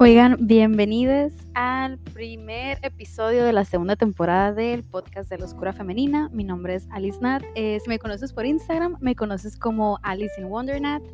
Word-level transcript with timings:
Oigan, 0.00 0.36
bienvenidos 0.40 1.32
al 1.54 1.98
primer 1.98 2.80
episodio 2.82 3.44
de 3.44 3.52
la 3.52 3.64
segunda 3.64 3.94
temporada 3.94 4.52
del 4.52 4.82
podcast 4.82 5.30
de 5.30 5.38
la 5.38 5.44
Oscura 5.44 5.72
Femenina. 5.72 6.28
Mi 6.32 6.42
nombre 6.42 6.74
es 6.74 6.88
Alice 6.90 7.20
Nat. 7.20 7.44
Eh, 7.54 7.78
si 7.80 7.88
me 7.88 8.00
conoces 8.00 8.32
por 8.32 8.44
Instagram, 8.44 8.96
me 8.98 9.14
conoces 9.14 9.56
como 9.56 10.00
Alice 10.02 10.34
in 10.40 10.48
Wonder 10.48 10.80
Nat. 10.80 11.04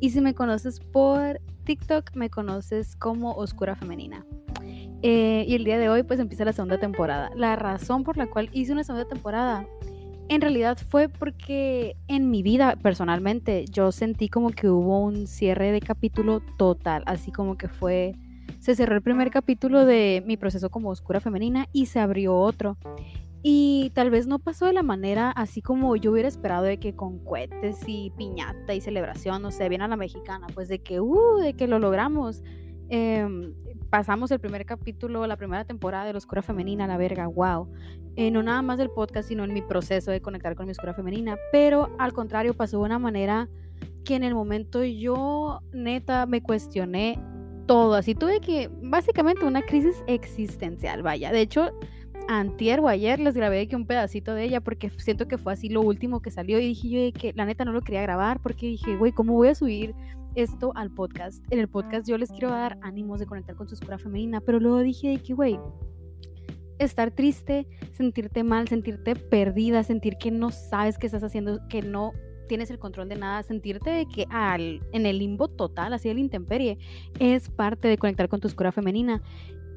Y 0.00 0.10
si 0.10 0.20
me 0.20 0.34
conoces 0.34 0.80
por 0.80 1.40
TikTok, 1.64 2.14
me 2.14 2.28
conoces 2.28 2.94
como 2.96 3.32
Oscura 3.32 3.74
Femenina. 3.74 4.26
Eh, 5.00 5.46
y 5.48 5.54
el 5.54 5.64
día 5.64 5.78
de 5.78 5.88
hoy, 5.88 6.02
pues 6.02 6.20
empieza 6.20 6.44
la 6.44 6.52
segunda 6.52 6.78
temporada. 6.78 7.30
La 7.34 7.56
razón 7.56 8.04
por 8.04 8.18
la 8.18 8.26
cual 8.26 8.50
hice 8.52 8.70
una 8.72 8.84
segunda 8.84 9.08
temporada 9.08 9.66
en 10.28 10.40
realidad 10.40 10.76
fue 10.90 11.08
porque 11.08 11.96
en 12.08 12.30
mi 12.30 12.42
vida 12.42 12.76
personalmente 12.82 13.64
yo 13.70 13.92
sentí 13.92 14.28
como 14.28 14.50
que 14.50 14.68
hubo 14.68 14.98
un 14.98 15.26
cierre 15.26 15.70
de 15.70 15.80
capítulo 15.80 16.40
total, 16.58 17.04
así 17.06 17.30
como 17.30 17.56
que 17.56 17.68
fue 17.68 18.14
se 18.66 18.74
cerró 18.74 18.96
el 18.96 19.02
primer 19.02 19.30
capítulo 19.30 19.84
de 19.84 20.24
mi 20.26 20.36
proceso 20.36 20.70
como 20.70 20.90
oscura 20.90 21.20
femenina 21.20 21.68
y 21.72 21.86
se 21.86 22.00
abrió 22.00 22.36
otro. 22.36 22.76
Y 23.40 23.92
tal 23.94 24.10
vez 24.10 24.26
no 24.26 24.40
pasó 24.40 24.66
de 24.66 24.72
la 24.72 24.82
manera 24.82 25.30
así 25.30 25.62
como 25.62 25.94
yo 25.94 26.10
hubiera 26.10 26.26
esperado 26.26 26.64
de 26.64 26.80
que 26.80 26.96
con 26.96 27.20
cohetes 27.20 27.78
y 27.86 28.10
piñata 28.16 28.74
y 28.74 28.80
celebración, 28.80 29.40
no 29.40 29.52
sé, 29.52 29.68
bien 29.68 29.82
a 29.82 29.88
la 29.88 29.94
mexicana, 29.94 30.48
pues 30.52 30.66
de 30.66 30.80
que, 30.80 30.98
uh, 30.98 31.36
de 31.36 31.54
que 31.54 31.68
lo 31.68 31.78
logramos. 31.78 32.42
Em, 32.88 33.54
pasamos 33.88 34.32
el 34.32 34.40
primer 34.40 34.66
capítulo, 34.66 35.28
la 35.28 35.36
primera 35.36 35.64
temporada 35.64 36.04
de 36.04 36.14
la 36.14 36.18
Oscura 36.18 36.42
Femenina, 36.42 36.88
la 36.88 36.96
verga, 36.96 37.28
wow. 37.28 37.70
Eh, 38.16 38.32
no 38.32 38.42
nada 38.42 38.62
más 38.62 38.78
del 38.78 38.90
podcast, 38.90 39.28
sino 39.28 39.44
en 39.44 39.54
mi 39.54 39.62
proceso 39.62 40.10
de 40.10 40.20
conectar 40.20 40.56
con 40.56 40.66
mi 40.66 40.72
Oscura 40.72 40.92
Femenina. 40.92 41.36
Pero 41.52 41.94
al 42.00 42.12
contrario, 42.12 42.52
pasó 42.52 42.78
de 42.78 42.86
una 42.86 42.98
manera 42.98 43.48
que 44.04 44.16
en 44.16 44.24
el 44.24 44.34
momento 44.34 44.82
yo 44.82 45.60
neta 45.72 46.26
me 46.26 46.42
cuestioné 46.42 47.20
todo, 47.66 47.94
así 47.94 48.14
tuve 48.14 48.40
que, 48.40 48.70
básicamente 48.82 49.44
una 49.44 49.62
crisis 49.62 50.02
existencial, 50.06 51.02
vaya. 51.02 51.32
De 51.32 51.40
hecho, 51.40 51.70
antier 52.28 52.80
o 52.80 52.88
ayer 52.88 53.18
les 53.20 53.34
grabé 53.34 53.68
que 53.68 53.76
un 53.76 53.86
pedacito 53.86 54.34
de 54.34 54.44
ella 54.44 54.60
porque 54.60 54.90
siento 54.90 55.28
que 55.28 55.38
fue 55.38 55.52
así 55.52 55.68
lo 55.68 55.82
último 55.82 56.20
que 56.20 56.30
salió 56.30 56.58
y 56.58 56.68
dije 56.68 56.88
yo 56.88 57.20
que 57.20 57.32
la 57.34 57.44
neta 57.44 57.64
no 57.64 57.72
lo 57.72 57.82
quería 57.82 58.02
grabar 58.02 58.40
porque 58.40 58.66
dije, 58.66 58.96
güey, 58.96 59.12
¿cómo 59.12 59.34
voy 59.34 59.48
a 59.48 59.54
subir 59.54 59.94
esto 60.34 60.72
al 60.74 60.90
podcast? 60.90 61.44
En 61.50 61.58
el 61.58 61.68
podcast 61.68 62.08
yo 62.08 62.18
les 62.18 62.30
quiero 62.30 62.50
dar 62.50 62.78
ánimos 62.82 63.20
de 63.20 63.26
conectar 63.26 63.54
con 63.56 63.68
su 63.68 63.74
escuela 63.74 63.98
femenina, 63.98 64.40
pero 64.40 64.60
luego 64.60 64.80
dije 64.80 65.08
de 65.08 65.18
que, 65.18 65.34
güey, 65.34 65.58
estar 66.78 67.10
triste, 67.10 67.66
sentirte 67.92 68.44
mal, 68.44 68.68
sentirte 68.68 69.16
perdida, 69.16 69.82
sentir 69.82 70.16
que 70.18 70.30
no 70.30 70.50
sabes 70.50 70.98
qué 70.98 71.06
estás 71.06 71.22
haciendo, 71.22 71.60
que 71.68 71.82
no 71.82 72.12
tienes 72.46 72.70
el 72.70 72.78
control 72.78 73.08
de 73.08 73.16
nada, 73.16 73.42
sentirte 73.42 73.90
de 73.90 74.06
que 74.06 74.26
al, 74.30 74.80
en 74.92 75.06
el 75.06 75.18
limbo 75.18 75.48
total, 75.48 75.92
así 75.92 76.08
el 76.08 76.18
intemperie, 76.18 76.78
es 77.18 77.48
parte 77.50 77.88
de 77.88 77.98
conectar 77.98 78.28
con 78.28 78.40
tu 78.40 78.48
oscura 78.48 78.72
femenina. 78.72 79.22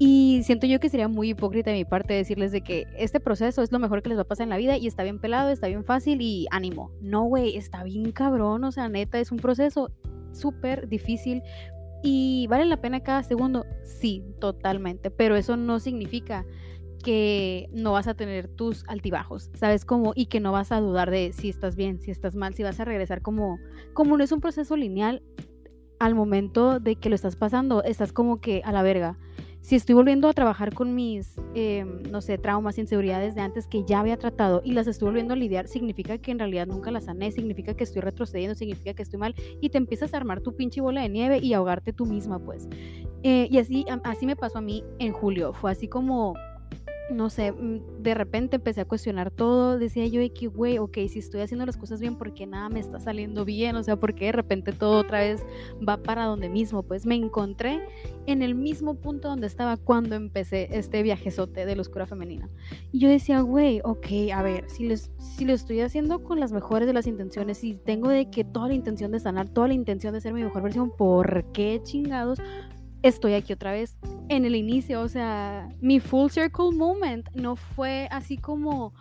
Y 0.02 0.42
siento 0.44 0.66
yo 0.66 0.80
que 0.80 0.88
sería 0.88 1.10
muy 1.10 1.32
hipócrita 1.32 1.72
de 1.72 1.78
mi 1.78 1.86
parte 1.86 2.14
decirles 2.14 2.54
de 2.54 2.62
que 2.62 2.88
este 2.98 3.20
proceso 3.20 3.62
es 3.62 3.72
lo 3.74 3.80
mejor 3.80 4.02
que 4.02 4.08
les 4.08 4.18
va 4.18 4.22
a 4.22 4.28
pasar 4.28 4.46
en 4.46 4.50
la 4.50 4.58
vida 4.58 4.78
y 4.78 4.88
está 4.88 5.04
bien 5.04 5.20
pelado, 5.20 5.50
está 5.50 5.68
bien 5.68 5.84
fácil 5.84 6.22
y 6.22 6.48
ánimo. 6.52 6.92
No, 7.02 7.24
güey, 7.24 7.58
está 7.58 7.84
bien 7.84 8.14
cabrón, 8.14 8.64
o 8.64 8.72
sea, 8.72 8.88
neta, 8.88 9.20
es 9.20 9.32
un 9.34 9.40
proceso 9.40 9.92
súper 10.32 10.88
difícil 10.88 11.44
y 12.02 12.48
vale 12.48 12.66
la 12.66 12.80
pena 12.80 13.02
cada 13.02 13.24
segundo, 13.24 13.66
sí, 13.84 14.24
totalmente, 14.40 15.12
pero 15.12 15.36
eso 15.36 15.58
no 15.58 15.80
significa 15.80 16.46
que 17.00 17.70
no 17.74 17.94
vas 17.94 18.08
a 18.08 18.14
tener 18.14 18.48
tus 18.48 18.84
altibajos, 18.88 19.50
¿sabes 19.54 19.86
cómo? 19.86 20.14
Y 20.16 20.28
que 20.28 20.40
no 20.40 20.52
vas 20.52 20.72
a 20.72 20.80
dudar 20.80 21.10
de 21.10 21.34
si 21.34 21.50
estás 21.50 21.76
bien, 21.76 22.00
si 22.02 22.12
estás 22.12 22.36
mal, 22.36 22.54
si 22.54 22.64
vas 22.64 22.80
a 22.80 22.86
regresar 22.86 23.22
como, 23.22 23.58
como 23.94 24.18
no 24.18 24.24
es 24.24 24.32
un 24.32 24.42
proceso 24.42 24.76
lineal, 24.76 25.24
al 26.00 26.16
momento 26.16 26.80
de 26.80 26.96
que 26.96 27.10
lo 27.10 27.16
estás 27.16 27.36
pasando, 27.36 27.84
estás 27.84 28.14
como 28.14 28.40
que 28.40 28.62
a 28.64 28.72
la 28.72 28.84
verga. 28.84 29.18
Si 29.62 29.76
estoy 29.76 29.94
volviendo 29.94 30.30
a 30.30 30.34
trabajar 30.34 30.74
con 30.74 30.96
mis, 30.96 31.36
em, 31.54 32.02
no 32.10 32.22
sé, 32.22 32.38
traumas, 32.38 32.78
inseguridades 32.78 33.36
de 33.36 33.42
antes 33.42 33.68
que 33.68 33.84
ya 33.84 34.00
había 34.00 34.18
tratado 34.18 34.62
y 34.64 34.72
las 34.72 34.88
estoy 34.88 35.08
volviendo 35.08 35.34
a 35.34 35.38
lidiar, 35.38 35.68
significa 35.68 36.18
que 36.18 36.32
en 36.32 36.40
realidad 36.40 36.66
nunca 36.66 36.92
las 36.92 37.06
sané, 37.06 37.32
significa 37.32 37.74
que 37.74 37.84
estoy 37.84 38.02
retrocediendo, 38.02 38.56
significa 38.56 38.94
que 38.94 39.04
estoy 39.04 39.20
mal 39.20 39.36
y 39.60 39.70
te 39.70 39.78
empiezas 39.78 40.14
a 40.14 40.18
armar 40.18 40.40
tu 40.40 40.56
pinche 40.56 40.80
bola 40.80 41.02
de 41.02 41.10
nieve 41.10 41.40
y 41.40 41.54
ahogarte 41.54 41.92
tú 41.92 42.06
misma, 42.06 42.40
pues. 42.40 42.70
Eh, 43.24 43.50
y 43.52 43.58
así, 43.58 43.86
así 44.06 44.26
me 44.26 44.38
pasó 44.38 44.60
a 44.60 44.62
mí 44.62 44.84
en 44.98 45.12
julio. 45.12 45.52
Fue 45.52 45.72
así 45.72 45.90
como 45.90 46.36
no 47.12 47.30
sé, 47.30 47.52
mm, 47.52 48.02
de 48.02 48.14
repente 48.14 48.58
empecé 48.58 48.82
a 48.82 48.86
cuestionar 48.86 49.32
todo, 49.32 49.78
decía 49.78 50.06
yo 50.08 50.22
que, 50.34 50.48
güey, 50.48 50.78
ok, 50.78 50.98
si 51.08 51.20
estoy 51.20 51.42
haciendo 51.42 51.66
las 51.66 51.78
cosas 51.78 52.00
bien, 52.00 52.16
¿por 52.16 52.34
qué 52.34 52.46
nada 52.46 52.70
me 52.70 52.80
está 52.80 53.00
saliendo 53.00 53.46
bien? 53.46 53.76
O 53.76 53.84
sea, 53.84 53.96
¿por 53.96 54.14
qué 54.14 54.26
de 54.26 54.32
repente 54.34 54.72
todo 54.72 55.00
otra 55.00 55.20
vez 55.20 55.46
va 55.88 55.98
para 55.98 56.26
donde 56.26 56.50
mismo? 56.50 56.84
Pues 56.84 57.06
me 57.06 57.16
encontré 57.16 57.82
en 58.26 58.42
el 58.42 58.56
mismo 58.56 58.96
punto 58.96 59.28
donde 59.28 59.48
estaba 59.48 59.78
cuando 59.78 60.16
empecé 60.16 60.70
este 60.72 61.04
viajezote 61.04 61.66
de 61.66 61.76
la 61.76 61.82
oscura 61.82 62.06
femenina. 62.06 62.50
Y 62.92 63.00
yo 63.00 63.10
decía, 63.10 63.42
güey, 63.42 63.82
ok, 63.84 64.08
a 64.34 64.44
ver, 64.44 64.70
si, 64.70 64.88
les, 64.88 65.12
si 65.18 65.46
lo 65.46 65.54
estoy 65.54 65.82
haciendo 65.82 66.24
con 66.24 66.40
las 66.40 66.52
mejores 66.52 66.88
de 66.88 66.94
las 66.94 67.08
intenciones, 67.08 67.58
si 67.58 67.74
tengo 67.74 68.10
de 68.10 68.30
que 68.30 68.44
toda 68.44 68.68
la 68.68 68.74
intención 68.74 69.12
de 69.12 69.20
sanar, 69.20 69.50
toda 69.50 69.68
la 69.68 69.74
intención 69.74 70.14
de 70.14 70.22
ser 70.22 70.34
mi 70.34 70.44
mejor 70.44 70.62
versión, 70.62 70.92
¿por 70.96 71.46
qué 71.52 71.80
chingados 71.84 72.40
estoy 73.02 73.34
aquí 73.34 73.54
otra 73.54 73.72
vez 73.72 73.98
en 74.30 74.46
el 74.46 74.56
inicio, 74.56 75.02
o 75.02 75.08
sea, 75.08 75.70
mi 75.82 76.00
full 76.00 76.30
circle 76.30 76.72
moment 76.74 77.28
no 77.34 77.56
fue 77.56 78.08
así 78.12 78.38
como 78.38 78.94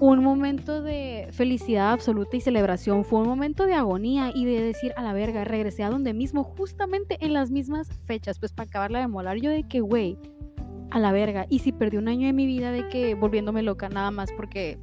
un 0.00 0.22
momento 0.22 0.82
de 0.82 1.28
felicidad 1.32 1.92
absoluta 1.92 2.36
y 2.36 2.40
celebración, 2.40 3.04
fue 3.04 3.20
un 3.20 3.28
momento 3.28 3.66
de 3.66 3.74
agonía 3.74 4.32
y 4.34 4.44
de 4.44 4.62
decir 4.62 4.92
a 4.96 5.02
la 5.02 5.12
verga, 5.12 5.44
regresé 5.44 5.84
a 5.84 5.90
donde 5.90 6.14
mismo, 6.14 6.44
justamente 6.44 7.18
en 7.20 7.32
las 7.32 7.50
mismas 7.50 7.88
fechas, 8.04 8.38
pues 8.38 8.52
para 8.52 8.68
acabarla 8.68 9.00
de 9.00 9.08
molar, 9.08 9.36
yo 9.36 9.50
de 9.50 9.64
que, 9.64 9.80
güey, 9.80 10.18
a 10.90 10.98
la 10.98 11.12
verga, 11.12 11.46
y 11.48 11.60
si 11.60 11.72
perdí 11.72 11.96
un 11.96 12.08
año 12.08 12.26
de 12.26 12.32
mi 12.32 12.46
vida 12.46 12.70
de 12.70 12.88
que 12.88 13.14
volviéndome 13.14 13.62
loca 13.62 13.88
nada 13.88 14.10
más 14.10 14.30
porque, 14.32 14.78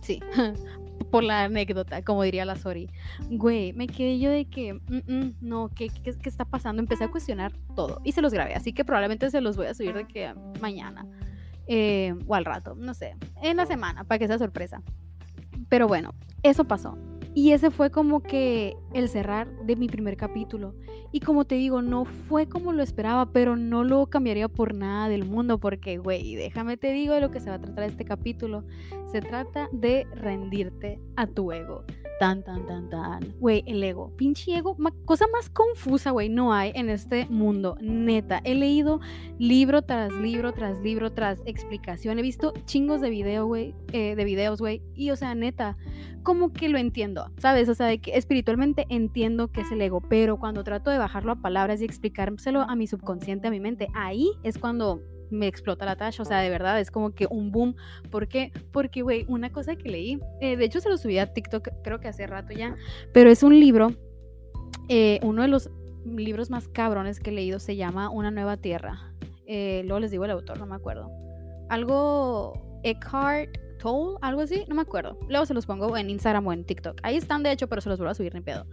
sí, 0.00 0.20
por 1.10 1.22
la 1.24 1.44
anécdota, 1.44 2.02
como 2.02 2.22
diría 2.22 2.44
la 2.44 2.56
Sori. 2.56 2.88
Güey, 3.30 3.72
me 3.72 3.86
quedé 3.86 4.18
yo 4.18 4.30
de 4.30 4.46
que, 4.46 4.74
mm, 4.74 5.12
mm, 5.12 5.34
no, 5.40 5.68
¿qué, 5.74 5.88
¿qué, 5.88 6.14
qué, 6.16 6.28
está 6.28 6.44
pasando? 6.44 6.80
Empecé 6.80 7.04
a 7.04 7.10
cuestionar 7.10 7.52
todo 7.74 8.00
y 8.04 8.12
se 8.12 8.22
los 8.22 8.32
grabé, 8.32 8.54
así 8.54 8.72
que 8.72 8.84
probablemente 8.84 9.30
se 9.30 9.40
los 9.40 9.56
voy 9.56 9.66
a 9.66 9.74
subir 9.74 9.94
de 9.94 10.06
que 10.06 10.34
mañana 10.60 11.06
eh, 11.66 12.14
o 12.26 12.34
al 12.34 12.44
rato, 12.44 12.74
no 12.76 12.94
sé, 12.94 13.16
en 13.42 13.56
la 13.56 13.66
semana, 13.66 14.04
para 14.04 14.18
que 14.18 14.26
sea 14.26 14.38
sorpresa. 14.38 14.82
Pero 15.68 15.88
bueno, 15.88 16.14
eso 16.42 16.64
pasó. 16.64 16.96
Y 17.36 17.52
ese 17.52 17.70
fue 17.70 17.90
como 17.90 18.22
que 18.22 18.78
el 18.94 19.10
cerrar 19.10 19.46
de 19.66 19.76
mi 19.76 19.88
primer 19.88 20.16
capítulo. 20.16 20.74
Y 21.12 21.20
como 21.20 21.44
te 21.44 21.56
digo, 21.56 21.82
no 21.82 22.06
fue 22.06 22.48
como 22.48 22.72
lo 22.72 22.82
esperaba, 22.82 23.30
pero 23.30 23.56
no 23.56 23.84
lo 23.84 24.06
cambiaría 24.06 24.48
por 24.48 24.74
nada 24.74 25.10
del 25.10 25.26
mundo, 25.26 25.60
porque, 25.60 25.98
güey, 25.98 26.34
déjame 26.34 26.78
te 26.78 26.92
digo 26.92 27.12
de 27.12 27.20
lo 27.20 27.30
que 27.30 27.40
se 27.40 27.50
va 27.50 27.56
a 27.56 27.60
tratar 27.60 27.84
este 27.84 28.06
capítulo. 28.06 28.64
Se 29.12 29.20
trata 29.20 29.68
de 29.70 30.06
rendirte 30.14 30.98
a 31.16 31.26
tu 31.26 31.52
ego. 31.52 31.84
Tan, 32.18 32.42
tan, 32.42 32.64
tan, 32.66 32.88
tan. 32.88 33.34
Güey, 33.38 33.62
el 33.66 33.82
ego. 33.84 34.10
Pinche 34.16 34.56
ego. 34.56 34.76
cosa 35.04 35.26
más 35.32 35.50
confusa, 35.50 36.12
güey, 36.12 36.30
no 36.30 36.54
hay 36.54 36.72
en 36.74 36.88
este 36.88 37.26
mundo. 37.28 37.76
Neta. 37.80 38.40
He 38.42 38.54
leído 38.54 39.00
libro 39.38 39.82
tras 39.82 40.12
libro, 40.14 40.52
tras 40.52 40.80
libro, 40.80 41.12
tras 41.12 41.42
explicación. 41.44 42.18
He 42.18 42.22
visto 42.22 42.54
chingos 42.64 43.02
de 43.02 43.10
video, 43.10 43.46
güey. 43.46 43.74
Eh, 43.92 44.16
de 44.16 44.24
videos, 44.24 44.60
güey. 44.60 44.82
Y, 44.94 45.10
o 45.10 45.16
sea, 45.16 45.34
neta, 45.34 45.76
como 46.22 46.52
que 46.52 46.70
lo 46.70 46.78
entiendo, 46.78 47.30
¿sabes? 47.36 47.68
O 47.68 47.74
sea, 47.74 47.86
de 47.86 47.98
que 47.98 48.16
espiritualmente 48.16 48.86
entiendo 48.88 49.48
que 49.48 49.60
es 49.60 49.70
el 49.70 49.82
ego. 49.82 50.00
Pero 50.00 50.38
cuando 50.38 50.64
trato 50.64 50.90
de 50.90 50.98
bajarlo 50.98 51.32
a 51.32 51.36
palabras 51.36 51.82
y 51.82 51.84
explicárselo 51.84 52.62
a 52.62 52.74
mi 52.76 52.86
subconsciente, 52.86 53.48
a 53.48 53.50
mi 53.50 53.60
mente, 53.60 53.88
ahí 53.94 54.30
es 54.42 54.56
cuando 54.56 55.02
me 55.30 55.46
explota 55.46 55.84
la 55.84 55.96
tacha, 55.96 56.22
o 56.22 56.26
sea, 56.26 56.40
de 56.40 56.50
verdad, 56.50 56.80
es 56.80 56.90
como 56.90 57.14
que 57.14 57.26
un 57.28 57.50
boom. 57.50 57.76
¿Por 58.10 58.28
qué? 58.28 58.52
Porque, 58.72 59.02
güey, 59.02 59.24
una 59.28 59.50
cosa 59.50 59.76
que 59.76 59.88
leí, 59.88 60.20
eh, 60.40 60.56
de 60.56 60.64
hecho 60.64 60.80
se 60.80 60.88
lo 60.88 60.96
subí 60.96 61.18
a 61.18 61.32
TikTok, 61.32 61.68
creo 61.82 62.00
que 62.00 62.08
hace 62.08 62.26
rato 62.26 62.52
ya, 62.52 62.76
pero 63.12 63.30
es 63.30 63.42
un 63.42 63.58
libro, 63.58 63.92
eh, 64.88 65.18
uno 65.22 65.42
de 65.42 65.48
los 65.48 65.70
libros 66.04 66.50
más 66.50 66.68
cabrones 66.68 67.20
que 67.20 67.30
he 67.30 67.32
leído 67.32 67.58
se 67.58 67.76
llama 67.76 68.10
Una 68.10 68.30
nueva 68.30 68.56
tierra. 68.56 69.12
Eh, 69.46 69.82
luego 69.84 70.00
les 70.00 70.10
digo 70.10 70.24
el 70.24 70.30
autor, 70.30 70.58
no 70.58 70.66
me 70.66 70.74
acuerdo. 70.74 71.10
Algo 71.68 72.80
Eckhart 72.84 73.50
Tolle, 73.78 74.16
algo 74.22 74.40
así, 74.40 74.64
no 74.68 74.74
me 74.74 74.82
acuerdo. 74.82 75.18
Luego 75.28 75.46
se 75.46 75.54
los 75.54 75.66
pongo 75.66 75.96
en 75.96 76.10
Instagram 76.10 76.46
o 76.46 76.52
en 76.52 76.64
TikTok. 76.64 76.98
Ahí 77.02 77.16
están, 77.16 77.42
de 77.42 77.52
hecho, 77.52 77.68
pero 77.68 77.80
se 77.80 77.88
los 77.88 77.98
voy 77.98 78.08
a 78.08 78.14
subir 78.14 78.34
ni 78.34 78.40
pedo. 78.40 78.66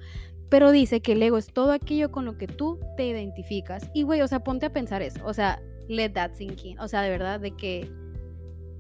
Pero 0.50 0.72
dice 0.72 1.02
que 1.02 1.14
el 1.14 1.24
ego 1.24 1.38
es 1.38 1.48
todo 1.48 1.72
aquello 1.72 2.12
con 2.12 2.26
lo 2.26 2.38
que 2.38 2.48
tú 2.48 2.80
te 2.96 3.08
identificas. 3.08 3.90
Y, 3.94 4.04
güey, 4.04 4.22
o 4.22 4.28
sea, 4.28 4.44
ponte 4.44 4.68
a 4.68 4.74
pensar 4.74 5.02
eso. 5.02 5.20
O 5.26 5.34
sea, 5.34 5.62
let 5.88 6.12
that 6.12 6.34
sink 6.34 6.66
in. 6.66 6.80
O 6.80 6.88
sea, 6.88 7.02
de 7.02 7.10
verdad, 7.10 7.40
de 7.40 7.52
que 7.52 7.90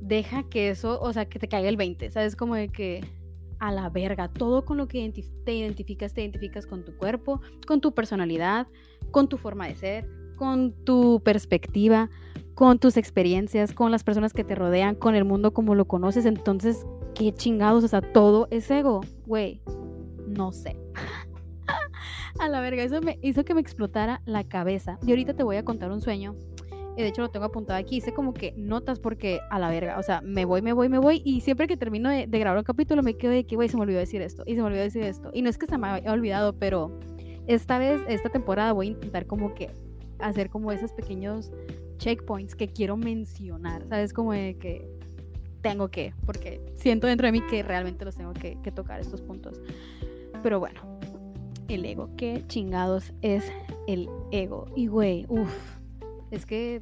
deja 0.01 0.43
que 0.43 0.69
eso, 0.69 0.99
o 1.01 1.13
sea, 1.13 1.25
que 1.25 1.39
te 1.39 1.47
caiga 1.47 1.69
el 1.69 1.77
20. 1.77 2.11
¿Sabes? 2.11 2.35
Como 2.35 2.55
de 2.55 2.69
que 2.69 3.03
a 3.59 3.71
la 3.71 3.89
verga, 3.89 4.27
todo 4.27 4.65
con 4.65 4.77
lo 4.77 4.87
que 4.87 5.09
te 5.45 5.53
identificas, 5.53 6.13
te 6.13 6.21
identificas 6.21 6.67
con 6.67 6.83
tu 6.83 6.97
cuerpo, 6.97 7.39
con 7.65 7.79
tu 7.79 7.93
personalidad, 7.93 8.67
con 9.11 9.29
tu 9.29 9.37
forma 9.37 9.67
de 9.67 9.75
ser, 9.75 10.09
con 10.35 10.73
tu 10.83 11.21
perspectiva, 11.23 12.09
con 12.55 12.77
tus 12.77 12.97
experiencias, 12.97 13.73
con 13.73 13.91
las 13.91 14.03
personas 14.03 14.33
que 14.33 14.43
te 14.43 14.55
rodean, 14.55 14.95
con 14.95 15.15
el 15.15 15.23
mundo 15.23 15.53
como 15.53 15.75
lo 15.75 15.85
conoces. 15.85 16.25
Entonces, 16.25 16.85
qué 17.15 17.33
chingados, 17.33 17.83
o 17.83 17.87
sea, 17.87 18.01
todo 18.01 18.47
es 18.51 18.69
ego, 18.69 19.01
güey. 19.25 19.61
No 20.27 20.51
sé. 20.51 20.75
A 22.39 22.49
la 22.49 22.59
verga, 22.59 22.83
eso 22.83 22.99
me 23.01 23.17
hizo 23.21 23.45
que 23.45 23.53
me 23.53 23.61
explotara 23.61 24.21
la 24.25 24.43
cabeza. 24.43 24.99
Y 25.05 25.11
ahorita 25.11 25.35
te 25.35 25.43
voy 25.43 25.55
a 25.55 25.63
contar 25.63 25.91
un 25.91 26.01
sueño. 26.01 26.35
De 26.95 27.07
hecho 27.07 27.21
lo 27.21 27.29
tengo 27.29 27.45
apuntado 27.45 27.79
aquí. 27.79 27.97
Hice 27.97 28.13
como 28.13 28.33
que 28.33 28.53
notas 28.57 28.99
porque 28.99 29.39
a 29.49 29.59
la 29.59 29.69
verga. 29.69 29.97
O 29.99 30.03
sea, 30.03 30.21
me 30.21 30.45
voy, 30.45 30.61
me 30.61 30.73
voy, 30.73 30.89
me 30.89 30.99
voy. 30.99 31.21
Y 31.25 31.41
siempre 31.41 31.67
que 31.67 31.77
termino 31.77 32.09
de, 32.09 32.25
grabar 32.27 32.57
un 32.57 32.63
capítulo 32.63 33.01
me 33.03 33.15
quedo 33.15 33.31
de 33.31 33.45
que, 33.45 33.55
güey, 33.55 33.69
se 33.69 33.77
me 33.77 33.83
olvidó 33.83 33.99
decir 33.99 34.21
esto. 34.21 34.43
Y 34.45 34.55
se 34.55 34.61
me 34.61 34.67
olvidó 34.67 34.83
decir 34.83 35.03
esto. 35.03 35.31
Y 35.33 35.41
no 35.41 35.49
es 35.49 35.57
que 35.57 35.65
se 35.65 35.77
me 35.77 35.87
haya 35.87 36.11
olvidado, 36.11 36.53
pero 36.53 36.99
esta 37.47 37.77
vez, 37.77 38.01
esta 38.07 38.29
temporada 38.29 38.73
voy 38.73 38.87
a 38.87 38.91
intentar 38.91 39.25
como 39.25 39.53
que 39.53 39.69
hacer 40.19 40.49
como 40.49 40.71
esos 40.71 40.93
pequeños 40.93 41.51
checkpoints 41.97 42.55
que 42.55 42.67
quiero 42.67 42.97
mencionar. 42.97 43.85
¿Sabes? 43.89 44.13
Como 44.13 44.33
de 44.33 44.57
que 44.57 44.87
tengo 45.61 45.87
que, 45.89 46.13
porque 46.25 46.61
siento 46.75 47.07
dentro 47.07 47.25
de 47.25 47.31
mí 47.31 47.41
que 47.49 47.63
realmente 47.63 48.05
los 48.05 48.15
tengo 48.15 48.33
que, 48.33 48.57
que 48.61 48.71
tocar 48.71 48.99
estos 48.99 49.21
puntos. 49.21 49.61
Pero 50.41 50.59
bueno, 50.59 50.81
el 51.67 51.85
ego. 51.85 52.09
¿Qué 52.17 52.43
chingados 52.47 53.13
es 53.21 53.51
el 53.87 54.09
ego? 54.31 54.65
Y 54.75 54.87
güey, 54.87 55.25
uff, 55.29 55.72
es 56.33 56.45
que 56.47 56.81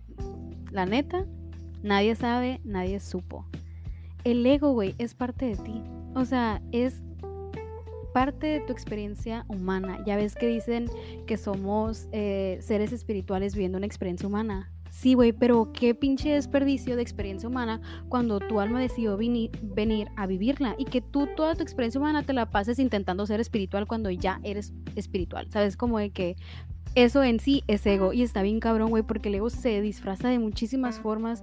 la 0.72 0.86
neta, 0.86 1.26
nadie 1.84 2.16
sabe, 2.16 2.62
nadie 2.64 3.00
supo. 3.00 3.46
El 4.24 4.46
ego, 4.46 4.72
güey, 4.72 4.96
es 4.98 5.14
parte 5.14 5.46
de 5.46 5.58
ti. 5.58 5.84
O 6.16 6.24
sea, 6.24 6.62
es 6.72 7.02
parte 8.14 8.48
de 8.48 8.60
tu 8.62 8.72
experiencia 8.72 9.46
humana. 9.50 10.02
Ya 10.06 10.16
ves 10.16 10.36
que 10.36 10.48
dicen 10.48 10.86
que 11.28 11.38
somos 11.38 12.08
eh, 12.14 12.60
seres 12.62 12.94
espirituales 12.94 13.54
viviendo 13.54 13.78
una 13.78 13.88
experiencia 13.88 14.28
humana. 14.28 14.72
Sí, 14.92 15.14
güey, 15.14 15.32
pero 15.32 15.72
qué 15.72 15.96
pinche 15.96 16.32
desperdicio 16.32 16.98
de 16.98 17.02
experiencia 17.02 17.48
humana 17.48 17.80
cuando 18.10 18.40
tu 18.40 18.60
alma 18.60 18.82
decidió 18.82 19.18
venir, 19.18 20.10
a 20.18 20.28
vivirla 20.28 20.76
y 20.78 20.84
que 20.84 21.00
tú 21.00 21.30
toda 21.36 21.56
tu 21.56 21.64
experiencia 21.64 22.00
humana 22.00 22.24
te 22.24 22.34
la 22.34 22.52
pases 22.52 22.78
intentando 22.78 23.26
ser 23.26 23.40
espiritual 23.40 23.88
cuando 23.88 24.12
ya 24.12 24.42
eres 24.44 24.74
espiritual. 24.98 25.48
¿Sabes? 25.50 25.78
Como 25.78 25.98
de 25.98 26.10
que 26.10 26.36
eso 26.94 27.24
en 27.24 27.40
sí 27.40 27.64
es 27.68 27.86
ego 27.86 28.12
y 28.12 28.22
está 28.22 28.42
bien 28.42 28.60
cabrón, 28.60 28.90
güey, 28.90 29.04
porque 29.04 29.30
el 29.30 29.36
ego 29.36 29.50
se 29.50 29.80
disfraza 29.80 30.28
de 30.28 30.40
muchísimas 30.40 31.00
formas 31.00 31.42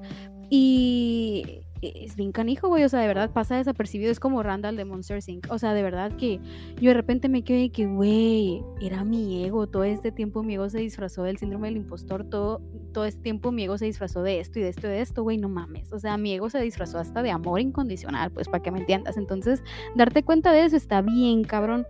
y 0.51 1.63
es 1.83 2.17
bien 2.17 2.33
canijo, 2.33 2.69
güey. 2.69 2.85
O 2.85 2.89
sea, 2.89 3.01
de 3.01 3.07
verdad 3.07 3.31
pasa 3.33 3.57
desapercibido. 3.57 4.11
Es 4.11 4.21
como 4.21 4.43
Randall 4.43 4.77
de 4.77 4.85
Monster 4.85 5.21
Inc. 5.27 5.47
O 5.51 5.59
sea, 5.59 5.75
de 5.75 5.83
verdad 5.83 6.13
que 6.17 6.41
yo 6.81 6.91
de 6.91 6.95
repente 6.95 7.29
me 7.29 7.43
quedé 7.43 7.71
que, 7.71 7.87
güey, 7.87 8.63
era 8.81 9.05
mi 9.05 9.45
ego. 9.45 9.67
Todo 9.67 9.85
este 9.85 10.13
tiempo 10.13 10.43
mi 10.43 10.55
ego 10.55 10.69
se 10.71 10.79
disfrazó 10.79 11.23
del 11.23 11.39
síndrome 11.39 11.69
del 11.69 11.77
impostor. 11.77 12.25
Todo, 12.25 12.61
todo 12.93 13.05
este 13.05 13.23
tiempo 13.23 13.53
mi 13.53 13.65
ego 13.65 13.79
se 13.79 13.87
disfrazó 13.87 14.23
de 14.23 14.41
esto 14.41 14.59
y 14.59 14.63
de 14.63 14.69
esto 14.69 14.87
y 14.87 14.91
de 14.91 15.01
esto, 15.01 15.23
güey. 15.23 15.39
No 15.39 15.49
mames. 15.49 15.93
O 15.93 15.99
sea, 15.99 16.17
mi 16.17 16.33
ego 16.33 16.51
se 16.51 16.61
disfrazó 16.61 16.99
hasta 16.99 17.23
de 17.23 17.31
amor 17.31 17.61
incondicional, 17.61 18.31
pues 18.31 18.49
para 18.49 18.63
que 18.63 18.71
me 18.71 18.81
entiendas. 18.81 19.17
Entonces, 19.17 19.63
darte 19.95 20.23
cuenta 20.23 20.53
de 20.53 20.65
eso 20.65 20.77
está 20.77 21.03
bien, 21.03 21.45
cabrón. 21.45 21.87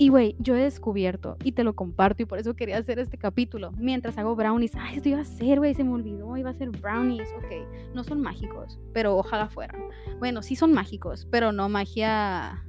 Y 0.00 0.10
güey, 0.10 0.36
yo 0.38 0.54
he 0.54 0.60
descubierto 0.60 1.36
y 1.42 1.52
te 1.52 1.64
lo 1.64 1.74
comparto 1.74 2.22
y 2.22 2.26
por 2.26 2.38
eso 2.38 2.54
quería 2.54 2.78
hacer 2.78 3.00
este 3.00 3.18
capítulo. 3.18 3.72
Mientras 3.72 4.16
hago 4.16 4.36
brownies, 4.36 4.76
ay, 4.76 4.96
esto 4.96 5.08
iba 5.08 5.20
a 5.20 5.24
ser, 5.24 5.58
güey, 5.58 5.74
se 5.74 5.82
me 5.82 5.92
olvidó, 5.92 6.36
iba 6.36 6.50
a 6.50 6.54
ser 6.54 6.70
brownies. 6.70 7.28
Ok, 7.36 7.94
no 7.94 8.04
son 8.04 8.20
mágicos, 8.20 8.78
pero 8.94 9.16
ojalá 9.16 9.48
fueran. 9.48 9.82
Bueno, 10.20 10.42
sí 10.42 10.54
son 10.54 10.72
mágicos, 10.72 11.26
pero 11.32 11.50
no 11.50 11.68
magia 11.68 12.64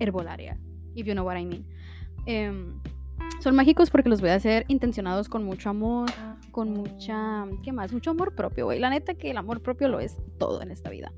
herbolaria, 0.00 0.60
if 0.94 1.06
you 1.06 1.14
know 1.14 1.24
what 1.24 1.38
I 1.38 1.46
mean. 1.46 1.64
Em, 2.26 2.78
son 3.40 3.54
mágicos 3.54 3.88
porque 3.88 4.10
los 4.10 4.20
voy 4.20 4.28
a 4.28 4.34
hacer 4.34 4.66
intencionados 4.68 5.30
con 5.30 5.44
mucho 5.44 5.70
amor, 5.70 6.10
con 6.50 6.74
mucha, 6.74 7.46
¿qué 7.62 7.72
más? 7.72 7.90
Mucho 7.90 8.10
amor 8.10 8.34
propio, 8.34 8.66
güey. 8.66 8.80
La 8.80 8.90
neta 8.90 9.14
que 9.14 9.30
el 9.30 9.38
amor 9.38 9.62
propio 9.62 9.88
lo 9.88 9.98
es 9.98 10.18
todo 10.38 10.60
en 10.60 10.70
esta 10.70 10.90
vida. 10.90 11.10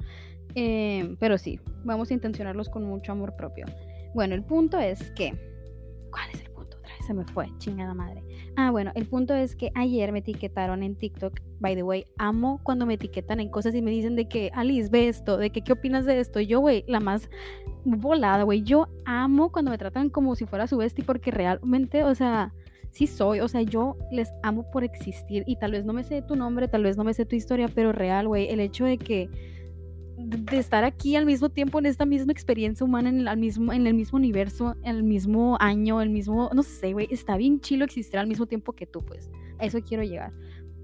Em, 0.54 1.16
pero 1.16 1.36
sí, 1.36 1.58
vamos 1.84 2.12
a 2.12 2.14
intencionarlos 2.14 2.68
con 2.68 2.84
mucho 2.84 3.10
amor 3.10 3.34
propio. 3.34 3.66
Bueno, 4.14 4.34
el 4.34 4.44
punto 4.44 4.78
es 4.78 5.10
que 5.12 5.47
¿Cuál 6.10 6.30
es 6.32 6.40
el 6.40 6.50
punto? 6.50 6.76
Otra 6.78 6.94
vez 6.94 7.06
se 7.06 7.14
me 7.14 7.24
fue, 7.24 7.48
chingada 7.58 7.94
madre. 7.94 8.22
Ah, 8.56 8.70
bueno, 8.70 8.92
el 8.94 9.06
punto 9.06 9.34
es 9.34 9.56
que 9.56 9.70
ayer 9.74 10.12
me 10.12 10.20
etiquetaron 10.20 10.82
en 10.82 10.96
TikTok. 10.96 11.40
By 11.60 11.74
the 11.74 11.82
way, 11.82 12.06
amo 12.18 12.60
cuando 12.62 12.86
me 12.86 12.94
etiquetan 12.94 13.40
en 13.40 13.50
cosas 13.50 13.74
y 13.74 13.82
me 13.82 13.90
dicen 13.90 14.16
de 14.16 14.28
que, 14.28 14.50
Alice, 14.54 14.88
ve 14.90 15.08
esto, 15.08 15.36
de 15.36 15.50
que, 15.50 15.62
¿qué 15.62 15.72
opinas 15.72 16.04
de 16.04 16.20
esto? 16.20 16.40
yo, 16.40 16.60
güey, 16.60 16.84
la 16.88 17.00
más 17.00 17.28
volada, 17.84 18.44
güey. 18.44 18.62
Yo 18.62 18.88
amo 19.04 19.50
cuando 19.52 19.70
me 19.70 19.78
tratan 19.78 20.10
como 20.10 20.34
si 20.34 20.46
fuera 20.46 20.66
su 20.66 20.76
bestia 20.76 21.04
porque 21.06 21.30
realmente, 21.30 22.04
o 22.04 22.14
sea, 22.14 22.52
sí 22.90 23.06
soy, 23.06 23.40
o 23.40 23.48
sea, 23.48 23.62
yo 23.62 23.96
les 24.10 24.32
amo 24.42 24.70
por 24.70 24.84
existir 24.84 25.44
y 25.46 25.56
tal 25.56 25.72
vez 25.72 25.84
no 25.84 25.92
me 25.92 26.04
sé 26.04 26.22
tu 26.22 26.36
nombre, 26.36 26.68
tal 26.68 26.82
vez 26.82 26.96
no 26.96 27.04
me 27.04 27.14
sé 27.14 27.26
tu 27.26 27.36
historia, 27.36 27.68
pero 27.68 27.92
real, 27.92 28.28
güey, 28.28 28.48
el 28.48 28.60
hecho 28.60 28.84
de 28.84 28.98
que 28.98 29.28
de 30.28 30.58
estar 30.58 30.84
aquí 30.84 31.16
al 31.16 31.26
mismo 31.26 31.48
tiempo 31.48 31.78
en 31.78 31.86
esta 31.86 32.04
misma 32.04 32.32
experiencia 32.32 32.84
humana, 32.84 33.08
en 33.08 33.26
el, 33.26 33.36
mismo, 33.36 33.72
en 33.72 33.86
el 33.86 33.94
mismo 33.94 34.16
universo, 34.16 34.76
en 34.82 34.96
el 34.96 35.02
mismo 35.02 35.56
año, 35.60 36.00
el 36.00 36.10
mismo, 36.10 36.50
no 36.52 36.62
sé, 36.62 36.92
güey, 36.92 37.08
está 37.10 37.36
bien 37.36 37.60
chilo 37.60 37.84
existir 37.84 38.18
al 38.18 38.26
mismo 38.26 38.46
tiempo 38.46 38.72
que 38.72 38.86
tú, 38.86 39.04
pues. 39.04 39.30
A 39.58 39.64
eso 39.64 39.80
quiero 39.80 40.02
llegar. 40.02 40.32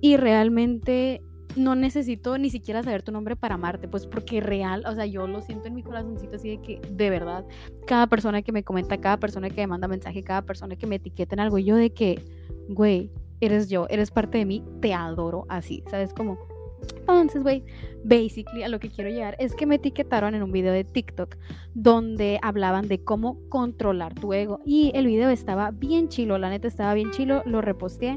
Y 0.01 0.17
realmente 0.17 1.23
no 1.57 1.75
necesito 1.75 2.37
ni 2.39 2.51
siquiera 2.51 2.83
saber 2.83 3.03
tu 3.03 3.13
nombre 3.13 3.37
para 3.37 3.55
amarte, 3.55 3.87
pues 3.87 4.07
porque 4.07 4.41
real, 4.41 4.85
o 4.87 4.95
sea, 4.95 5.07
yo 5.07 5.27
lo 5.27 5.41
siento 5.41 5.69
en 5.69 5.75
mi 5.75 5.83
corazoncito 5.83 6.37
así 6.37 6.49
de 6.49 6.61
que, 6.61 6.81
de 6.91 7.11
verdad, 7.11 7.45
cada 7.87 8.07
persona 8.07 8.43
que 8.43 8.53
me 8.53 8.65
comenta, 8.65 8.99
cada 8.99 9.19
persona 9.19 9.51
que 9.51 9.61
me 9.61 9.67
manda 9.69 9.87
mensaje, 9.87 10.23
cada 10.23 10.43
persona 10.43 10.77
que 10.77 10.87
me 10.87 10.97
etiqueta 10.97 11.35
en 11.35 11.41
algo, 11.41 11.59
yo 11.59 11.77
de 11.77 11.91
que, 11.91 12.21
güey, 12.69 13.11
eres 13.41 13.69
yo, 13.69 13.87
eres 13.91 14.11
parte 14.11 14.39
de 14.39 14.47
mí, 14.47 14.65
te 14.81 14.95
adoro 14.95 15.47
así, 15.49 15.85
¿sabes? 15.91 16.13
Como 16.13 16.39
entonces, 16.91 17.43
güey, 17.43 17.65
basically 18.05 18.63
a 18.63 18.69
lo 18.69 18.81
que 18.81 18.91
quiero 18.91 19.11
llegar 19.11 19.37
es 19.39 19.55
que 19.55 19.67
me 19.67 19.77
etiquetaron 19.77 20.35
en 20.35 20.43
un 20.43 20.53
video 20.53 20.73
de 20.73 20.85
TikTok 20.85 21.37
donde 21.75 22.39
hablaban 22.43 22.89
de 22.89 23.03
cómo 23.03 23.39
controlar 23.49 24.15
tu 24.15 24.33
ego. 24.33 24.61
Y 24.65 24.93
el 24.95 25.07
video 25.07 25.31
estaba 25.31 25.71
bien 25.71 26.09
chilo, 26.09 26.39
la 26.39 26.51
neta 26.51 26.69
estaba 26.69 26.95
bien 26.95 27.11
chilo, 27.11 27.43
lo 27.47 27.61
reposteé. 27.61 28.17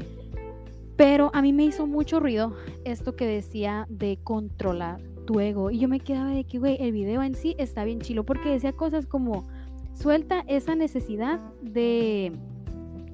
Pero 0.96 1.30
a 1.32 1.42
mí 1.42 1.52
me 1.52 1.64
hizo 1.64 1.86
mucho 1.86 2.18
ruido 2.18 2.54
esto 2.84 3.14
que 3.14 3.26
decía 3.26 3.86
de 3.88 4.18
controlar 4.22 5.00
tu 5.26 5.40
ego. 5.40 5.70
Y 5.70 5.78
yo 5.78 5.88
me 5.88 6.00
quedaba 6.00 6.30
de 6.30 6.44
que, 6.44 6.58
güey, 6.58 6.76
el 6.80 6.92
video 6.92 7.22
en 7.22 7.34
sí 7.34 7.54
está 7.58 7.84
bien 7.84 8.00
chilo 8.00 8.24
porque 8.24 8.48
decía 8.48 8.72
cosas 8.72 9.06
como, 9.06 9.46
suelta 9.94 10.44
esa 10.48 10.74
necesidad 10.74 11.40
de, 11.62 12.32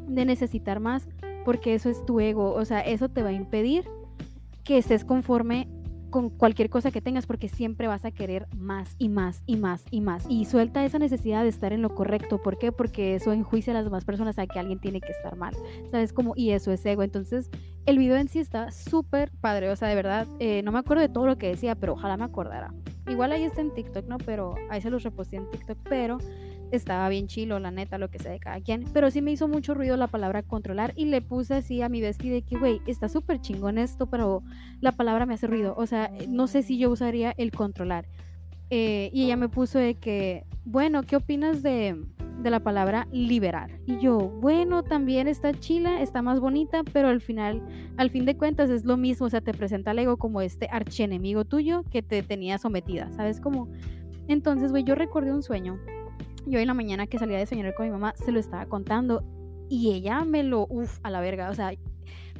de 0.08 0.24
necesitar 0.24 0.80
más 0.80 1.08
porque 1.44 1.74
eso 1.74 1.90
es 1.90 2.04
tu 2.06 2.20
ego. 2.20 2.54
O 2.54 2.64
sea, 2.64 2.80
eso 2.80 3.08
te 3.08 3.22
va 3.22 3.30
a 3.30 3.32
impedir 3.32 3.84
que 4.64 4.78
estés 4.78 5.04
conforme 5.04 5.68
con 6.14 6.30
cualquier 6.30 6.70
cosa 6.70 6.92
que 6.92 7.00
tengas 7.00 7.26
porque 7.26 7.48
siempre 7.48 7.88
vas 7.88 8.04
a 8.04 8.12
querer 8.12 8.46
más 8.56 8.94
y 8.98 9.08
más 9.08 9.42
y 9.46 9.56
más 9.56 9.84
y 9.90 10.00
más. 10.00 10.24
Y 10.28 10.44
suelta 10.44 10.84
esa 10.84 11.00
necesidad 11.00 11.42
de 11.42 11.48
estar 11.48 11.72
en 11.72 11.82
lo 11.82 11.92
correcto. 11.92 12.40
¿Por 12.40 12.56
qué? 12.56 12.70
Porque 12.70 13.16
eso 13.16 13.32
enjuicia 13.32 13.72
a 13.72 13.74
las 13.74 13.84
demás 13.84 14.04
personas 14.04 14.38
a 14.38 14.46
que 14.46 14.60
alguien 14.60 14.78
tiene 14.78 15.00
que 15.00 15.10
estar 15.10 15.34
mal. 15.34 15.56
¿Sabes 15.90 16.12
cómo? 16.12 16.34
Y 16.36 16.50
eso 16.50 16.70
es 16.70 16.86
ego. 16.86 17.02
Entonces, 17.02 17.50
el 17.84 17.98
video 17.98 18.14
en 18.14 18.28
sí 18.28 18.38
está 18.38 18.70
súper 18.70 19.32
padre. 19.40 19.70
O 19.70 19.74
sea, 19.76 19.88
de 19.88 19.96
verdad, 19.96 20.28
eh, 20.38 20.62
no 20.62 20.70
me 20.70 20.78
acuerdo 20.78 21.02
de 21.02 21.08
todo 21.08 21.26
lo 21.26 21.36
que 21.36 21.48
decía, 21.48 21.74
pero 21.74 21.94
ojalá 21.94 22.16
me 22.16 22.22
acordara. 22.22 22.72
Igual 23.08 23.32
ahí 23.32 23.42
está 23.42 23.60
en 23.60 23.74
TikTok, 23.74 24.06
¿no? 24.06 24.18
Pero 24.18 24.54
ahí 24.70 24.80
se 24.80 24.90
los 24.90 25.02
reposté 25.02 25.34
en 25.34 25.50
TikTok. 25.50 25.78
Pero 25.88 26.18
estaba 26.76 27.08
bien 27.08 27.26
chilo, 27.26 27.58
la 27.58 27.70
neta, 27.70 27.98
lo 27.98 28.10
que 28.10 28.18
sea 28.18 28.32
de 28.32 28.40
cada 28.40 28.60
quien. 28.60 28.84
Pero 28.92 29.10
sí 29.10 29.22
me 29.22 29.32
hizo 29.32 29.48
mucho 29.48 29.74
ruido 29.74 29.96
la 29.96 30.06
palabra 30.06 30.42
controlar 30.42 30.92
y 30.96 31.06
le 31.06 31.20
puse 31.20 31.54
así 31.54 31.82
a 31.82 31.88
mi 31.88 32.00
vestido 32.00 32.34
de 32.34 32.42
que, 32.42 32.56
güey, 32.56 32.80
está 32.86 33.08
súper 33.08 33.40
chingón 33.40 33.78
esto, 33.78 34.06
pero 34.06 34.42
la 34.80 34.92
palabra 34.92 35.26
me 35.26 35.34
hace 35.34 35.46
ruido. 35.46 35.74
O 35.76 35.86
sea, 35.86 36.10
no 36.28 36.46
sé 36.46 36.62
si 36.62 36.78
yo 36.78 36.90
usaría 36.90 37.34
el 37.36 37.52
controlar. 37.52 38.06
Eh, 38.70 39.10
y 39.12 39.24
ella 39.24 39.36
me 39.36 39.48
puso 39.48 39.78
de 39.78 39.94
que, 39.94 40.44
bueno, 40.64 41.02
¿qué 41.02 41.16
opinas 41.16 41.62
de, 41.62 42.02
de 42.40 42.50
la 42.50 42.60
palabra 42.60 43.06
liberar? 43.12 43.70
Y 43.86 43.98
yo, 43.98 44.18
bueno, 44.18 44.82
también 44.82 45.28
está 45.28 45.52
chila, 45.52 46.00
está 46.00 46.22
más 46.22 46.40
bonita, 46.40 46.82
pero 46.92 47.08
al 47.08 47.20
final, 47.20 47.62
al 47.96 48.10
fin 48.10 48.24
de 48.24 48.36
cuentas 48.36 48.70
es 48.70 48.84
lo 48.84 48.96
mismo. 48.96 49.26
O 49.26 49.30
sea, 49.30 49.40
te 49.40 49.52
presenta 49.52 49.90
al 49.92 49.98
ego 49.98 50.16
como 50.16 50.40
este 50.40 50.68
archienemigo 50.70 51.44
tuyo 51.44 51.84
que 51.90 52.02
te 52.02 52.22
tenía 52.22 52.58
sometida, 52.58 53.12
¿sabes? 53.12 53.40
Como... 53.40 53.68
Entonces, 54.26 54.70
güey, 54.70 54.84
yo 54.84 54.94
recordé 54.94 55.32
un 55.32 55.42
sueño 55.42 55.78
yo 56.46 56.58
en 56.58 56.66
la 56.66 56.74
mañana 56.74 57.06
que 57.06 57.18
salía 57.18 57.38
de 57.38 57.46
soñar 57.46 57.74
con 57.74 57.86
mi 57.86 57.92
mamá 57.92 58.14
se 58.16 58.32
lo 58.32 58.40
estaba 58.40 58.66
contando 58.66 59.24
y 59.68 59.92
ella 59.92 60.24
me 60.24 60.42
lo, 60.42 60.66
uff, 60.68 60.98
a 61.02 61.10
la 61.10 61.20
verga, 61.20 61.50
o 61.50 61.54
sea, 61.54 61.72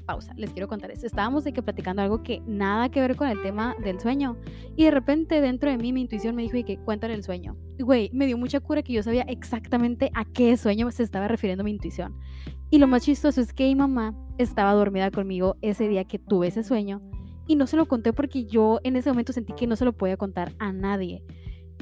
pausa, 0.05 0.35
les 0.37 0.53
quiero 0.53 0.69
contar 0.69 0.91
esto. 0.91 1.07
Estábamos 1.07 1.45
de 1.45 1.53
que 1.53 1.63
platicando 1.63 2.03
algo 2.03 2.23
que 2.23 2.43
nada 2.47 2.91
que 2.91 3.01
ver 3.01 3.17
con 3.17 3.29
el 3.29 3.41
tema 3.43 3.75
del 3.83 4.01
sueño 4.01 4.37
y 4.77 4.85
de 4.85 4.91
repente 4.91 5.41
dentro 5.41 5.71
de 5.71 5.79
mí 5.79 5.93
mi 5.93 6.03
intuición 6.03 6.35
me 6.35 6.43
dijo 6.43 6.65
que 6.65 6.79
cuéntale 6.79 7.15
el 7.15 7.23
sueño. 7.23 7.57
Güey, 7.79 8.11
me 8.13 8.27
dio 8.27 8.39
mucha 8.39 8.61
cura 8.61 8.83
que 8.83 8.93
yo 8.93 9.03
sabía 9.03 9.23
exactamente 9.23 10.11
a 10.15 10.25
qué 10.25 10.57
sueño 10.57 10.91
se 10.91 11.03
estaba 11.03 11.29
refiriendo 11.29 11.65
mi 11.65 11.71
intuición. 11.71 12.15
Y 12.71 12.79
lo 12.79 12.87
más 12.87 13.03
chistoso 13.03 13.41
es 13.41 13.53
que 13.53 13.65
mi 13.65 13.75
mamá 13.75 14.15
estaba 14.39 14.73
dormida 14.73 15.11
conmigo 15.11 15.57
ese 15.63 15.89
día 15.89 16.05
que 16.05 16.19
tuve 16.19 16.49
ese 16.49 16.63
sueño 16.63 17.01
y 17.47 17.57
no 17.57 17.67
se 17.67 17.77
lo 17.77 17.87
conté 17.87 18.13
porque 18.13 18.47
yo 18.47 18.81
en 18.85 18.97
ese 18.97 19.11
momento 19.11 19.33
sentí 19.33 19.53
que 19.53 19.67
no 19.67 19.77
se 19.77 19.85
lo 19.85 19.93
podía 19.93 20.17
contar 20.17 20.53
a 20.59 20.73
nadie. 20.73 21.23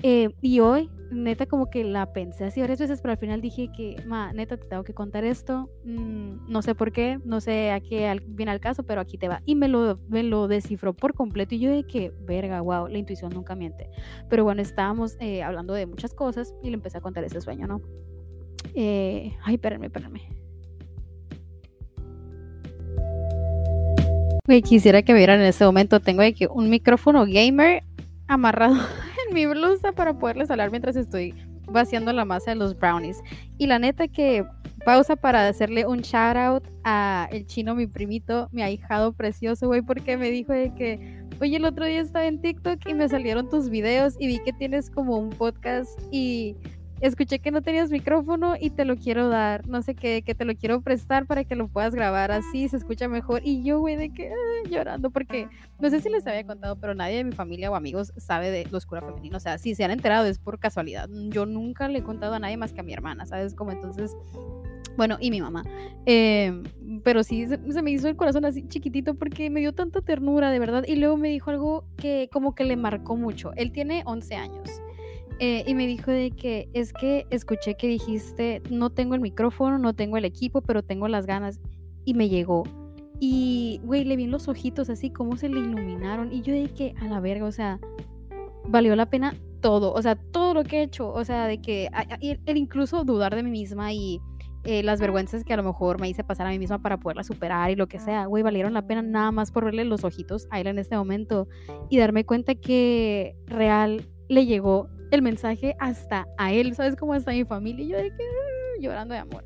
Eh, 0.04 0.30
y 0.40 0.58
hoy, 0.58 0.90
neta, 1.12 1.46
como 1.46 1.70
que 1.70 1.84
la 1.84 2.12
pensé 2.12 2.44
así 2.44 2.60
varias 2.60 2.80
veces, 2.80 3.00
pero 3.00 3.12
al 3.12 3.18
final 3.18 3.40
dije 3.40 3.70
que, 3.76 4.02
ma, 4.04 4.32
neta, 4.32 4.56
te 4.56 4.66
tengo 4.66 4.82
que 4.82 4.94
contar 4.94 5.24
esto. 5.24 5.70
Mm, 5.84 6.50
no 6.50 6.60
sé 6.60 6.74
por 6.74 6.90
qué, 6.90 7.20
no 7.24 7.40
sé 7.40 7.70
a 7.70 7.78
qué 7.78 8.20
viene 8.26 8.50
al 8.50 8.58
caso, 8.58 8.82
pero 8.82 9.00
aquí 9.00 9.16
te 9.16 9.28
va. 9.28 9.42
Y 9.46 9.54
me 9.54 9.68
lo, 9.68 10.00
me 10.08 10.24
lo 10.24 10.48
descifró 10.48 10.92
por 10.92 11.14
completo. 11.14 11.54
Y 11.54 11.60
yo 11.60 11.70
de 11.70 11.84
que, 11.84 12.12
verga, 12.26 12.60
wow, 12.60 12.88
la 12.88 12.98
intuición 12.98 13.30
nunca 13.32 13.54
miente. 13.54 13.88
Pero 14.28 14.42
bueno, 14.42 14.60
estábamos 14.60 15.16
eh, 15.20 15.44
hablando 15.44 15.72
de 15.72 15.86
muchas 15.86 16.14
cosas 16.14 16.52
y 16.64 16.70
le 16.70 16.74
empecé 16.74 16.98
a 16.98 17.00
contar 17.00 17.22
ese 17.22 17.40
sueño, 17.40 17.68
¿no? 17.68 17.80
Eh, 18.74 19.36
ay, 19.44 19.54
espérenme, 19.54 19.86
espérenme. 19.86 20.22
Quisiera 24.64 25.02
que 25.02 25.14
vieran 25.14 25.40
en 25.40 25.46
ese 25.46 25.64
momento. 25.64 26.00
Tengo 26.00 26.22
aquí 26.22 26.46
un 26.52 26.68
micrófono 26.68 27.24
gamer 27.24 27.84
amarrado 28.26 28.74
mi 29.32 29.46
blusa 29.46 29.92
para 29.92 30.18
poderles 30.18 30.50
hablar 30.50 30.70
mientras 30.70 30.96
estoy 30.96 31.34
vaciando 31.66 32.12
la 32.12 32.24
masa 32.24 32.52
de 32.52 32.56
los 32.56 32.76
brownies. 32.78 33.20
Y 33.58 33.66
la 33.66 33.78
neta 33.78 34.08
que 34.08 34.44
pausa 34.84 35.16
para 35.16 35.48
hacerle 35.48 35.86
un 35.86 36.00
shout 36.00 36.36
out 36.36 36.64
a 36.84 37.28
el 37.30 37.46
chino, 37.46 37.74
mi 37.74 37.86
primito, 37.86 38.48
mi 38.52 38.62
ahijado 38.62 39.12
precioso, 39.12 39.66
güey, 39.66 39.82
porque 39.82 40.16
me 40.16 40.30
dijo 40.30 40.52
de 40.52 40.74
que, 40.74 41.24
oye, 41.40 41.56
el 41.56 41.64
otro 41.64 41.86
día 41.86 42.00
estaba 42.00 42.26
en 42.26 42.40
TikTok 42.40 42.80
y 42.88 42.94
me 42.94 43.08
salieron 43.08 43.48
tus 43.48 43.70
videos 43.70 44.14
y 44.18 44.26
vi 44.26 44.38
que 44.40 44.52
tienes 44.52 44.90
como 44.90 45.18
un 45.18 45.30
podcast 45.30 46.00
y 46.10 46.56
escuché 47.02 47.40
que 47.40 47.50
no 47.50 47.62
tenías 47.62 47.90
micrófono 47.90 48.54
y 48.58 48.70
te 48.70 48.84
lo 48.84 48.96
quiero 48.96 49.28
dar, 49.28 49.66
no 49.68 49.82
sé 49.82 49.94
qué, 49.94 50.22
que 50.22 50.34
te 50.34 50.44
lo 50.44 50.54
quiero 50.54 50.80
prestar 50.80 51.26
para 51.26 51.44
que 51.44 51.56
lo 51.56 51.68
puedas 51.68 51.94
grabar 51.94 52.30
así, 52.32 52.68
se 52.68 52.76
escucha 52.76 53.08
mejor. 53.08 53.42
Y 53.44 53.62
yo, 53.62 53.80
güey, 53.80 53.96
de 53.96 54.10
que 54.10 54.30
ah, 54.30 54.68
llorando, 54.70 55.10
porque 55.10 55.48
no 55.80 55.90
sé 55.90 56.00
si 56.00 56.08
les 56.08 56.26
había 56.26 56.46
contado, 56.46 56.76
pero 56.76 56.94
nadie 56.94 57.16
de 57.16 57.24
mi 57.24 57.32
familia 57.32 57.70
o 57.70 57.74
amigos 57.74 58.12
sabe 58.16 58.50
de 58.50 58.66
los 58.70 58.86
cura 58.86 59.02
femeninos. 59.02 59.42
O 59.42 59.44
sea, 59.44 59.58
si 59.58 59.74
se 59.74 59.84
han 59.84 59.90
enterado 59.90 60.26
es 60.26 60.38
por 60.38 60.58
casualidad. 60.58 61.08
Yo 61.28 61.44
nunca 61.44 61.88
le 61.88 61.98
he 61.98 62.02
contado 62.02 62.34
a 62.34 62.38
nadie 62.38 62.56
más 62.56 62.72
que 62.72 62.80
a 62.80 62.84
mi 62.84 62.92
hermana, 62.92 63.26
¿sabes? 63.26 63.54
Como 63.54 63.72
entonces 63.72 64.16
bueno, 64.96 65.16
y 65.20 65.30
mi 65.30 65.40
mamá. 65.40 65.64
Em, 66.06 66.64
pero 67.02 67.24
sí, 67.24 67.46
se, 67.46 67.82
me 67.82 67.90
hizo 67.90 68.08
el 68.08 68.16
corazón 68.16 68.44
así 68.44 68.66
chiquitito 68.68 69.14
porque 69.14 69.48
me 69.50 69.60
dio 69.60 69.72
tanta 69.72 70.02
ternura, 70.02 70.50
de 70.50 70.58
verdad. 70.58 70.84
Y 70.86 70.96
luego 70.96 71.16
me 71.16 71.28
dijo 71.28 71.50
algo 71.50 71.84
que 71.96 72.28
como 72.32 72.54
que 72.54 72.64
le 72.64 72.76
marcó 72.76 73.16
mucho. 73.16 73.52
Él 73.56 73.72
tiene 73.72 74.02
11 74.04 74.34
años. 74.34 74.82
Eh, 75.44 75.64
y 75.66 75.74
me 75.74 75.88
dijo 75.88 76.12
de 76.12 76.30
que 76.30 76.68
es 76.72 76.92
que 76.92 77.26
escuché 77.30 77.74
que 77.74 77.88
dijiste, 77.88 78.62
no 78.70 78.90
tengo 78.90 79.16
el 79.16 79.20
micrófono, 79.20 79.76
no 79.76 79.92
tengo 79.92 80.16
el 80.16 80.24
equipo, 80.24 80.62
pero 80.62 80.84
tengo 80.84 81.08
las 81.08 81.26
ganas. 81.26 81.58
Y 82.04 82.14
me 82.14 82.28
llegó. 82.28 82.62
Y, 83.18 83.80
güey, 83.82 84.04
le 84.04 84.14
vi 84.14 84.22
en 84.22 84.30
los 84.30 84.46
ojitos 84.46 84.88
así, 84.88 85.10
como 85.10 85.36
se 85.36 85.48
le 85.48 85.58
iluminaron. 85.58 86.32
Y 86.32 86.42
yo 86.42 86.54
de 86.54 86.68
que, 86.68 86.94
a 87.00 87.08
la 87.08 87.18
verga, 87.18 87.44
o 87.46 87.50
sea, 87.50 87.80
valió 88.68 88.94
la 88.94 89.06
pena 89.06 89.34
todo. 89.60 89.92
O 89.92 90.00
sea, 90.00 90.14
todo 90.14 90.54
lo 90.54 90.62
que 90.62 90.78
he 90.78 90.82
hecho. 90.84 91.12
O 91.12 91.24
sea, 91.24 91.48
de 91.48 91.60
que, 91.60 91.88
el 92.20 92.56
incluso 92.56 93.02
dudar 93.02 93.34
de 93.34 93.42
mí 93.42 93.50
misma 93.50 93.92
y 93.92 94.20
eh, 94.62 94.84
las 94.84 95.00
vergüenzas 95.00 95.42
que 95.42 95.54
a 95.54 95.56
lo 95.56 95.64
mejor 95.64 96.00
me 96.00 96.08
hice 96.08 96.22
pasar 96.22 96.46
a 96.46 96.50
mí 96.50 96.60
misma 96.60 96.80
para 96.80 96.98
poderla 96.98 97.24
superar 97.24 97.68
y 97.72 97.74
lo 97.74 97.88
que 97.88 97.98
sea, 97.98 98.26
güey, 98.26 98.44
valieron 98.44 98.74
la 98.74 98.86
pena 98.86 99.02
nada 99.02 99.32
más 99.32 99.50
por 99.50 99.64
verle 99.64 99.84
los 99.84 100.04
ojitos 100.04 100.46
a 100.52 100.60
él 100.60 100.68
en 100.68 100.78
este 100.78 100.96
momento 100.96 101.48
y 101.90 101.98
darme 101.98 102.24
cuenta 102.24 102.54
que 102.54 103.34
real 103.46 104.08
le 104.32 104.46
llegó 104.46 104.88
el 105.10 105.20
mensaje 105.20 105.76
hasta 105.78 106.26
a 106.38 106.52
él, 106.52 106.74
¿sabes? 106.74 106.96
cómo 106.96 107.14
está 107.14 107.32
mi 107.32 107.44
familia 107.44 107.84
y 107.84 107.88
yo 107.88 107.96
de 107.98 108.10
que 108.10 108.24
ah", 108.24 108.80
llorando 108.80 109.14
de 109.14 109.20
amor. 109.20 109.44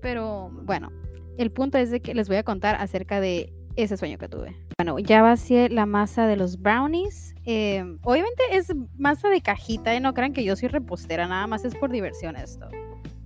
Pero 0.00 0.50
bueno, 0.62 0.92
el 1.38 1.50
punto 1.50 1.76
es 1.76 1.90
de 1.90 2.00
que 2.00 2.14
les 2.14 2.28
voy 2.28 2.36
a 2.36 2.44
contar 2.44 2.76
acerca 2.76 3.20
de 3.20 3.52
ese 3.74 3.96
sueño 3.96 4.16
que 4.16 4.28
tuve. 4.28 4.56
Bueno, 4.78 4.98
ya 5.00 5.22
vacié 5.22 5.68
la 5.68 5.86
masa 5.86 6.26
de 6.26 6.36
los 6.36 6.60
brownies. 6.60 7.34
Eh, 7.44 7.84
obviamente 8.02 8.42
es 8.52 8.72
masa 8.96 9.28
de 9.28 9.40
cajita, 9.40 9.94
y 9.94 10.00
no 10.00 10.14
crean 10.14 10.32
que 10.32 10.44
yo 10.44 10.54
soy 10.54 10.68
repostera, 10.68 11.26
nada 11.26 11.46
más 11.48 11.64
es 11.64 11.74
por 11.74 11.90
diversión 11.90 12.36
esto. 12.36 12.68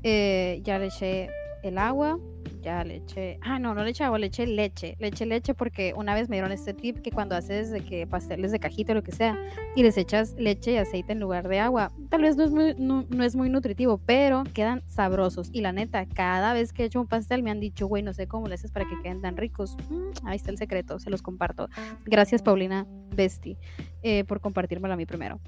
Eh, 0.02 0.61
ya 0.62 0.78
le 0.78 0.87
eché 0.87 1.28
el 1.62 1.76
agua, 1.76 2.19
ya 2.62 2.85
le 2.85 2.97
eché, 2.97 3.38
ah, 3.42 3.59
no, 3.59 3.75
no 3.75 3.85
le 3.85 3.90
eché 3.90 4.04
agua, 4.04 4.19
le 4.19 4.26
eché 4.26 4.47
leche, 4.47 4.97
leche 4.99 5.54
porque 5.54 5.92
una 5.97 6.14
vez 6.14 6.28
me 6.28 6.37
dieron 6.37 6.52
este 6.52 6.73
tip 6.73 7.02
que 7.02 7.11
cuando 7.11 7.35
haces 7.35 7.71
de 7.71 7.81
que 7.81 8.07
pasteles 8.07 8.52
de 8.52 8.61
cajita 8.61 8.92
o 8.92 8.95
lo 8.95 9.02
que 9.02 9.12
sea 9.12 9.37
y 9.75 9.83
les 9.83 9.99
echas 9.99 10.35
leche 10.38 10.73
y 10.73 10.76
aceite 10.76 11.12
en 11.12 11.21
lugar 11.21 11.49
de 11.49 11.59
agua, 11.59 11.92
tal 12.09 12.23
vez 12.23 12.37
no 12.37 12.45
es 12.45 12.50
muy, 12.52 12.75
no, 12.78 13.04
es 13.23 13.37
muy 13.37 13.50
nutritivo, 13.50 13.99
pero 13.99 14.45
quedan 14.54 14.83
sabrosos 14.87 15.50
y 15.52 15.61
la 15.61 15.73
neta, 15.73 16.07
cada 16.07 16.52
vez 16.52 16.73
que 16.73 16.85
he 16.85 16.87
hecho 16.87 17.00
un 17.00 17.09
pastel 17.09 17.42
me 17.42 17.50
han 17.50 17.61
dicho, 17.61 17.87
güey, 17.87 18.02
no 18.02 18.12
sé 18.12 18.26
cómo 18.26 18.47
le 18.47 18.54
haces 18.54 18.71
para 18.71 18.87
que 18.87 19.00
queden 19.02 19.21
tan 19.21 19.37
ricos, 19.37 19.76
mm, 19.90 20.26
ahí 20.26 20.37
está 20.37 20.50
el 20.50 20.59
secreto, 20.59 20.99
se 20.99 21.11
los 21.11 21.23
comparto. 21.23 21.69
Gracias 22.04 22.42
Paulina 22.42 22.87
Besti 23.14 23.57
eh, 24.02 24.25
por 24.25 24.40
compartírmelo 24.40 24.95
a 24.95 24.97
mí 24.97 25.07
primero. 25.07 25.40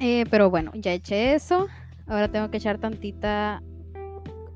Eh, 0.00 0.24
pero 0.30 0.50
bueno, 0.50 0.72
ya 0.74 0.92
eché 0.92 1.34
eso. 1.34 1.68
Ahora 2.08 2.28
tengo 2.28 2.50
que 2.50 2.56
echar 2.56 2.78
tantita 2.78 3.62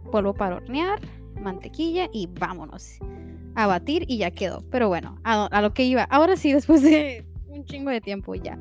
polvo 0.07 0.35
para 0.35 0.57
hornear, 0.57 1.01
mantequilla 1.41 2.09
y 2.13 2.27
vámonos 2.27 2.99
a 3.57 3.67
batir 3.67 4.05
y 4.07 4.19
ya 4.19 4.31
quedó. 4.31 4.63
Pero 4.71 4.89
bueno, 4.89 5.19
a, 5.25 5.61
lo 5.61 5.75
que 5.75 5.85
iba. 5.85 6.05
Ahora 6.05 6.37
sí, 6.37 6.53
después 6.55 6.83
de 6.83 7.27
un 7.49 7.65
chingo 7.65 7.91
de 7.91 8.01
tiempo 8.01 8.35
ya. 8.35 8.57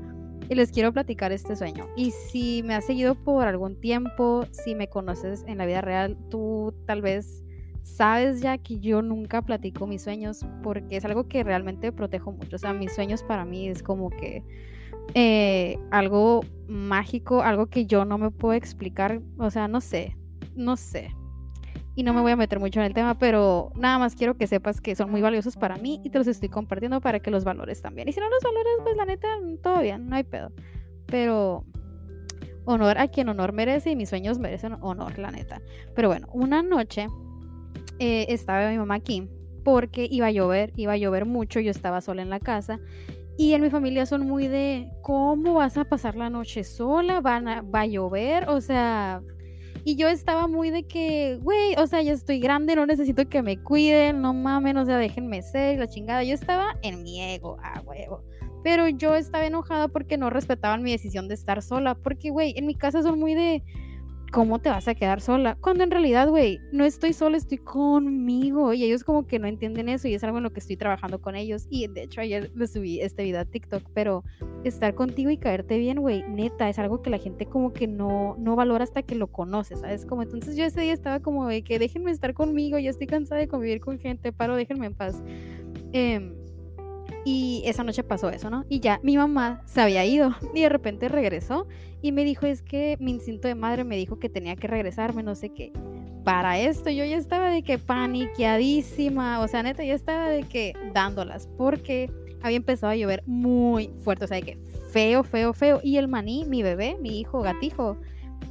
Y 0.50 0.56
les 0.56 0.72
quiero 0.72 0.94
platicar 0.94 1.32
este 1.32 1.56
sueño. 1.56 1.88
Y 1.96 2.12
si 2.12 2.64
me 2.64 2.76
has 2.76 2.86
seguido 2.86 3.16
por 3.16 3.48
algún 3.48 3.80
tiempo, 3.80 4.46
si 4.52 4.76
me 4.76 4.88
conoces 4.88 5.44
en 5.48 5.58
la 5.58 5.66
vida 5.66 5.82
real, 5.82 6.18
tú 6.30 6.74
tal 6.86 7.02
vez 7.02 7.44
sabes 7.82 8.42
ya 8.42 8.58
que 8.58 8.80
yo 8.80 9.02
nunca 9.02 9.44
platico 9.44 9.86
mis 9.86 10.02
sueños 10.02 10.44
porque 10.64 10.98
es 10.98 11.06
algo 11.06 11.28
que 11.28 11.44
realmente 11.44 11.92
protejo 11.92 12.32
mucho. 12.32 12.56
O 12.56 12.60
sea, 12.60 12.74
mis 12.74 12.94
sueños 12.94 13.24
para 13.24 13.44
mí 13.44 13.68
es 13.68 13.82
como 13.82 14.12
que 14.12 14.44
eh, 15.16 15.80
algo 15.92 16.42
mágico, 16.68 17.42
algo 17.42 17.68
que 17.68 17.88
yo 17.88 18.06
no 18.06 18.18
me 18.20 18.30
puedo 18.30 18.54
explicar. 18.54 19.22
O 19.38 19.50
sea, 19.50 19.68
no 19.68 19.82
sé, 19.82 20.16
no 20.56 20.78
sé 20.78 21.12
y 21.96 22.04
no 22.04 22.14
me 22.14 22.22
voy 22.22 22.34
a 22.34 22.36
meter 22.36 22.60
mucho 22.60 22.80
en 22.82 22.86
el 22.86 22.94
tema, 22.94 23.18
pero 23.18 23.72
nada 23.76 23.98
más 23.98 24.16
quiero 24.16 24.36
que 24.36 24.48
sepas 24.48 24.82
que 24.82 24.96
son 24.96 25.10
muy 25.10 25.22
valiosos 25.22 25.56
para 25.56 25.78
mí 25.78 26.02
y 26.04 26.10
te 26.10 26.18
los 26.18 26.28
estoy 26.28 26.50
compartiendo 26.50 27.00
para 27.00 27.20
que 27.22 27.32
los 27.32 27.46
valores 27.46 27.82
también. 27.82 28.10
Y 28.10 28.12
si 28.12 28.20
no 28.20 28.30
los 28.30 28.44
valores, 28.44 28.74
pues 28.84 28.98
la 28.98 29.06
neta, 29.06 29.28
todo 29.64 29.82
bien, 29.82 30.10
no 30.10 30.18
hay 30.18 30.24
pedo. 30.24 30.52
Pero 31.06 31.64
honor 32.66 32.98
a 32.98 33.08
quien 33.08 33.30
honor 33.30 33.54
merece 33.54 33.92
y 33.92 33.96
mis 33.96 34.10
sueños 34.10 34.40
merecen 34.40 34.74
honor, 34.82 35.18
la 35.18 35.32
neta. 35.32 35.62
Pero 35.96 36.10
bueno, 36.10 36.28
una 36.34 36.62
noche 36.62 37.08
eh, 38.00 38.26
estaba 38.30 38.70
mi 38.70 38.78
mamá 38.78 38.96
aquí 38.96 39.30
porque 39.64 40.08
iba 40.10 40.28
a 40.28 40.32
llover, 40.32 40.74
iba 40.76 40.94
a 40.94 40.98
llover 40.98 41.26
mucho, 41.26 41.60
yo 41.60 41.72
estaba 41.72 42.02
sola 42.02 42.22
en 42.22 42.30
la 42.30 42.40
casa. 42.40 42.80
Y 43.38 43.54
en 43.54 43.62
mi 43.62 43.70
familia 43.70 44.06
son 44.06 44.28
muy 44.28 44.48
de, 44.48 44.90
¿cómo 45.02 45.56
vas 45.56 45.78
a 45.78 45.86
pasar 45.86 46.16
la 46.16 46.30
noche 46.30 46.64
sola? 46.64 47.20
¿Van 47.20 47.46
¿Va 47.46 47.82
a 47.82 47.86
llover? 47.86 48.48
O 48.48 48.62
sea, 48.62 49.22
y 49.88 49.96
yo 49.98 50.08
estaba 50.10 50.48
muy 50.48 50.72
de 50.72 50.84
que, 50.84 51.38
güey, 51.44 51.76
o 51.78 51.86
sea, 51.86 52.02
ya 52.02 52.12
estoy 52.12 52.40
grande, 52.40 52.76
no 52.76 52.88
necesito 52.88 53.30
que 53.30 53.44
me 53.44 53.62
cuiden, 53.62 54.20
no 54.20 54.34
mames, 54.34 54.76
o 54.78 54.84
sea, 54.84 54.98
déjenme 54.98 55.44
ser, 55.44 55.78
la 55.78 55.88
chingada. 55.88 56.24
Yo 56.24 56.34
estaba 56.34 56.76
en 56.82 57.04
mi 57.04 57.22
ego, 57.22 57.58
a 57.62 57.82
huevo. 57.82 58.24
Pero 58.64 58.88
yo 58.88 59.14
estaba 59.14 59.46
enojada 59.46 59.88
porque 59.88 60.18
no 60.18 60.32
respetaban 60.32 60.82
mi 60.82 60.92
decisión 60.92 61.28
de 61.28 61.36
estar 61.36 61.62
sola. 61.62 61.94
Porque, 61.94 62.32
güey, 62.32 62.56
en 62.58 62.66
mi 62.66 62.74
casa 62.74 63.04
son 63.04 63.20
muy 63.20 63.36
de 63.36 63.62
¿cómo 64.32 64.60
te 64.60 64.70
vas 64.70 64.88
a 64.88 64.96
quedar 64.96 65.22
sola? 65.22 65.58
Cuando 65.62 65.84
en 65.84 65.92
realidad, 65.92 66.30
güey, 66.30 66.60
no 66.72 66.86
estoy 66.86 67.14
sola, 67.14 67.38
estoy 67.38 67.58
conmigo. 67.58 68.74
Y 68.74 68.84
ellos 68.84 69.04
como 69.04 69.28
que 69.28 69.40
no 69.40 69.48
entienden 69.48 69.90
eso 69.90 70.08
y 70.08 70.14
es 70.14 70.24
algo 70.24 70.38
en 70.38 70.44
lo 70.44 70.52
que 70.52 70.60
estoy 70.60 70.78
trabajando 70.78 71.22
con 71.22 71.36
ellos. 71.36 71.68
Y 71.70 71.88
de 71.88 72.04
hecho 72.04 72.22
ayer 72.22 72.52
les 72.56 72.74
subí 72.74 73.00
este 73.02 73.24
video 73.24 73.42
a 73.42 73.46
TikTok, 73.46 73.84
pero 73.94 74.24
estar 74.64 74.96
contigo 74.96 75.30
y 75.30 75.38
caerte 75.38 75.78
bien, 75.78 76.00
güey, 76.00 76.24
neta, 76.28 76.70
es 76.70 76.80
algo 76.80 77.02
que 77.02 77.10
la 77.10 77.18
gente 77.18 77.46
como 77.46 77.74
que 77.74 77.88
no, 77.88 78.36
no 78.38 78.56
valora 78.56 78.84
hasta 78.84 79.04
que 79.04 79.16
lo 79.16 79.28
conoce, 79.28 79.76
¿sabes? 79.76 80.06
Como 80.06 80.24
entonces 80.24 80.56
yo 80.56 80.66
ese 80.66 80.82
día 80.82 80.94
estaba 80.94 81.20
como 81.20 81.48
de 81.48 81.64
que 81.64 81.80
déjenme 81.80 82.12
estar 82.12 82.34
conmigo, 82.34 82.78
ya 82.78 82.90
estoy 82.90 83.08
cansada 83.08 83.40
de 83.40 83.48
convivir 83.48 83.80
con 83.80 84.00
gente, 84.00 84.32
paro, 84.32 84.56
déjenme 84.56 84.88
en 84.88 84.96
paz. 84.96 85.22
Eh, 85.94 86.34
y 87.26 87.64
esa 87.66 87.84
noche 87.84 88.04
pasó 88.04 88.30
eso, 88.30 88.50
¿no? 88.50 88.64
Y 88.70 88.80
ya 88.80 89.00
mi 89.04 89.18
mamá 89.18 89.64
se 89.66 89.82
había 89.82 90.06
ido 90.06 90.34
y 90.54 90.62
de 90.62 90.70
repente 90.70 91.10
regresó 91.10 91.68
y 92.02 92.12
me 92.12 92.24
dijo, 92.24 92.46
es 92.46 92.62
que 92.62 92.98
mi 93.00 93.12
instinto 93.12 93.48
de 93.48 93.56
madre 93.56 93.84
me 93.84 93.98
dijo 93.98 94.20
que 94.20 94.30
tenía 94.30 94.56
que 94.56 94.68
regresarme, 94.68 95.24
no 95.24 95.36
sé 95.36 95.50
qué. 95.50 95.74
Para 96.24 96.60
esto 96.60 96.90
yo 96.90 97.04
ya 97.04 97.18
estaba 97.18 97.50
de 97.50 97.64
que 97.64 97.78
paniqueadísima, 97.78 99.42
o 99.42 99.48
sea, 99.48 99.64
neta, 99.64 99.84
ya 99.84 99.94
estaba 99.94 100.30
de 100.30 100.44
que 100.44 100.74
dándolas, 100.94 101.48
porque 101.58 102.12
había 102.42 102.58
empezado 102.58 102.92
a 102.92 102.96
llover 102.96 103.24
muy 103.26 103.92
fuerte, 104.04 104.26
o 104.26 104.28
sea, 104.28 104.38
de 104.38 104.44
que 104.44 104.60
feo, 104.92 105.24
feo, 105.24 105.54
feo. 105.54 105.80
Y 105.84 105.98
el 105.98 106.08
maní, 106.08 106.46
mi 106.46 106.64
bebé, 106.64 106.96
mi 107.02 107.20
hijo 107.20 107.42
gatijo, 107.42 107.98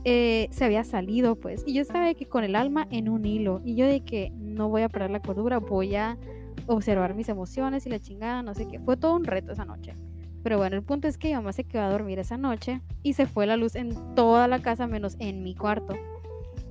eh, 0.04 0.48
se 0.50 0.64
había 0.64 0.84
salido, 0.84 1.36
pues. 1.36 1.62
Y 1.66 1.74
yo 1.74 1.82
estaba 1.82 2.06
de 2.06 2.14
que 2.14 2.26
con 2.26 2.44
el 2.44 2.56
alma 2.56 2.86
en 2.90 3.08
un 3.08 3.24
hilo. 3.24 3.62
Y 3.64 3.76
yo 3.76 3.86
de 3.86 4.00
que 4.00 4.30
no 4.36 4.68
voy 4.68 4.82
a 4.82 4.88
perder 4.88 5.10
la 5.10 5.22
cordura, 5.22 5.58
voy 5.58 5.94
a 5.94 6.18
observar 6.66 7.14
mis 7.14 7.28
emociones 7.28 7.86
y 7.86 7.90
la 7.90 8.00
chingada, 8.00 8.42
no 8.42 8.54
sé 8.54 8.66
qué. 8.66 8.78
Fue 8.80 8.96
todo 8.96 9.14
un 9.16 9.24
reto 9.24 9.52
esa 9.52 9.64
noche. 9.64 9.94
Pero 10.42 10.58
bueno, 10.58 10.76
el 10.76 10.82
punto 10.82 11.08
es 11.08 11.16
que 11.16 11.28
mi 11.28 11.34
mamá 11.34 11.52
se 11.52 11.64
quedó 11.64 11.82
a 11.82 11.90
dormir 11.90 12.18
esa 12.18 12.36
noche 12.36 12.82
y 13.02 13.14
se 13.14 13.26
fue 13.26 13.46
la 13.46 13.56
luz 13.56 13.74
en 13.76 14.14
toda 14.14 14.46
la 14.46 14.60
casa 14.60 14.86
menos 14.86 15.16
en 15.18 15.42
mi 15.42 15.54
cuarto. 15.54 15.94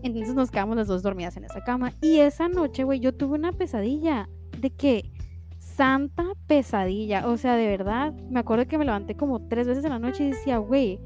Entonces 0.04 0.36
nos 0.36 0.52
quedamos 0.52 0.76
las 0.76 0.88
dos 0.88 1.02
dormidas 1.02 1.38
en 1.38 1.46
esa 1.46 1.64
cama. 1.64 1.92
Y 2.02 2.20
esa 2.20 2.50
noche, 2.50 2.84
güey, 2.84 3.00
yo 3.00 3.16
tuve 3.16 3.36
una 3.36 3.52
pesadilla 3.52 4.30
de 4.60 4.70
que 4.70 5.12
santa 5.58 6.26
pesadilla. 6.46 7.28
O 7.28 7.38
sea, 7.38 7.56
de 7.56 7.68
verdad, 7.68 8.14
me 8.30 8.42
acuerdo 8.42 8.68
que 8.68 8.78
me 8.78 8.86
levanté 8.86 9.16
como 9.16 9.48
tres 9.48 9.68
veces 9.68 9.84
en 9.86 9.92
la 9.92 10.00
noche 10.00 10.26
y 10.26 10.32
decía, 10.32 10.58
güey, 10.58 11.00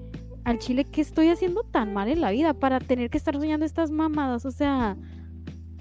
al 0.43 0.59
chile, 0.59 0.85
¿qué 0.85 1.01
estoy 1.01 1.29
haciendo 1.29 1.63
tan 1.63 1.93
mal 1.93 2.09
en 2.09 2.21
la 2.21 2.31
vida 2.31 2.53
para 2.53 2.79
tener 2.79 3.09
que 3.09 3.17
estar 3.17 3.35
soñando 3.35 3.65
estas 3.65 3.91
mamadas? 3.91 4.45
O 4.45 4.51
sea, 4.51 4.97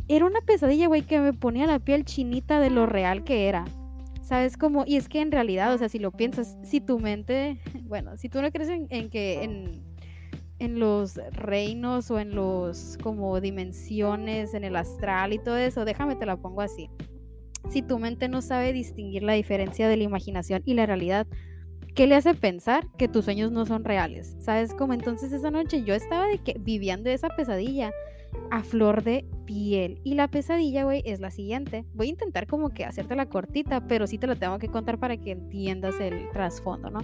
era 0.09 0.25
una 0.25 0.41
pesadilla, 0.41 0.87
güey, 0.87 1.03
que 1.03 1.19
me 1.19 1.33
ponía 1.33 1.67
la 1.67 1.79
piel 1.79 2.05
chinita 2.05 2.61
de 2.61 2.71
lo 2.71 2.87
real 2.87 3.25
que 3.25 3.49
era. 3.49 3.65
¿Sabes 4.23 4.57
cómo? 4.57 4.85
Y 4.87 4.97
es 4.97 5.09
que 5.09 5.21
en 5.21 5.31
realidad, 5.31 5.73
o 5.73 5.79
sea, 5.79 5.89
si 5.89 5.99
lo 5.99 6.11
piensas, 6.11 6.57
si 6.63 6.81
tu 6.81 6.99
mente, 6.99 7.61
bueno, 7.85 8.17
si 8.17 8.29
tú 8.29 8.43
no 8.43 8.51
crees 8.51 8.69
en, 8.69 9.11
que 9.11 9.43
en, 9.43 9.85
en 10.59 10.79
los 10.79 11.17
reinos 11.33 12.11
o 12.11 12.19
en 12.19 12.35
los 12.35 12.99
como 13.03 13.41
dimensiones, 13.41 14.55
en 14.55 14.65
el 14.65 14.77
astral 14.77 15.33
y 15.33 15.39
todo 15.39 15.57
eso, 15.57 15.85
déjame 15.85 16.17
te 16.17 16.27
la 16.27 16.37
pongo 16.37 16.61
así. 16.61 16.91
si 17.71 17.83
tu 17.83 17.99
mente 17.99 18.29
no 18.29 18.43
sabe 18.43 18.73
distinguir 18.73 19.23
la 19.23 19.35
diferencia 19.35 19.89
de 19.89 19.97
la 19.97 20.05
imaginación 20.05 20.63
y 20.65 20.75
la 20.75 20.87
realidad, 20.87 21.27
¿qué 21.95 22.07
le 22.07 22.15
hace 22.15 22.35
pensar 22.35 22.87
que 22.99 23.09
tus 23.09 23.25
sueños 23.25 23.53
no 23.53 23.67
son 23.67 23.85
reales? 23.85 24.37
¿Sabes 24.39 24.75
cómo? 24.75 24.93
Entonces 24.93 25.33
esa 25.33 25.51
noche 25.51 25.83
yo 25.85 25.95
estaba 25.95 26.27
de 26.27 26.39
que 26.39 26.57
viviendo 26.59 27.11
esa 27.11 27.29
pesadilla 27.29 27.93
a 28.51 28.63
flor 28.63 29.03
de 29.03 29.27
piel. 29.45 30.01
Y 30.05 30.15
la 30.15 30.29
pesadilla, 30.29 30.85
güey, 30.85 31.03
es 31.05 31.21
la 31.21 31.31
siguiente. 31.31 31.85
Voy 31.95 32.09
a 32.09 32.11
intentar 32.11 32.47
como 32.47 32.71
que 32.71 32.85
hacerte 32.85 33.17
la 33.17 33.27
cortita, 33.27 33.87
pero 33.87 34.07
sí 34.07 34.19
te 34.19 34.27
la 34.27 34.37
tengo 34.37 34.59
que 34.59 34.69
contar 34.69 34.99
para 34.99 35.17
que 35.17 35.33
entiendas 35.33 36.01
el 36.01 36.31
trasfondo, 36.31 36.91
¿no? 36.91 37.01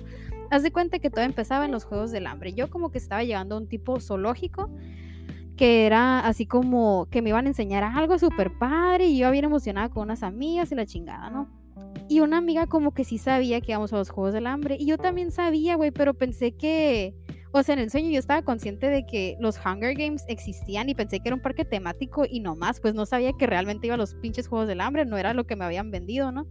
Haz 0.50 0.62
de 0.62 0.72
cuenta 0.72 0.98
que 0.98 1.10
todo 1.10 1.24
empezaba 1.24 1.64
en 1.64 1.72
los 1.72 1.84
Juegos 1.84 2.10
del 2.10 2.26
Hambre. 2.26 2.52
Yo 2.52 2.70
como 2.70 2.90
que 2.90 2.98
estaba 2.98 3.24
llegando 3.24 3.54
a 3.54 3.58
un 3.58 3.68
tipo 3.68 4.00
zoológico 4.00 4.70
que 5.56 5.86
era 5.86 6.20
así 6.20 6.46
como 6.46 7.06
que 7.10 7.22
me 7.22 7.28
iban 7.28 7.46
a 7.46 7.50
enseñar 7.50 7.84
algo 7.84 8.18
súper 8.18 8.56
padre 8.58 9.06
y 9.06 9.18
yo 9.18 9.30
bien 9.30 9.44
emocionada 9.44 9.90
con 9.90 10.04
unas 10.04 10.22
amigas 10.22 10.72
y 10.72 10.74
la 10.74 10.86
chingada, 10.86 11.30
¿no? 11.30 11.48
Y 12.08 12.20
una 12.20 12.38
amiga 12.38 12.66
como 12.66 12.92
que 12.92 13.04
sí 13.04 13.18
sabía 13.18 13.60
que 13.60 13.72
íbamos 13.72 13.92
a 13.92 13.96
los 13.96 14.10
Juegos 14.10 14.32
del 14.32 14.46
Hambre 14.46 14.76
y 14.78 14.86
yo 14.86 14.98
también 14.98 15.30
sabía, 15.30 15.76
güey, 15.76 15.90
pero 15.90 16.14
pensé 16.14 16.52
que 16.52 17.14
o 17.52 17.62
sea, 17.62 17.74
en 17.74 17.80
el 17.80 17.90
sueño 17.90 18.10
yo 18.10 18.18
estaba 18.18 18.42
consciente 18.42 18.88
de 18.88 19.04
que 19.04 19.36
los 19.38 19.58
Hunger 19.58 19.94
Games 19.94 20.24
existían 20.28 20.88
y 20.88 20.94
pensé 20.94 21.20
que 21.20 21.28
era 21.28 21.36
un 21.36 21.42
parque 21.42 21.66
temático 21.66 22.24
y 22.28 22.40
no 22.40 22.56
más, 22.56 22.80
pues 22.80 22.94
no 22.94 23.04
sabía 23.04 23.32
que 23.34 23.46
realmente 23.46 23.86
iba 23.86 23.94
a 23.94 23.98
los 23.98 24.14
pinches 24.14 24.48
Juegos 24.48 24.68
del 24.68 24.80
Hambre, 24.80 25.04
no 25.04 25.18
era 25.18 25.34
lo 25.34 25.44
que 25.44 25.54
me 25.54 25.66
habían 25.66 25.90
vendido, 25.90 26.32
¿no? 26.32 26.46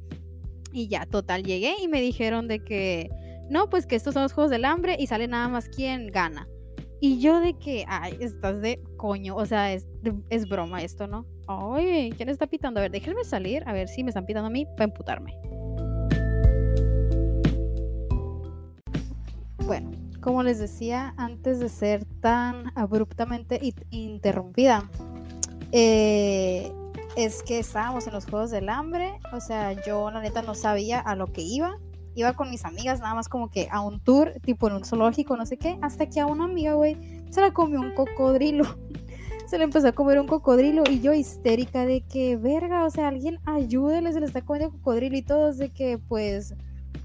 Y 0.71 0.87
ya, 0.87 1.07
total, 1.07 1.43
llegué 1.43 1.73
y 1.81 1.87
me 1.87 2.01
dijeron 2.01 2.47
de 2.47 2.63
que, 2.63 3.09
no, 3.49 3.67
pues 3.69 3.87
que 3.87 3.95
estos 3.95 4.13
son 4.13 4.23
los 4.23 4.33
Juegos 4.33 4.51
del 4.51 4.63
Hambre 4.63 4.95
y 4.99 5.07
sale 5.07 5.27
nada 5.27 5.47
más 5.47 5.69
quien 5.69 6.07
gana. 6.07 6.47
Y 6.99 7.19
yo 7.19 7.39
de 7.39 7.55
que, 7.55 7.83
ay, 7.87 8.15
estás 8.19 8.61
de 8.61 8.79
coño, 8.95 9.35
o 9.35 9.45
sea, 9.47 9.73
es, 9.73 9.87
es 10.29 10.47
broma 10.47 10.83
esto, 10.83 11.07
¿no? 11.07 11.25
Ay, 11.47 12.11
¿quién 12.15 12.29
está 12.29 12.45
pitando? 12.45 12.79
A 12.79 12.83
ver, 12.83 12.91
déjenme 12.91 13.23
salir, 13.23 13.63
a 13.65 13.73
ver 13.73 13.87
si 13.87 14.03
me 14.03 14.11
están 14.11 14.27
pitando 14.27 14.47
a 14.47 14.51
mí 14.51 14.67
para 14.77 14.83
emputarme. 14.83 15.35
Bueno, 19.65 19.91
como 20.21 20.43
les 20.43 20.59
decía 20.59 21.13
antes 21.17 21.59
de 21.59 21.69
ser 21.69 22.05
tan 22.21 22.71
abruptamente 22.75 23.59
interrumpida, 23.89 24.89
eh, 25.71 26.71
es 27.15 27.43
que 27.43 27.59
estábamos 27.59 28.07
en 28.07 28.13
los 28.13 28.25
Juegos 28.25 28.51
del 28.51 28.69
Hambre, 28.69 29.19
o 29.33 29.41
sea, 29.41 29.73
yo 29.73 30.09
la 30.11 30.21
neta 30.21 30.41
no 30.41 30.55
sabía 30.55 30.99
a 30.99 31.15
lo 31.15 31.27
que 31.27 31.41
iba, 31.41 31.77
iba 32.15 32.33
con 32.33 32.49
mis 32.49 32.65
amigas 32.65 32.99
nada 32.99 33.15
más 33.15 33.27
como 33.29 33.49
que 33.49 33.67
a 33.71 33.81
un 33.81 33.99
tour, 33.99 34.33
tipo 34.41 34.67
en 34.67 34.75
un 34.75 34.85
zoológico, 34.85 35.35
no 35.35 35.45
sé 35.45 35.57
qué, 35.57 35.77
hasta 35.81 36.07
que 36.07 36.19
a 36.19 36.25
una 36.25 36.45
amiga, 36.45 36.73
güey, 36.73 36.97
se 37.29 37.41
la 37.41 37.51
comió 37.51 37.79
un 37.79 37.93
cocodrilo. 37.93 38.65
se 39.47 39.57
le 39.57 39.65
empezó 39.65 39.87
a 39.89 39.91
comer 39.91 40.19
un 40.19 40.27
cocodrilo 40.27 40.83
y 40.89 41.01
yo 41.01 41.13
histérica 41.13 41.85
de 41.85 42.01
que, 42.01 42.37
verga, 42.37 42.85
o 42.85 42.89
sea, 42.89 43.09
alguien 43.09 43.39
ayúdele, 43.45 44.13
se 44.13 44.19
le 44.19 44.25
está 44.25 44.43
comiendo 44.43 44.71
cocodrilo 44.77 45.17
y 45.17 45.21
todos 45.23 45.57
de 45.57 45.69
que, 45.69 45.97
pues, 45.97 46.53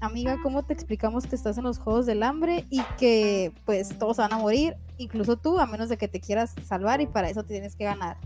amiga, 0.01 0.37
¿cómo 0.43 0.63
te 0.63 0.73
explicamos 0.73 1.25
que 1.25 1.35
estás 1.35 1.57
en 1.57 1.63
los 1.63 1.79
Juegos 1.79 2.05
del 2.05 2.23
Hambre 2.23 2.65
y 2.69 2.81
que 2.97 3.51
pues 3.65 3.97
todos 3.97 4.17
van 4.17 4.33
a 4.33 4.37
morir, 4.37 4.75
incluso 4.97 5.37
tú, 5.37 5.59
a 5.59 5.65
menos 5.65 5.89
de 5.89 5.97
que 5.97 6.07
te 6.07 6.19
quieras 6.19 6.53
salvar 6.65 7.01
y 7.01 7.07
para 7.07 7.29
eso 7.29 7.43
tienes 7.43 7.75
que 7.75 7.85
ganar? 7.85 8.17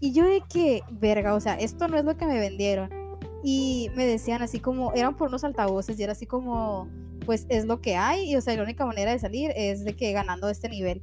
Y 0.00 0.12
yo 0.12 0.24
de 0.24 0.42
que, 0.48 0.82
verga, 0.90 1.34
o 1.34 1.40
sea, 1.40 1.54
esto 1.54 1.88
no 1.88 1.96
es 1.98 2.04
lo 2.04 2.16
que 2.16 2.26
me 2.26 2.38
vendieron. 2.38 2.90
Y 3.44 3.90
me 3.94 4.06
decían 4.06 4.42
así 4.42 4.58
como, 4.58 4.92
eran 4.94 5.16
por 5.16 5.28
unos 5.28 5.44
altavoces 5.44 5.98
y 5.98 6.02
era 6.02 6.12
así 6.12 6.26
como, 6.26 6.88
pues 7.24 7.46
es 7.48 7.66
lo 7.66 7.80
que 7.80 7.96
hay 7.96 8.30
y 8.30 8.36
o 8.36 8.40
sea, 8.40 8.56
la 8.56 8.62
única 8.62 8.86
manera 8.86 9.12
de 9.12 9.18
salir 9.18 9.52
es 9.54 9.84
de 9.84 9.94
que 9.94 10.12
ganando 10.12 10.48
este 10.48 10.68
nivel. 10.68 11.02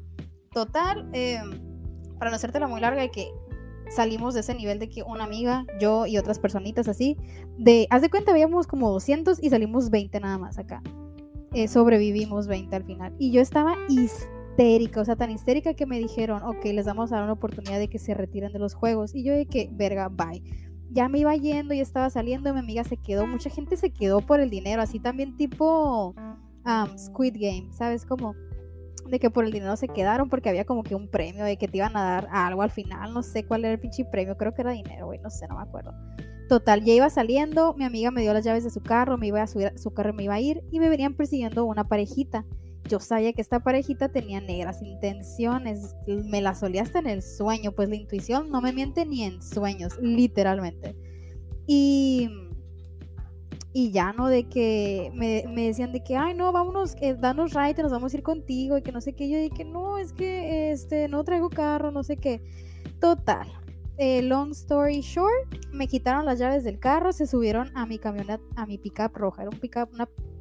Total, 0.51 1.09
em, 1.13 1.61
para 2.17 2.31
no 2.31 2.35
hacerte 2.35 2.59
la 2.59 2.67
muy 2.67 2.81
larga, 2.81 3.01
de 3.01 3.11
que 3.11 3.29
salimos 3.89 4.33
de 4.33 4.41
ese 4.41 4.55
nivel 4.55 4.79
de 4.79 4.89
que 4.89 5.03
una 5.03 5.23
amiga, 5.23 5.65
yo 5.79 6.05
y 6.05 6.17
otras 6.17 6.39
personitas 6.39 6.87
así, 6.87 7.17
de, 7.57 7.87
haz 7.89 8.01
de 8.01 8.09
cuenta, 8.09 8.31
habíamos 8.31 8.67
como 8.67 8.91
200 8.91 9.41
y 9.41 9.49
salimos 9.49 9.89
20 9.89 10.19
nada 10.19 10.37
más 10.37 10.57
acá. 10.57 10.81
Eh, 11.53 11.67
sobrevivimos 11.67 12.47
20 12.47 12.75
al 12.75 12.83
final. 12.83 13.15
Y 13.17 13.31
yo 13.31 13.41
estaba 13.41 13.75
histérica, 13.87 15.01
o 15.01 15.05
sea, 15.05 15.15
tan 15.15 15.31
histérica 15.31 15.73
que 15.73 15.85
me 15.85 15.97
dijeron, 15.97 16.43
ok, 16.43 16.65
les 16.65 16.85
damos 16.85 17.11
a 17.11 17.15
dar 17.15 17.23
una 17.23 17.33
oportunidad 17.33 17.79
de 17.79 17.87
que 17.87 17.99
se 17.99 18.13
retiren 18.13 18.51
de 18.51 18.59
los 18.59 18.73
juegos. 18.73 19.15
Y 19.15 19.23
yo 19.23 19.33
de 19.33 19.45
que, 19.45 19.69
verga, 19.71 20.09
bye. 20.09 20.43
Ya 20.91 21.09
me 21.09 21.19
iba 21.19 21.35
yendo 21.35 21.73
y 21.73 21.79
estaba 21.79 22.09
saliendo, 22.09 22.53
mi 22.53 22.59
amiga 22.59 22.83
se 22.83 22.97
quedó, 22.97 23.25
mucha 23.25 23.49
gente 23.49 23.77
se 23.77 23.91
quedó 23.91 24.21
por 24.21 24.39
el 24.39 24.49
dinero, 24.49 24.81
así 24.81 24.99
también 24.99 25.35
tipo 25.35 26.13
um, 26.65 26.97
Squid 26.97 27.35
Game, 27.39 27.67
¿sabes? 27.71 28.05
cómo? 28.05 28.35
De 29.07 29.19
que 29.19 29.29
por 29.29 29.45
el 29.45 29.51
dinero 29.51 29.75
se 29.75 29.87
quedaron 29.87 30.29
porque 30.29 30.49
había 30.49 30.65
como 30.65 30.83
que 30.83 30.95
un 30.95 31.07
premio 31.07 31.45
de 31.45 31.57
que 31.57 31.67
te 31.67 31.77
iban 31.77 31.95
a 31.95 32.03
dar 32.03 32.27
algo 32.31 32.61
al 32.61 32.71
final, 32.71 33.13
no 33.13 33.23
sé 33.23 33.45
cuál 33.45 33.65
era 33.65 33.73
el 33.73 33.79
pinche 33.79 34.05
premio, 34.05 34.37
creo 34.37 34.53
que 34.53 34.61
era 34.61 34.71
dinero, 34.71 35.07
güey, 35.07 35.19
no 35.19 35.29
sé, 35.29 35.47
no 35.47 35.55
me 35.55 35.63
acuerdo. 35.63 35.93
Total, 36.49 36.83
ya 36.83 36.93
iba 36.93 37.09
saliendo, 37.09 37.73
mi 37.73 37.85
amiga 37.85 38.11
me 38.11 38.21
dio 38.21 38.33
las 38.33 38.45
llaves 38.45 38.63
de 38.63 38.69
su 38.69 38.81
carro, 38.81 39.17
me 39.17 39.27
iba 39.27 39.41
a 39.41 39.47
subir, 39.47 39.73
su 39.77 39.93
carro 39.93 40.13
me 40.13 40.23
iba 40.23 40.35
a 40.35 40.39
ir 40.39 40.63
y 40.71 40.79
me 40.79 40.89
venían 40.89 41.15
persiguiendo 41.15 41.65
una 41.65 41.87
parejita. 41.87 42.45
Yo 42.87 42.99
sabía 42.99 43.33
que 43.33 43.41
esta 43.41 43.61
parejita 43.61 44.09
tenía 44.09 44.41
negras 44.41 44.83
intenciones, 44.83 45.95
me 46.05 46.41
la 46.41 46.53
solía 46.53 46.83
hasta 46.83 46.99
en 46.99 47.07
el 47.07 47.23
sueño, 47.23 47.71
pues 47.71 47.89
la 47.89 47.95
intuición 47.95 48.51
no 48.51 48.61
me 48.61 48.73
miente 48.73 49.07
ni 49.07 49.23
en 49.23 49.41
sueños, 49.41 49.97
literalmente. 49.99 50.95
Y 51.65 52.29
y 53.77 53.91
ya, 53.91 54.13
¿no? 54.13 54.29
De 54.29 54.47
que 54.47 55.11
me, 55.13 55.43
decían 55.67 55.91
de 55.91 56.01
que, 56.01 56.15
ay, 56.15 56.33
no, 56.33 56.53
vámonos, 56.53 56.95
eh, 57.01 57.13
danos 57.13 57.53
ride, 57.53 57.83
nos 57.83 57.91
vamos 57.91 58.13
a 58.13 58.15
ir 58.15 58.23
contigo 58.23 58.77
y 58.77 58.81
que 58.81 58.93
no 58.93 59.01
sé 59.01 59.11
qué. 59.11 59.29
Yo 59.29 59.37
dije, 59.37 59.65
no, 59.65 59.97
es 59.97 60.13
que 60.13 60.71
este, 60.71 61.09
no 61.09 61.25
traigo 61.25 61.49
carro, 61.49 61.91
no 61.91 62.01
sé 62.01 62.15
qué. 62.15 62.41
Total. 63.01 63.45
Eh, 63.97 64.21
long 64.21 64.51
story 64.51 65.01
short, 65.01 65.67
me 65.73 65.87
quitaron 65.87 66.23
las 66.23 66.39
llaves 66.39 66.63
del 66.63 66.79
carro, 66.79 67.11
se 67.11 67.27
subieron 67.27 67.69
a 67.75 67.85
mi 67.85 67.99
camioneta, 67.99 68.41
a 68.55 68.65
mi 68.65 68.77
pickup 68.77 69.13
roja, 69.13 69.41
era 69.41 69.51
un 69.51 69.59
pickup, 69.59 69.89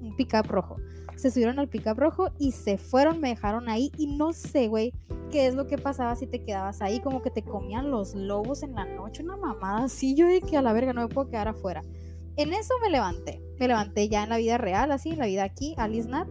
un 0.01 0.15
pickup 0.15 0.47
rojo. 0.47 0.77
Se 1.17 1.33
subieron 1.33 1.59
al 1.59 1.69
pickup 1.69 1.99
rojo 1.99 2.29
y 2.39 2.53
se 2.53 2.79
fueron, 2.79 3.21
me 3.21 3.31
dejaron 3.31 3.69
ahí 3.69 3.91
y 3.99 4.17
no 4.17 4.33
sé, 4.33 4.69
güey, 4.69 4.93
qué 5.33 5.49
es 5.49 5.57
lo 5.57 5.67
que 5.67 5.77
pasaba 5.77 6.15
si 6.15 6.29
te 6.29 6.45
quedabas 6.45 6.81
ahí, 6.83 7.01
como 7.01 7.21
que 7.21 7.31
te 7.31 7.43
comían 7.43 7.91
los 7.91 8.15
lobos 8.15 8.63
en 8.63 8.77
la 8.77 8.85
noche, 8.85 9.25
una 9.25 9.37
mamada 9.37 9.87
así. 9.87 10.15
Yo 10.15 10.29
dije 10.29 10.43
que 10.51 10.57
a 10.57 10.63
la 10.63 10.73
verga 10.73 10.93
no 10.93 11.01
me 11.01 11.09
puedo 11.09 11.29
quedar 11.29 11.49
afuera. 11.49 11.83
En 12.37 12.53
eso 12.53 12.75
me 12.83 12.91
levanté. 12.91 13.41
Me 13.59 13.69
levanté 13.69 14.09
ya 14.09 14.25
en 14.25 14.31
la 14.31 14.39
vida 14.39 14.59
real, 14.59 14.91
así, 14.93 15.11
en 15.11 15.19
la 15.19 15.27
vida 15.27 15.45
aquí, 15.45 15.75
Alice 15.77 16.09
Nat. 16.09 16.29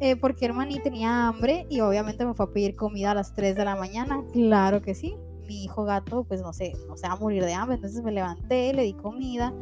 Eh, 0.00 0.16
porque 0.16 0.46
hermaní 0.46 0.80
tenía 0.80 1.28
hambre 1.28 1.66
y 1.68 1.80
obviamente 1.80 2.24
me 2.24 2.32
fue 2.32 2.46
a 2.46 2.50
pedir 2.50 2.74
comida 2.74 3.10
a 3.10 3.14
las 3.14 3.34
3 3.34 3.54
de 3.54 3.64
la 3.64 3.76
mañana. 3.76 4.24
Claro 4.32 4.80
que 4.80 4.94
sí. 4.94 5.14
Mi 5.46 5.64
hijo 5.64 5.84
gato, 5.84 6.24
pues 6.24 6.40
no 6.40 6.52
sé, 6.52 6.72
no 6.88 6.96
se 6.96 7.06
va 7.06 7.14
a 7.14 7.16
morir 7.16 7.44
de 7.44 7.52
hambre. 7.52 7.76
Entonces 7.76 8.02
me 8.02 8.10
levanté, 8.10 8.72
le 8.72 8.82
di 8.82 8.94
comida. 8.94 9.52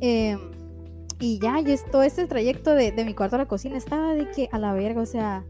Em, 0.00 0.38
y 1.18 1.38
ya, 1.38 1.60
yo 1.60 1.74
todo 1.90 2.02
este 2.02 2.26
trayecto 2.26 2.74
de, 2.74 2.92
de 2.92 3.04
mi 3.04 3.14
cuarto 3.14 3.36
a 3.36 3.38
la 3.40 3.48
cocina 3.48 3.76
estaba 3.78 4.14
de 4.14 4.30
que 4.30 4.48
a 4.52 4.58
la 4.58 4.74
verga, 4.74 5.00
o 5.00 5.06
sea, 5.06 5.44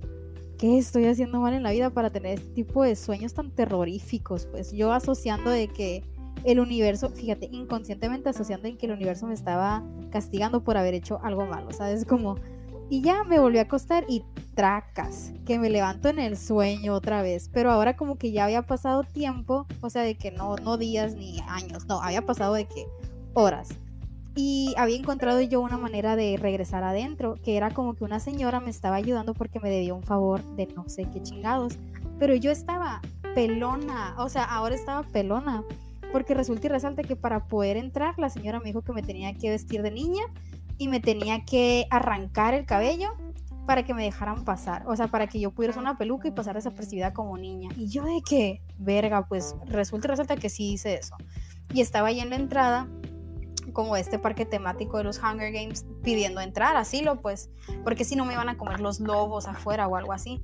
¿qué 0.59 0.79
estoy 0.79 1.07
haciendo 1.07 1.41
mal 1.41 1.55
en 1.55 1.63
la 1.63 1.73
vida 1.73 1.91
para 1.91 2.11
tener 2.11 2.39
este 2.39 2.51
tipo 2.51 2.85
de 2.85 2.95
sueños 2.95 3.35
tan 3.35 3.51
terroríficos? 3.51 4.47
Pues 4.47 4.73
yo 4.73 4.93
asociando 4.93 5.51
de 5.51 5.69
que 5.69 6.05
el 6.45 6.61
universo, 6.61 7.11
fíjate, 7.11 7.49
inconscientemente 7.53 8.29
asociando 8.29 8.69
en 8.69 8.77
que 8.77 8.87
el 8.87 8.93
universo 8.93 9.27
me 9.27 9.35
estaba 9.35 9.83
castigando 10.11 10.63
por 10.63 10.77
haber 10.77 10.95
hecho 10.95 11.21
algo 11.23 11.47
malo, 11.47 11.71
¿sabes? 11.73 12.05
Como, 12.05 12.37
y 12.89 13.03
ya 13.03 13.25
me 13.25 13.39
volví 13.39 13.59
a 13.59 13.63
acostar 13.63 14.05
y 14.09 14.25
tracas, 14.55 15.33
que 15.47 15.59
me 15.59 15.71
levanto 15.71 16.09
en 16.09 16.19
el 16.19 16.37
sueño 16.37 16.95
otra 16.95 17.23
vez, 17.23 17.51
pero 17.53 17.71
ahora 17.71 17.97
como 17.97 18.17
que 18.17 18.33
ya 18.33 18.45
había 18.45 18.63
pasado 18.63 19.05
tiempo, 19.05 19.67
o 19.81 19.91
sea, 19.91 20.03
de 20.03 20.17
que 20.17 20.31
no, 20.31 20.57
no 20.57 20.77
días 20.77 21.15
ni 21.15 21.41
años, 21.49 21.87
no, 21.87 22.03
había 22.03 22.23
pasado 22.23 22.55
de 22.55 22.67
que 22.67 22.87
horas. 23.35 23.69
Y 24.37 24.75
había 24.79 24.97
encontrado 24.97 25.41
yo 25.41 25.61
una 25.61 25.77
manera 25.77 26.17
de 26.17 26.37
regresar 26.37 26.85
adentro, 26.85 27.37
que 27.43 27.57
era 27.57 27.71
como 27.71 27.95
que 27.95 28.05
una 28.05 28.21
señora 28.21 28.61
me 28.61 28.71
estaba 28.71 28.97
ayudando 28.97 29.35
porque 29.35 29.61
me 29.61 29.71
debía 29.71 29.93
un 29.93 30.05
favor 30.05 30.43
de 30.57 30.67
no 30.75 30.89
sé 30.89 31.07
qué 31.13 31.23
chingados, 31.23 31.75
pero 32.19 32.35
yo 32.35 32.51
estaba 32.51 33.03
pelona, 33.35 34.15
o 34.19 34.29
sea, 34.29 34.45
ahora 34.45 34.75
estaba 34.75 35.03
pelona 35.03 35.65
porque 36.13 36.35
resulta 36.35 36.67
y 36.67 36.71
resalta 36.71 37.03
que 37.03 37.17
para 37.17 37.47
poder 37.47 37.77
entrar 37.77 38.19
la 38.19 38.31
señora 38.31 38.59
me 38.59 38.67
dijo 38.67 38.83
que 38.83 38.93
me 38.93 39.03
tenía 39.03 39.35
que 39.35 39.51
vestir 39.51 39.83
de 39.83 39.91
niña 39.91 40.23
y 40.79 40.89
me 40.89 41.01
tenía 41.01 41.45
que 41.45 41.87
arrancar 41.91 42.55
el 42.55 42.67
cabello 42.67 43.11
para 43.67 43.85
que 43.85 43.95
me 43.95 44.03
dejaran 44.03 44.45
pasar, 44.45 44.83
o 44.89 44.97
sea, 44.97 45.09
para 45.09 45.29
que 45.29 45.39
yo 45.39 45.53
pudiera 45.53 45.71
usar 45.71 45.83
una 45.83 45.97
peluca 45.97 46.27
y 46.27 46.33
pasar 46.33 46.57
desapercibida 46.57 47.13
como 47.13 47.39
niña. 47.39 47.69
Y 47.77 47.87
yo 47.89 48.03
de 48.05 48.21
que, 48.29 48.63
verga, 48.79 49.29
pues 49.29 49.55
resulta 49.67 50.09
y 50.09 50.11
resalta 50.11 50.37
que 50.37 50.49
sí 50.49 50.73
hice 50.73 50.95
eso. 50.95 51.17
Y 51.73 51.81
estaba 51.81 52.09
ahí 52.09 52.19
en 52.19 52.31
la 52.31 52.37
entrada, 52.37 52.89
como 53.73 53.95
este 53.97 54.19
parque 54.19 54.45
temático 54.45 54.99
de 54.99 55.05
los 55.05 55.19
Hunger 55.19 55.53
Games, 55.53 55.87
pidiendo 56.03 56.41
entrar, 56.41 56.77
así 56.77 57.03
lo 57.03 57.21
pues, 57.21 57.51
porque 57.85 58.05
si 58.05 58.17
no 58.17 58.25
me 58.25 58.33
iban 58.33 58.49
a 58.49 58.57
comer 58.57 58.81
los 58.81 58.99
lobos 58.99 59.47
afuera 59.47 59.87
o 59.87 59.95
algo 59.95 60.13
así. 60.13 60.43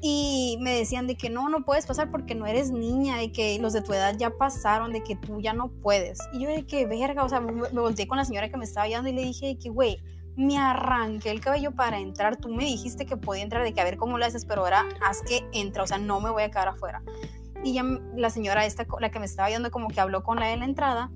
Y 0.00 0.58
me 0.60 0.72
decían 0.72 1.06
de 1.06 1.16
que 1.16 1.30
no, 1.30 1.48
no 1.48 1.64
puedes 1.64 1.86
pasar 1.86 2.10
porque 2.10 2.34
no 2.34 2.46
eres 2.46 2.70
niña, 2.70 3.16
de 3.16 3.32
que 3.32 3.58
los 3.58 3.72
de 3.72 3.82
tu 3.82 3.92
edad 3.92 4.14
ya 4.18 4.30
pasaron, 4.30 4.92
de 4.92 5.02
que 5.02 5.16
tú 5.16 5.40
ya 5.40 5.52
no 5.52 5.68
puedes. 5.68 6.18
Y 6.32 6.40
yo 6.40 6.48
de 6.48 6.66
que, 6.66 6.86
verga, 6.86 7.24
o 7.24 7.28
sea, 7.28 7.40
me, 7.40 7.68
volteé 7.70 8.06
con 8.06 8.18
la 8.18 8.24
señora 8.24 8.48
que 8.50 8.56
me 8.56 8.64
estaba 8.64 8.84
ayudando 8.84 9.08
y 9.08 9.12
le 9.12 9.22
dije 9.22 9.46
de 9.46 9.58
que, 9.58 9.70
güey, 9.70 9.98
me 10.36 10.58
arranqué 10.58 11.30
el 11.30 11.40
cabello 11.40 11.72
para 11.72 11.98
entrar. 11.98 12.36
Tú 12.36 12.50
me 12.50 12.64
dijiste 12.64 13.06
que 13.06 13.16
podía 13.16 13.42
entrar, 13.42 13.64
de 13.64 13.72
que 13.72 13.80
a 13.80 13.84
ver 13.84 13.96
cómo 13.96 14.18
lo 14.18 14.24
haces, 14.24 14.44
pero 14.44 14.62
ahora 14.62 14.84
haz 15.02 15.22
que 15.22 15.46
entra, 15.52 15.82
o 15.82 15.86
sea, 15.86 15.98
no 15.98 16.20
me 16.20 16.30
voy 16.30 16.42
a 16.42 16.50
quedar 16.50 16.68
afuera. 16.68 17.02
Y 17.64 17.72
ya 17.72 17.82
la 18.14 18.30
señora 18.30 18.66
esta, 18.66 18.86
la 19.00 19.10
que 19.10 19.18
me 19.18 19.26
estaba 19.26 19.46
ayudando, 19.48 19.70
como 19.70 19.88
que 19.88 20.00
habló 20.00 20.22
con 20.22 20.38
la 20.38 20.46
de 20.46 20.56
la 20.58 20.66
entrada 20.66 21.10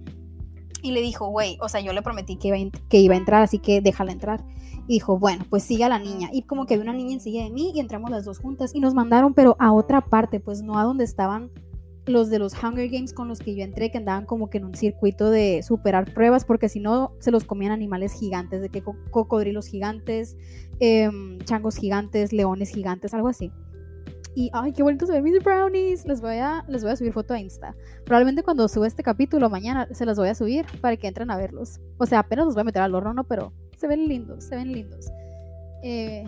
y 0.82 0.92
le 0.92 1.00
dijo, 1.02 1.28
güey, 1.28 1.58
o 1.60 1.68
sea, 1.68 1.80
yo 1.80 1.92
le 1.92 2.02
prometí 2.02 2.36
que 2.36 2.48
iba, 2.48 2.56
que 2.88 2.98
iba 2.98 3.14
a 3.14 3.18
entrar, 3.18 3.42
así 3.42 3.58
que 3.58 3.80
déjala 3.80 4.12
entrar. 4.12 4.42
Y 4.86 4.94
dijo, 4.94 5.18
bueno, 5.18 5.44
pues 5.48 5.62
sigue 5.62 5.84
a 5.84 5.88
la 5.88 5.98
niña. 5.98 6.30
Y 6.32 6.42
como 6.42 6.66
que 6.66 6.74
había 6.74 6.84
una 6.84 6.92
niña 6.92 7.14
enseguida 7.14 7.44
de 7.44 7.50
mí 7.50 7.72
y 7.74 7.80
entramos 7.80 8.10
las 8.10 8.24
dos 8.24 8.38
juntas 8.38 8.74
y 8.74 8.80
nos 8.80 8.94
mandaron, 8.94 9.34
pero 9.34 9.56
a 9.58 9.72
otra 9.72 10.00
parte, 10.00 10.40
pues 10.40 10.62
no 10.62 10.78
a 10.78 10.84
donde 10.84 11.04
estaban 11.04 11.50
los 12.06 12.30
de 12.30 12.38
los 12.38 12.54
Hunger 12.54 12.88
Games 12.88 13.12
con 13.12 13.28
los 13.28 13.38
que 13.38 13.54
yo 13.54 13.62
entré, 13.62 13.90
que 13.90 13.98
andaban 13.98 14.26
como 14.26 14.50
que 14.50 14.58
en 14.58 14.64
un 14.64 14.74
circuito 14.74 15.30
de 15.30 15.62
superar 15.62 16.12
pruebas, 16.12 16.44
porque 16.44 16.68
si 16.68 16.80
no 16.80 17.12
se 17.20 17.30
los 17.30 17.44
comían 17.44 17.72
animales 17.72 18.12
gigantes, 18.12 18.60
de 18.62 18.68
que 18.68 18.82
cocodrilos 18.82 19.66
gigantes, 19.66 20.36
em, 20.80 21.38
changos 21.40 21.76
gigantes, 21.76 22.32
leones 22.32 22.70
gigantes, 22.70 23.14
algo 23.14 23.28
así. 23.28 23.52
Y, 24.34 24.50
ay, 24.52 24.72
qué 24.72 24.82
bonito 24.82 25.06
se 25.06 25.12
ven 25.12 25.24
mis 25.24 25.42
brownies. 25.42 26.06
Les 26.06 26.20
voy, 26.20 26.36
a, 26.36 26.64
les 26.68 26.82
voy 26.82 26.92
a 26.92 26.96
subir 26.96 27.12
foto 27.12 27.34
a 27.34 27.40
Insta. 27.40 27.74
Probablemente 28.04 28.44
cuando 28.44 28.68
suba 28.68 28.86
este 28.86 29.02
capítulo 29.02 29.50
mañana 29.50 29.88
se 29.90 30.06
los 30.06 30.16
voy 30.16 30.28
a 30.28 30.34
subir 30.34 30.66
para 30.80 30.96
que 30.96 31.08
entren 31.08 31.30
a 31.30 31.36
verlos. 31.36 31.80
O 31.98 32.06
sea, 32.06 32.20
apenas 32.20 32.44
los 32.46 32.54
voy 32.54 32.60
a 32.60 32.64
meter 32.64 32.82
al 32.82 32.94
horno, 32.94 33.12
¿no? 33.12 33.24
Pero 33.24 33.52
se 33.80 33.88
ven 33.88 34.06
lindos, 34.06 34.44
se 34.44 34.56
ven 34.56 34.72
lindos. 34.72 35.10
Eh, 35.82 36.24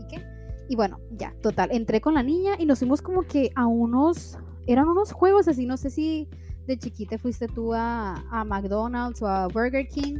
¿Y 0.00 0.06
qué? 0.08 0.22
Y 0.68 0.76
bueno, 0.76 0.98
ya, 1.12 1.34
total. 1.42 1.70
Entré 1.70 2.00
con 2.00 2.14
la 2.14 2.22
niña 2.22 2.54
y 2.58 2.64
nos 2.64 2.78
fuimos 2.78 3.02
como 3.02 3.22
que 3.22 3.50
a 3.54 3.66
unos. 3.66 4.38
Eran 4.66 4.88
unos 4.88 5.12
juegos 5.12 5.46
así, 5.48 5.66
no 5.66 5.76
sé 5.76 5.90
si 5.90 6.28
de 6.66 6.76
chiquita 6.78 7.18
fuiste 7.18 7.46
tú 7.46 7.72
a, 7.74 8.14
a 8.30 8.44
McDonald's 8.44 9.22
o 9.22 9.28
a 9.28 9.46
Burger 9.46 9.86
King 9.86 10.16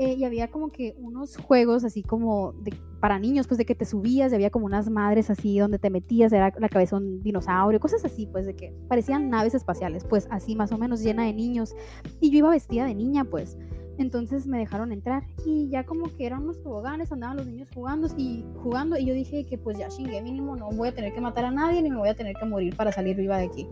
eh, 0.00 0.14
y 0.16 0.24
había 0.24 0.48
como 0.48 0.68
que 0.68 0.94
unos 0.98 1.36
juegos 1.36 1.82
así 1.82 2.02
como 2.02 2.54
para 3.00 3.18
niños, 3.18 3.48
pues 3.48 3.58
de 3.58 3.64
que 3.64 3.74
te 3.74 3.84
subías 3.84 4.30
y 4.30 4.34
había 4.36 4.50
como 4.50 4.66
unas 4.66 4.88
madres 4.88 5.28
así 5.28 5.58
donde 5.58 5.80
te 5.80 5.90
metías, 5.90 6.32
era 6.32 6.52
la 6.56 6.68
cabeza 6.68 6.96
un 6.96 7.20
dinosaurio, 7.22 7.80
cosas 7.80 8.04
así, 8.04 8.26
pues 8.26 8.46
de 8.46 8.54
que 8.54 8.72
parecían 8.88 9.28
naves 9.28 9.54
espaciales, 9.54 10.04
pues 10.04 10.28
así 10.30 10.54
más 10.54 10.70
o 10.70 10.78
menos 10.78 11.02
llena 11.02 11.24
de 11.24 11.32
niños. 11.32 11.74
Y 12.20 12.30
yo 12.30 12.38
iba 12.38 12.50
vestida 12.50 12.84
de 12.86 12.94
niña, 12.94 13.24
pues. 13.24 13.56
Entonces 13.98 14.46
me 14.46 14.58
dejaron 14.58 14.92
entrar 14.92 15.24
y 15.44 15.68
ya 15.68 15.84
como 15.84 16.14
que 16.16 16.24
eran 16.24 16.44
unos 16.44 16.62
toboganes, 16.62 17.10
andaban 17.10 17.36
los 17.36 17.46
niños 17.46 17.68
jugando 17.74 18.08
y 18.16 18.44
jugando 18.62 18.96
y 18.96 19.04
yo 19.04 19.12
dije 19.12 19.44
que 19.44 19.58
pues 19.58 19.76
ya 19.76 19.88
chingué 19.88 20.22
mínimo, 20.22 20.56
no 20.56 20.70
voy 20.70 20.88
a 20.88 20.94
tener 20.94 21.12
que 21.12 21.20
matar 21.20 21.44
a 21.44 21.50
nadie 21.50 21.82
ni 21.82 21.90
me 21.90 21.96
voy 21.96 22.08
a 22.08 22.14
tener 22.14 22.36
que 22.36 22.44
morir 22.46 22.76
para 22.76 22.92
salir 22.92 23.16
viva 23.16 23.38
de 23.38 23.46
aquí. 23.46 23.68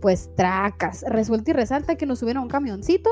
Pues 0.00 0.34
tracas, 0.34 1.04
resuelta 1.06 1.50
y 1.50 1.54
resalta 1.54 1.96
que 1.96 2.06
nos 2.06 2.18
subieron 2.20 2.40
a 2.40 2.44
un 2.44 2.50
camioncito 2.50 3.10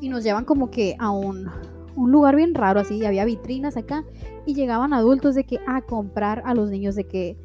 y 0.00 0.08
nos 0.08 0.22
llevan 0.22 0.44
como 0.44 0.70
que 0.70 0.94
a 1.00 1.10
un, 1.10 1.50
un 1.96 2.12
lugar 2.12 2.36
bien 2.36 2.54
raro 2.54 2.80
así, 2.80 3.04
había 3.04 3.24
vitrinas 3.24 3.76
acá 3.76 4.04
y 4.46 4.54
llegaban 4.54 4.92
adultos 4.92 5.34
de 5.34 5.44
que 5.44 5.58
a 5.66 5.82
comprar 5.82 6.42
a 6.44 6.54
los 6.54 6.70
niños 6.70 6.94
de 6.94 7.04
que 7.04 7.36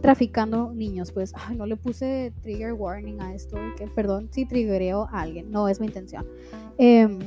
traficando 0.00 0.72
niños, 0.72 1.12
pues 1.12 1.32
ay, 1.34 1.56
no 1.56 1.66
le 1.66 1.76
puse 1.76 2.32
trigger 2.42 2.72
warning 2.72 3.20
a 3.20 3.34
esto, 3.34 3.56
que 3.76 3.86
perdón 3.86 4.28
si 4.30 4.46
triggereo 4.46 5.08
a 5.10 5.22
alguien, 5.22 5.50
no 5.50 5.68
es 5.68 5.80
mi 5.80 5.86
intención. 5.86 6.26
Em, 6.78 7.18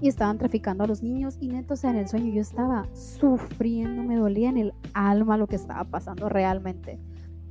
y 0.00 0.08
estaban 0.08 0.38
traficando 0.38 0.84
a 0.84 0.86
los 0.86 1.02
niños 1.02 1.36
y 1.40 1.48
neto, 1.48 1.74
o 1.74 1.76
sea, 1.76 1.90
en 1.90 1.96
el 1.96 2.08
sueño 2.08 2.32
yo 2.32 2.40
estaba 2.40 2.86
sufriendo, 2.94 4.02
me 4.02 4.16
dolía 4.16 4.48
en 4.50 4.58
el 4.58 4.74
alma 4.92 5.36
lo 5.36 5.46
que 5.46 5.56
estaba 5.56 5.84
pasando 5.84 6.28
realmente. 6.28 6.98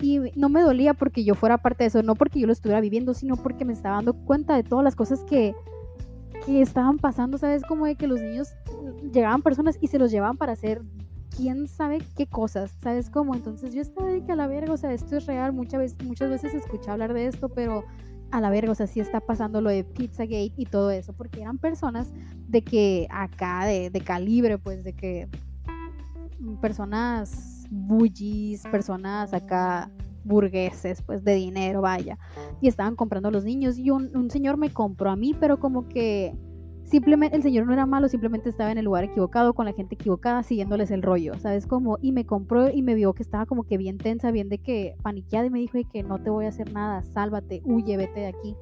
Y 0.02 0.20
no 0.36 0.50
me 0.50 0.62
dolía 0.62 0.94
porque 0.94 1.24
yo 1.24 1.34
fuera 1.34 1.60
parte 1.60 1.86
de 1.86 1.88
eso, 1.88 2.04
no 2.04 2.16
porque 2.16 2.40
yo 2.40 2.48
lo 2.48 2.54
estuviera 2.54 2.82
viviendo, 2.82 3.14
sino 3.14 3.38
porque 3.38 3.64
me 3.64 3.74
estaba 3.74 3.96
dando 3.96 4.14
cuenta 4.14 4.56
de 4.56 4.64
todas 4.64 4.84
las 4.84 4.96
cosas 4.96 5.24
que 5.24 5.56
que 6.46 6.62
estaban 6.62 6.98
pasando, 6.98 7.38
¿sabes? 7.38 7.64
Como 7.64 7.86
de 7.86 7.96
que 7.96 8.08
los 8.08 8.20
niños 8.20 8.50
llegaban 9.12 9.42
personas 9.42 9.78
y 9.80 9.88
se 9.88 10.00
los 10.00 10.12
llevaban 10.12 10.38
para 10.38 10.54
hacer 10.54 10.82
quién 11.36 11.68
sabe 11.68 12.00
qué 12.16 12.28
cosas, 12.28 12.72
¿sabes 12.82 13.10
cómo? 13.10 13.36
Entonces 13.36 13.74
yo 13.74 13.82
estaba 13.82 14.10
de 14.10 14.24
que 14.24 14.32
a 14.32 14.36
la 14.36 14.48
verga, 14.48 14.74
o 14.74 14.78
sea, 14.78 14.94
esto 14.94 15.18
es 15.18 15.26
real, 15.26 15.54
muchas 15.54 15.80
veces, 15.80 16.54
escuché 16.54 16.92
hablar 16.92 17.14
de 17.14 17.28
esto, 17.28 17.50
pero 17.50 17.84
a 18.32 18.42
la 18.42 18.50
verga, 18.50 18.72
o 18.72 18.76
sea, 18.76 18.88
sí 18.88 19.00
está 19.00 19.20
pasando 19.20 19.62
lo 19.62 19.70
de 19.70 19.84
Pizzagate 19.84 20.54
y 20.58 20.66
todo 20.66 20.92
eso, 20.92 21.14
porque 21.14 21.42
eran 21.42 21.58
personas 21.58 22.12
de 22.48 22.64
que 22.64 23.08
acá, 23.12 23.66
de, 23.66 23.90
de 23.90 24.02
calibre, 24.02 24.58
pues, 24.58 24.84
de 24.84 24.94
que 24.94 25.30
personas 26.62 27.66
bullies, 27.70 28.64
personas 28.64 29.34
acá 29.34 29.90
burgueses, 30.24 31.02
pues 31.02 31.24
de 31.24 31.36
dinero, 31.36 31.82
vaya. 31.82 32.18
Y 32.62 32.68
estaban 32.68 32.96
comprando 32.96 33.30
a 33.30 33.32
los 33.32 33.44
niños 33.44 33.78
y 33.78 33.90
un, 33.90 34.30
señor 34.30 34.58
me 34.58 34.72
compró 34.72 35.10
a 35.12 35.16
mí, 35.16 35.36
pero 35.40 35.60
como 35.60 35.88
que 35.88 36.36
simplemente 36.84 37.36
el 37.36 37.44
señor 37.44 37.66
no 37.66 37.74
era 37.74 37.86
malo, 37.86 38.08
simplemente 38.08 38.50
estaba 38.50 38.72
en 38.72 38.78
el 38.78 38.86
lugar 38.86 39.04
equivocado, 39.04 39.54
con 39.54 39.66
la 39.66 39.74
gente 39.74 39.96
equivocada, 39.96 40.44
siguiéndoles 40.44 40.92
el 40.92 41.02
rollo, 41.02 41.34
¿sabes? 41.40 41.68
Como, 41.68 41.98
y 42.02 42.12
me 42.12 42.26
compró 42.26 42.70
y 42.70 42.82
me 42.82 42.96
vio 42.96 43.14
que 43.14 43.24
estaba 43.24 43.46
como 43.46 43.64
que 43.64 43.78
bien 43.78 43.98
tensa, 43.98 44.32
bien 44.32 44.50
de 44.50 44.58
que 44.58 44.96
paniqueada 45.02 45.48
y 45.48 45.50
me 45.50 45.60
dijo 45.60 45.78
de 45.78 45.86
que 45.86 46.04
no 46.04 46.20
te 46.20 46.30
voy 46.30 46.46
a 46.46 46.50
hacer 46.50 46.72
nada, 46.74 47.02
sálvate, 47.04 47.62
huye, 47.66 47.98
vete 47.98 48.22
de 48.22 48.28
aquí. 48.28 48.56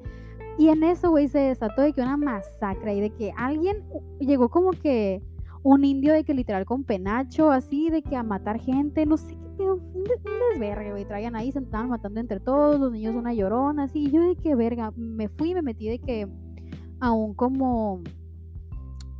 Y 0.58 0.68
en 0.68 0.82
eso, 0.82 1.10
güey, 1.10 1.28
se 1.28 1.38
desató 1.38 1.82
de 1.82 1.92
que 1.92 2.02
una 2.02 2.16
masacre 2.16 2.94
y 2.94 3.00
de 3.00 3.10
que 3.10 3.32
alguien 3.36 3.82
llegó 4.20 4.50
como 4.50 4.70
que 4.72 5.22
un 5.62 5.84
indio 5.84 6.12
de 6.12 6.24
que 6.24 6.34
literal 6.34 6.64
con 6.64 6.84
penacho, 6.84 7.50
así, 7.50 7.88
de 7.88 8.02
que 8.02 8.16
a 8.16 8.22
matar 8.22 8.60
gente, 8.60 9.06
no 9.06 9.16
sé 9.16 9.36
qué 9.36 9.48
pedo, 9.56 9.74
un, 9.74 10.04
desvergue, 10.50 10.90
güey, 10.90 11.04
traían 11.04 11.36
ahí, 11.36 11.52
se 11.52 11.60
estaban 11.60 11.88
matando 11.88 12.20
entre 12.20 12.40
todos, 12.40 12.80
los 12.80 12.92
niños 12.92 13.14
una 13.14 13.32
llorona, 13.32 13.84
así, 13.84 14.04
y 14.04 14.10
yo 14.10 14.20
de 14.20 14.36
que 14.36 14.54
verga, 14.54 14.92
me 14.96 15.28
fui 15.28 15.50
y 15.50 15.54
me 15.54 15.62
metí 15.62 15.88
de 15.88 15.98
que 16.00 16.28
aún 17.02 17.34
como 17.34 18.00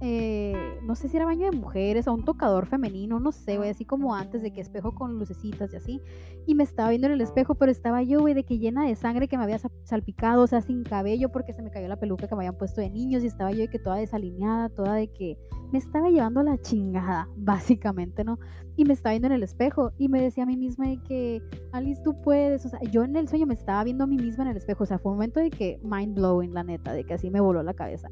eh, 0.04 0.80
no 0.82 0.96
sé 0.96 1.08
si 1.08 1.16
era 1.16 1.26
baño 1.26 1.48
de 1.48 1.56
mujeres 1.56 2.08
o 2.08 2.12
un 2.12 2.24
tocador 2.24 2.66
femenino, 2.66 3.20
no 3.20 3.30
sé, 3.30 3.56
güey, 3.56 3.70
así 3.70 3.84
como 3.84 4.16
antes 4.16 4.42
de 4.42 4.52
que 4.52 4.60
espejo 4.60 4.96
con 4.96 5.16
lucecitas 5.16 5.72
y 5.72 5.76
así. 5.76 6.00
Y 6.44 6.56
me 6.56 6.64
estaba 6.64 6.88
viendo 6.88 7.06
en 7.06 7.12
el 7.12 7.20
espejo, 7.20 7.54
pero 7.54 7.70
estaba 7.70 8.02
yo, 8.02 8.18
güey, 8.18 8.34
de 8.34 8.42
que 8.42 8.58
llena 8.58 8.84
de 8.84 8.96
sangre 8.96 9.28
que 9.28 9.38
me 9.38 9.44
había 9.44 9.60
salpicado, 9.84 10.42
o 10.42 10.46
sea, 10.48 10.60
sin 10.60 10.82
cabello 10.82 11.30
porque 11.30 11.52
se 11.52 11.62
me 11.62 11.70
cayó 11.70 11.86
la 11.86 12.00
peluca 12.00 12.26
que 12.26 12.34
me 12.34 12.40
habían 12.40 12.58
puesto 12.58 12.80
de 12.80 12.90
niños 12.90 13.22
y 13.22 13.28
estaba 13.28 13.52
yo 13.52 13.58
de 13.58 13.68
que 13.68 13.78
toda 13.78 13.94
desalineada, 13.94 14.70
toda 14.70 14.94
de 14.94 15.06
que 15.06 15.38
me 15.70 15.78
estaba 15.78 16.10
llevando 16.10 16.42
la 16.42 16.58
chingada, 16.58 17.28
básicamente, 17.36 18.24
¿no? 18.24 18.40
Y 18.74 18.84
me 18.84 18.94
estaba 18.94 19.12
viendo 19.12 19.28
en 19.28 19.34
el 19.34 19.44
espejo 19.44 19.92
y 19.98 20.08
me 20.08 20.20
decía 20.20 20.42
a 20.42 20.46
mí 20.46 20.56
misma 20.56 20.88
de 20.88 21.00
que, 21.06 21.42
Alice, 21.70 22.02
tú 22.02 22.20
puedes, 22.22 22.66
o 22.66 22.70
sea, 22.70 22.80
yo 22.90 23.04
en 23.04 23.14
el 23.14 23.28
sueño 23.28 23.46
me 23.46 23.54
estaba 23.54 23.84
viendo 23.84 24.02
a 24.02 24.08
mí 24.08 24.16
misma 24.16 24.42
en 24.42 24.50
el 24.50 24.56
espejo, 24.56 24.82
o 24.82 24.86
sea, 24.86 24.98
fue 24.98 25.12
un 25.12 25.18
momento 25.18 25.38
de 25.38 25.50
que 25.50 25.78
mind 25.84 26.16
blowing, 26.16 26.52
la 26.52 26.64
neta, 26.64 26.92
de 26.92 27.04
que 27.04 27.14
así 27.14 27.30
me 27.30 27.40
voló 27.40 27.62
la 27.62 27.74
cabeza 27.74 28.08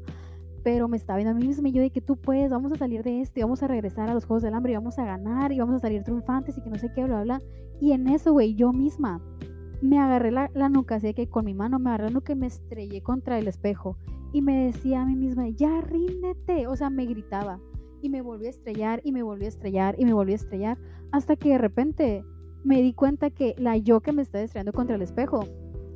pero 0.63 0.87
me 0.87 0.97
estaba 0.97 1.17
viendo 1.17 1.31
a 1.31 1.39
mí 1.39 1.47
misma 1.47 1.69
y 1.69 1.71
yo 1.71 1.81
de 1.81 1.89
que 1.89 2.01
tú 2.01 2.17
puedes, 2.17 2.51
vamos 2.51 2.71
a 2.71 2.75
salir 2.75 3.03
de 3.03 3.21
esto 3.21 3.39
y 3.39 3.43
vamos 3.43 3.63
a 3.63 3.67
regresar 3.67 4.09
a 4.09 4.13
los 4.13 4.25
Juegos 4.25 4.43
del 4.43 4.53
Hambre 4.53 4.73
y 4.73 4.75
vamos 4.75 4.99
a 4.99 5.05
ganar 5.05 5.51
y 5.51 5.59
vamos 5.59 5.75
a 5.75 5.79
salir 5.79 6.03
triunfantes 6.03 6.57
y 6.57 6.61
que 6.61 6.69
no 6.69 6.77
sé 6.77 6.91
qué, 6.93 7.03
bla, 7.03 7.23
bla. 7.23 7.41
Y 7.79 7.93
en 7.93 8.07
eso, 8.07 8.31
güey, 8.31 8.55
yo 8.55 8.71
misma 8.71 9.21
me 9.81 9.97
agarré 9.97 10.31
la, 10.31 10.49
la 10.53 10.69
nuca, 10.69 10.95
así 10.95 11.13
que 11.13 11.27
con 11.27 11.45
mi 11.45 11.53
mano 11.53 11.79
me 11.79 11.89
agarré 11.89 12.05
la 12.05 12.11
nuca 12.11 12.33
y 12.33 12.35
me 12.35 12.47
estrellé 12.47 13.01
contra 13.01 13.39
el 13.39 13.47
espejo 13.47 13.97
y 14.31 14.41
me 14.41 14.65
decía 14.65 15.01
a 15.01 15.05
mí 15.05 15.15
misma, 15.15 15.49
ya 15.49 15.81
ríndete, 15.81 16.67
o 16.67 16.75
sea, 16.75 16.89
me 16.89 17.05
gritaba 17.05 17.59
y 18.01 18.09
me 18.09 18.21
volví 18.21 18.47
a 18.47 18.49
estrellar 18.49 19.01
y 19.03 19.11
me 19.11 19.23
volví 19.23 19.45
a 19.45 19.49
estrellar 19.49 19.95
y 19.97 20.05
me 20.05 20.13
volví 20.13 20.33
a 20.33 20.35
estrellar 20.35 20.77
hasta 21.11 21.35
que 21.35 21.49
de 21.49 21.57
repente 21.57 22.23
me 22.63 22.81
di 22.81 22.93
cuenta 22.93 23.29
que 23.29 23.55
la 23.57 23.77
yo 23.77 24.01
que 24.01 24.13
me 24.13 24.21
estaba 24.21 24.43
estrellando 24.43 24.73
contra 24.73 24.95
el 24.95 25.01
espejo 25.01 25.45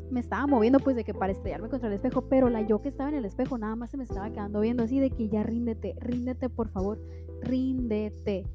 me 0.10 0.20
estaba 0.20 0.48
moviendo 0.48 0.80
pues 0.80 0.96
de 0.96 1.04
que 1.04 1.14
para 1.14 1.32
estrellarme 1.32 1.70
contra 1.70 1.88
el 1.88 1.96
espejo, 1.96 2.24
pero 2.24 2.50
la 2.50 2.62
yo 2.62 2.82
que 2.82 2.90
estaba 2.90 3.10
en 3.10 3.16
el 3.16 3.26
espejo 3.26 3.58
nada 3.58 3.76
más 3.76 3.90
se 3.90 3.98
me 3.98 4.04
estaba 4.04 4.30
quedando 4.30 4.62
viendo 4.62 4.84
así 4.84 5.00
de 5.00 5.10
que 5.10 5.30
ya 5.30 5.44
ríndete, 5.44 5.96
ríndete 6.00 6.50
por 6.50 6.70
favor, 6.70 7.00
ríndete. 7.42 8.46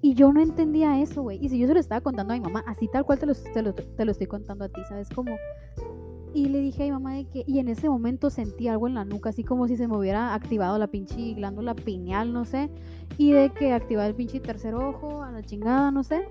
Y 0.00 0.14
yo 0.14 0.32
no 0.34 0.42
entendía 0.42 1.00
eso, 1.00 1.22
güey. 1.22 1.38
Y 1.42 1.48
si 1.48 1.58
yo 1.58 1.66
se 1.66 1.72
lo 1.72 1.80
estaba 1.80 2.02
contando 2.02 2.34
a 2.34 2.36
mi 2.36 2.42
mamá, 2.42 2.62
así 2.66 2.88
tal 2.88 3.06
cual 3.06 3.18
te 3.18 3.24
lo, 3.24 3.34
te 3.34 3.62
lo, 3.62 3.72
te 3.74 4.04
lo 4.04 4.10
estoy 4.12 4.26
contando 4.26 4.64
a 4.64 4.68
ti, 4.68 4.82
¿sabes? 4.88 5.08
Como... 5.08 5.34
Y 6.34 6.46
le 6.46 6.58
dije 6.58 6.82
a 6.82 6.86
mi 6.86 6.92
mamá 6.92 7.14
de 7.14 7.24
que, 7.26 7.44
y 7.46 7.58
en 7.60 7.68
ese 7.68 7.88
momento 7.88 8.28
sentí 8.28 8.68
algo 8.68 8.88
en 8.88 8.94
la 8.94 9.04
nuca, 9.04 9.30
así 9.30 9.44
como 9.44 9.68
si 9.68 9.76
se 9.76 9.86
me 9.86 9.96
hubiera 9.96 10.34
activado 10.34 10.76
la 10.78 10.88
pinche 10.88 11.32
glándula 11.34 11.74
pineal, 11.74 12.32
no 12.32 12.44
sé, 12.44 12.70
y 13.16 13.30
de 13.30 13.50
que 13.50 13.72
activaba 13.72 14.08
el 14.08 14.16
pinche 14.16 14.40
tercer 14.40 14.74
ojo, 14.74 15.22
a 15.22 15.30
la 15.30 15.42
chingada, 15.42 15.92
no 15.92 16.02
sé. 16.02 16.26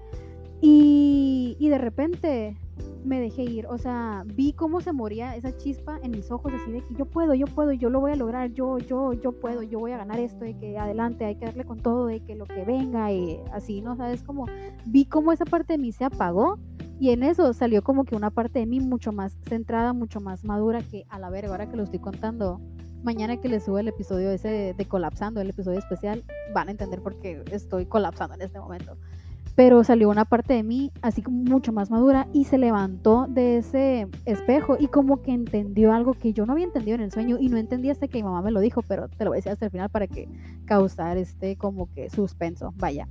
Y, 0.62 1.56
y 1.58 1.70
de 1.70 1.78
repente 1.78 2.58
me 3.04 3.20
dejé 3.20 3.44
ir, 3.44 3.68
o 3.68 3.78
sea, 3.78 4.24
vi 4.26 4.54
cómo 4.54 4.82
se 4.82 4.94
moría 4.94 5.36
esa 5.36 5.56
chispa 5.56 6.00
en 6.04 6.12
mis 6.12 6.32
ojos, 6.32 6.54
así 6.54 6.72
de 6.72 6.82
que 6.82 6.94
yo 6.96 7.06
puedo, 7.06 7.34
yo 7.34 7.46
puedo, 7.48 7.72
yo 7.74 7.90
lo 7.90 8.00
voy 8.00 8.14
a 8.14 8.16
lograr, 8.16 8.52
yo, 8.52 8.78
yo, 8.78 9.14
yo 9.14 9.34
puedo, 9.34 9.62
yo 9.62 9.80
voy 9.80 9.92
a 9.92 9.98
ganar 9.98 10.20
esto, 10.20 10.46
de 10.46 10.58
que 10.58 10.78
adelante, 10.78 11.26
hay 11.26 11.36
que 11.36 11.46
darle 11.46 11.66
con 11.66 11.80
todo, 11.80 12.08
de 12.08 12.22
que 12.22 12.36
lo 12.36 12.46
que 12.46 12.64
venga, 12.64 13.12
y 13.12 13.40
así, 13.52 13.82
¿no? 13.82 13.96
Sabes, 13.96 14.24
como 14.24 14.46
vi 14.86 15.06
cómo 15.06 15.32
esa 15.32 15.46
parte 15.46 15.74
de 15.74 15.80
mí 15.80 15.92
se 15.92 16.06
apagó 16.06 16.58
y 17.00 17.10
en 17.10 17.24
eso 17.24 17.52
salió 17.54 17.84
como 17.84 18.06
que 18.06 18.16
una 18.16 18.30
parte 18.30 18.60
de 18.60 18.66
mí 18.66 18.80
mucho 18.80 19.12
más 19.12 19.38
centrada, 19.48 19.94
mucho 19.94 20.22
más 20.22 20.44
madura 20.46 20.82
que 20.82 21.06
a 21.10 21.20
la 21.20 21.30
verga, 21.30 21.52
ahora 21.52 21.70
que 21.70 21.76
lo 21.76 21.84
estoy 21.84 22.00
contando. 22.00 22.62
Mañana 23.04 23.36
que 23.36 23.50
les 23.50 23.66
sube 23.66 23.82
el 23.82 23.90
episodio 23.90 24.32
ese 24.32 24.48
de, 24.48 24.74
de 24.74 24.86
colapsando, 24.86 25.42
el 25.42 25.50
episodio 25.50 25.80
especial, 25.80 26.24
van 26.54 26.70
a 26.70 26.72
entender 26.72 27.02
por 27.02 27.20
qué 27.20 27.44
estoy 27.52 27.86
colapsando 27.86 28.36
en 28.36 28.44
este 28.44 28.60
momento 28.60 28.98
pero 29.56 29.84
salió 29.84 30.10
una 30.10 30.26
parte 30.26 30.54
de 30.54 30.64
mí 30.64 30.92
así 31.02 31.22
como 31.22 31.44
mucho 31.44 31.72
más 31.72 31.92
madura 31.92 32.28
y 32.34 32.46
se 32.46 32.58
levantó 32.58 33.28
de 33.30 33.58
ese 33.58 34.08
espejo 34.26 34.78
y 34.80 34.88
como 34.88 35.22
que 35.22 35.32
entendió 35.32 35.94
algo 35.94 36.14
que 36.14 36.34
yo 36.34 36.46
no 36.46 36.54
había 36.54 36.66
entendido 36.66 36.96
en 36.96 37.02
el 37.02 37.12
sueño 37.12 37.38
y 37.40 37.50
no 37.50 37.58
entendí 37.58 37.90
hasta 37.90 38.08
que 38.08 38.18
mi 38.18 38.24
mamá 38.24 38.42
me 38.42 38.52
lo 38.52 38.60
dijo, 38.60 38.82
pero 38.82 39.08
te 39.08 39.24
lo 39.24 39.32
voy 39.32 39.38
a 39.38 39.40
decir 39.40 39.52
hasta 39.52 39.66
el 39.66 39.72
final 39.72 39.90
para 39.90 40.08
que 40.08 40.28
causar 40.66 41.18
este 41.18 41.56
como 41.56 41.92
que 41.94 42.10
suspenso, 42.10 42.74
vaya. 42.78 43.08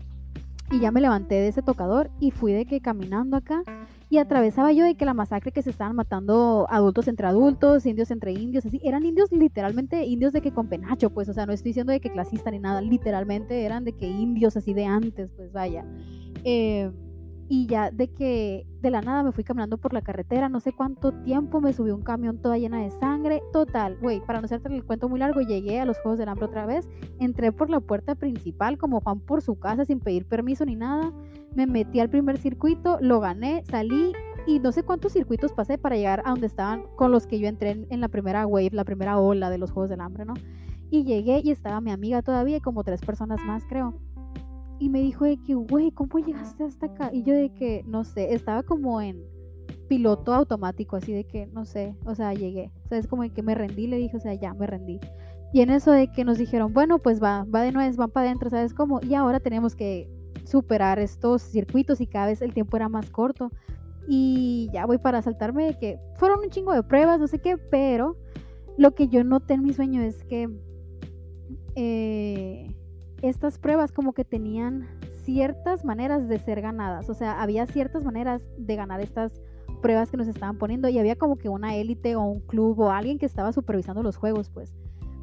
Y 0.71 0.81
ya 0.81 0.91
me 0.91 1.03
levanté 1.03 1.35
de 1.35 1.49
ese 1.49 1.61
tocador 1.61 2.11
y 2.19 2.31
fui 2.31 2.53
de 2.53 2.65
que 2.65 2.81
caminando 2.81 3.37
acá 3.37 3.63
y 4.09 4.19
atravesaba 4.19 4.73
yo 4.73 4.85
de 4.85 4.95
que 4.95 5.05
la 5.05 5.13
masacre 5.13 5.53
que 5.53 5.63
se 5.63 5.69
estaban 5.71 5.95
matando 5.95 6.67
adultos 6.71 7.09
entre 7.09 7.27
adultos, 7.27 7.85
indios 7.85 8.11
entre 8.11 8.33
indios, 8.33 8.65
así, 8.65 8.81
eran 8.83 9.05
indios 9.05 9.31
literalmente 9.33 10.05
indios 10.05 10.33
de 10.33 10.41
que 10.41 10.53
con 10.53 10.69
penacho, 10.69 11.11
pues, 11.11 11.29
o 11.29 11.35
sea, 11.35 11.45
no 11.45 11.53
estoy 11.53 11.71
diciendo 11.71 11.93
de 11.93 12.01
que 12.01 12.11
clasista 12.11 12.51
ni 12.51 12.59
nada, 12.59 12.81
literalmente 12.81 13.65
eran 13.65 13.85
de 13.85 13.93
que 13.93 14.07
indios 14.07 14.57
así 14.57 14.73
de 14.73 14.87
antes, 14.87 15.31
pues 15.37 15.53
vaya. 15.53 15.85
Eh, 16.45 16.91
y 17.49 17.67
ya 17.67 17.91
de 17.91 18.09
que 18.09 18.67
de 18.81 18.91
la 18.91 19.03
nada 19.03 19.23
me 19.23 19.31
fui 19.31 19.45
caminando 19.45 19.77
por 19.77 19.93
la 19.93 20.01
carretera, 20.01 20.49
no 20.49 20.59
sé 20.59 20.73
cuánto 20.73 21.13
tiempo, 21.13 21.61
me 21.61 21.75
subí 21.75 21.91
un 21.91 22.01
camión 22.01 22.39
toda 22.39 22.57
llena 22.57 22.81
de 22.81 22.91
sangre, 22.93 23.43
total, 23.53 23.99
güey, 24.01 24.21
para 24.25 24.41
no 24.41 24.47
hacerte 24.47 24.75
el 24.75 24.85
cuento 24.85 25.11
muy 25.11 25.21
largo, 25.21 25.43
llegué 25.43 25.79
a 25.79 25.85
los 25.85 25.99
Juegos 25.99 26.19
del 26.19 26.31
Hambre 26.31 26.47
otra 26.47 26.65
vez, 26.65 26.89
entré 27.21 27.53
por 27.53 27.69
la 27.69 27.81
puerta 27.81 28.15
principal 28.15 28.79
como 28.79 29.03
Juan 29.03 29.21
por 29.21 29.43
su 29.43 29.59
casa 29.59 29.85
sin 29.85 30.01
pedir 30.01 30.25
permiso 30.25 30.65
ni 30.65 30.77
nada, 30.77 31.13
me 31.55 31.67
metí 31.67 32.01
al 32.01 32.09
primer 32.09 32.39
circuito, 32.39 32.97
lo 33.03 33.21
gané, 33.21 33.63
salí 33.67 34.13
y 34.47 34.59
no 34.59 34.73
sé 34.73 34.83
cuántos 34.83 35.13
circuitos 35.13 35.53
pasé 35.53 35.77
para 35.77 35.97
llegar 35.97 36.23
a 36.25 36.31
donde 36.31 36.47
estaban 36.47 36.85
con 36.97 37.13
los 37.13 37.27
que 37.27 37.39
yo 37.39 37.49
entré 37.49 37.87
en, 37.89 38.01
la 38.01 38.09
primera 38.09 38.47
wave, 38.47 38.71
la 38.73 38.85
primera 38.85 39.19
ola 39.19 39.51
de 39.51 39.59
los 39.59 39.73
Juegos 39.73 39.91
del 39.91 40.01
Hambre, 40.01 40.25
¿no? 40.25 40.33
Y 40.91 41.05
llegué 41.05 41.43
y 41.45 41.51
estaba 41.51 41.83
mi 41.83 41.91
amiga 41.91 42.23
todavía 42.23 42.57
y 42.57 42.61
como 42.61 42.83
tres 42.83 43.03
personas 43.03 43.41
más, 43.45 43.63
creo 43.69 43.95
y 44.83 44.89
me 44.89 45.01
dijo 45.01 45.25
de 45.25 45.37
que, 45.37 45.55
güey, 45.55 45.93
¿cómo 45.93 46.19
llegaste 46.19 46.65
hasta 46.65 46.87
acá? 46.87 47.11
Y 47.13 47.23
yo 47.23 47.35
de 47.35 47.51
que, 47.55 47.85
no 47.87 48.03
sé, 48.03 48.35
estaba 48.35 48.65
como 48.65 49.01
en 49.01 49.23
piloto 49.87 50.35
automático, 50.35 50.97
así 50.97 51.13
de 51.13 51.23
que, 51.23 51.47
no 51.47 51.65
sé, 51.65 51.95
o 52.05 52.17
sea, 52.17 52.35
llegué. 52.35 52.73
O 52.87 52.89
sea, 52.89 52.99
es 52.99 53.07
como 53.07 53.23
de 53.23 53.31
que 53.31 53.45
me 53.45 53.55
rendí, 53.55 53.87
le 53.87 53.99
dije, 53.99 54.17
o 54.17 54.21
sea, 54.21 54.35
ya 54.35 54.55
me 54.55 54.67
rendí. 54.67 54.99
Y 55.53 55.61
en 55.61 55.71
eso 55.71 55.93
de 55.93 56.11
que 56.11 56.25
nos 56.25 56.37
dijeron, 56.37 56.73
bueno, 56.73 56.99
pues 56.99 57.23
va, 57.23 57.45
va 57.45 57.63
de 57.63 57.71
nuevo, 57.71 57.97
van 57.97 58.11
para 58.11 58.27
adentro, 58.27 58.51
¿sabes 58.51 58.75
cómo? 58.75 58.99
Y 59.09 59.15
ahora 59.15 59.39
tenemos 59.39 59.77
que 59.77 60.11
superar 60.47 60.99
estos 60.99 61.43
circuitos 61.43 62.01
y 62.01 62.09
cada 62.09 62.27
vez 62.27 62.43
el 62.43 62.53
tiempo 62.53 62.77
era 62.77 62.89
más 62.89 63.09
corto. 63.09 63.53
Y 64.09 64.69
ya 64.73 64.85
voy 64.85 64.99
para 64.99 65.23
saltarme 65.23 65.65
de 65.65 65.79
que 65.79 66.01
fueron 66.17 66.41
un 66.41 66.51
chingo 66.51 66.73
de 66.73 66.83
pruebas, 66.83 67.21
no 67.21 67.29
sé 67.29 67.39
qué, 67.39 67.57
pero 67.57 68.17
lo 68.77 68.97
que 68.97 69.07
yo 69.07 69.23
noté 69.23 69.55
en 69.55 69.63
mi 69.63 69.75
sueño 69.75 70.03
es 70.03 70.25
que 70.25 70.51
eh, 71.77 72.75
estas 73.23 73.59
pruebas 73.59 73.93
como 73.93 74.13
que 74.13 74.25
tenían 74.25 74.89
ciertas 75.25 75.85
maneras 75.85 76.29
de 76.29 76.39
ser 76.39 76.61
ganadas, 76.61 77.09
o 77.09 77.15
sea, 77.15 77.41
había 77.41 77.67
ciertas 77.67 78.05
maneras 78.05 78.43
de 78.59 78.77
ganar 78.77 79.01
estas 79.01 79.33
pruebas 79.81 80.11
que 80.11 80.17
nos 80.17 80.29
estaban 80.29 80.59
poniendo 80.59 80.89
y 80.89 80.99
había 80.99 81.17
como 81.17 81.37
que 81.37 81.49
una 81.49 81.77
élite 81.77 82.17
o 82.17 82.23
un 82.23 82.41
club 82.41 82.79
o 82.81 82.91
alguien 82.91 83.19
que 83.19 83.27
estaba 83.27 83.53
supervisando 83.53 84.03
los 84.03 84.17
juegos, 84.17 84.51
pues. 84.51 84.75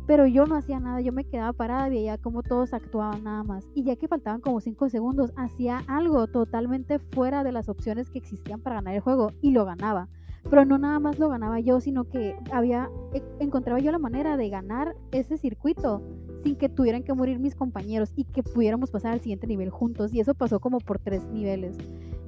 Pero 0.06 0.26
yo 0.26 0.48
no 0.48 0.56
hacía 0.56 0.80
nada, 0.80 1.02
yo 1.02 1.14
me 1.14 1.24
quedaba 1.24 1.54
parada, 1.54 1.88
veía 1.88 2.18
cómo 2.18 2.42
todos 2.42 2.74
actuaban 2.74 3.24
nada 3.24 3.44
más. 3.44 3.68
Y 3.76 3.84
ya 3.84 3.96
que 3.96 4.08
faltaban 4.08 4.42
como 4.42 4.60
5 4.60 4.90
segundos, 4.90 5.32
hacía 5.36 5.84
algo 5.88 6.26
totalmente 6.26 6.98
fuera 6.98 7.44
de 7.44 7.52
las 7.52 7.70
opciones 7.70 8.10
que 8.10 8.18
existían 8.18 8.60
para 8.60 8.78
ganar 8.78 8.96
el 8.96 9.02
juego 9.02 9.34
y 9.42 9.52
lo 9.52 9.66
ganaba. 9.66 10.08
Pero 10.50 10.66
no 10.66 10.80
nada 10.80 11.00
más 11.00 11.20
lo 11.20 11.30
ganaba 11.30 11.60
yo, 11.60 11.80
sino 11.80 12.06
que 12.06 12.36
había 12.52 12.90
e, 13.14 13.22
encontraba 13.40 13.80
yo 13.80 13.92
la 13.92 14.00
manera 14.00 14.36
de 14.36 14.50
ganar 14.50 14.96
ese 15.12 15.38
circuito 15.38 16.02
sin 16.44 16.56
que 16.56 16.70
tuvieran 16.70 17.04
que 17.04 17.14
morir 17.14 17.40
mis 17.40 17.56
compañeros 17.56 18.12
y 18.16 18.24
que 18.24 18.44
pudiéramos 18.44 18.92
pasar 18.92 19.14
al 19.14 19.22
siguiente 19.22 19.48
nivel 19.48 19.70
juntos. 19.70 20.14
Y 20.14 20.20
eso 20.20 20.34
pasó 20.34 20.60
como 20.60 20.80
por 20.80 21.00
tres 21.00 21.24
niveles. 21.30 21.78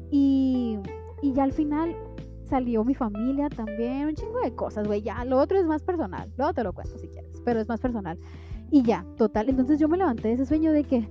Y, 0.10 0.78
y 1.22 1.34
ya 1.34 1.44
al 1.44 1.54
final 1.54 1.96
salió 2.50 2.84
mi 2.84 2.94
familia 2.94 3.50
también, 3.50 4.08
un 4.08 4.16
chingo 4.16 4.42
de 4.42 4.54
cosas, 4.54 4.86
güey. 4.86 5.02
Ya, 5.02 5.24
lo 5.24 5.40
otro 5.40 5.58
es 5.58 5.66
más 5.66 5.82
personal. 5.82 6.30
Luego 6.38 6.54
te 6.54 6.64
lo 6.64 6.74
cuento 6.74 6.98
si 6.98 7.08
quieres, 7.08 7.42
pero 7.46 7.60
es 7.62 7.68
más 7.68 7.80
personal. 7.80 8.18
Y 8.70 8.84
ya, 8.84 9.06
total. 9.18 9.50
Entonces 9.50 9.80
yo 9.80 9.88
me 9.88 9.98
levanté 9.98 10.30
de 10.30 10.34
ese 10.36 10.46
sueño 10.46 10.72
de 10.72 10.84
que 10.84 11.08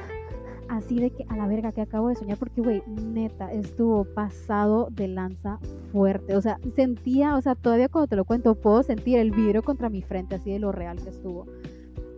así 0.68 0.98
de 0.98 1.10
que 1.10 1.24
a 1.28 1.36
la 1.36 1.46
verga 1.46 1.72
que 1.72 1.82
acabo 1.82 2.08
de 2.08 2.14
soñar 2.14 2.38
porque, 2.38 2.62
güey, 2.62 2.82
neta, 2.86 3.52
estuvo 3.52 4.04
pasado 4.04 4.88
de 4.90 5.08
lanza 5.08 5.58
fuerte. 5.92 6.34
O 6.34 6.40
sea, 6.40 6.58
sentía, 6.74 7.36
o 7.36 7.42
sea, 7.42 7.54
todavía 7.54 7.90
cuando 7.90 8.08
te 8.08 8.16
lo 8.16 8.24
cuento, 8.24 8.54
puedo 8.54 8.82
sentir 8.82 9.18
el 9.18 9.30
vidrio 9.32 9.62
contra 9.62 9.90
mi 9.90 10.00
frente, 10.02 10.34
así 10.34 10.50
de 10.50 10.58
lo 10.58 10.72
real 10.72 10.96
que 11.02 11.10
estuvo 11.10 11.46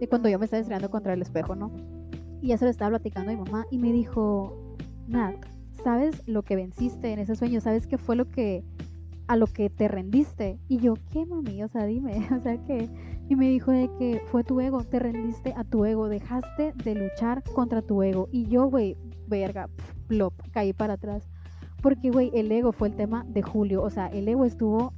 de 0.00 0.08
cuando 0.08 0.28
yo 0.28 0.38
me 0.38 0.44
estaba 0.44 0.60
estrellando 0.60 0.90
contra 0.90 1.12
el 1.14 1.22
espejo, 1.22 1.54
¿no? 1.54 1.72
Y 2.40 2.48
ya 2.48 2.58
se 2.58 2.64
lo 2.64 2.70
estaba 2.70 2.90
platicando 2.90 3.30
a 3.30 3.34
mi 3.34 3.40
mamá 3.42 3.66
y 3.70 3.78
me 3.78 3.92
dijo, 3.92 4.76
Nat, 5.08 5.36
¿sabes 5.82 6.26
lo 6.28 6.42
que 6.42 6.56
venciste 6.56 7.12
en 7.12 7.18
ese 7.18 7.36
sueño? 7.36 7.60
¿Sabes 7.60 7.86
qué 7.86 7.98
fue 7.98 8.16
lo 8.16 8.28
que 8.28 8.64
a 9.26 9.36
lo 9.36 9.46
que 9.46 9.70
te 9.70 9.88
rendiste? 9.88 10.58
Y 10.68 10.78
yo, 10.78 10.94
¿qué 11.12 11.26
mami? 11.26 11.62
O 11.62 11.68
sea, 11.68 11.86
dime, 11.86 12.28
o 12.36 12.40
sea, 12.40 12.62
¿qué? 12.64 12.88
Y 13.28 13.36
me 13.36 13.48
dijo 13.48 13.72
de 13.72 13.90
que 13.98 14.22
fue 14.26 14.44
tu 14.44 14.60
ego, 14.60 14.84
te 14.84 14.98
rendiste 14.98 15.52
a 15.56 15.64
tu 15.64 15.84
ego, 15.84 16.08
dejaste 16.08 16.72
de 16.84 16.94
luchar 16.94 17.42
contra 17.42 17.82
tu 17.82 18.02
ego. 18.02 18.28
Y 18.30 18.46
yo, 18.46 18.66
güey, 18.66 18.96
verga, 19.26 19.68
plop, 20.06 20.34
caí 20.52 20.72
para 20.72 20.94
atrás. 20.94 21.28
Porque, 21.82 22.10
güey, 22.10 22.30
el 22.34 22.50
ego 22.52 22.72
fue 22.72 22.88
el 22.88 22.94
tema 22.94 23.24
de 23.28 23.42
julio. 23.42 23.82
O 23.82 23.90
sea, 23.90 24.06
el 24.08 24.28
ego 24.28 24.44
estuvo 24.44 24.92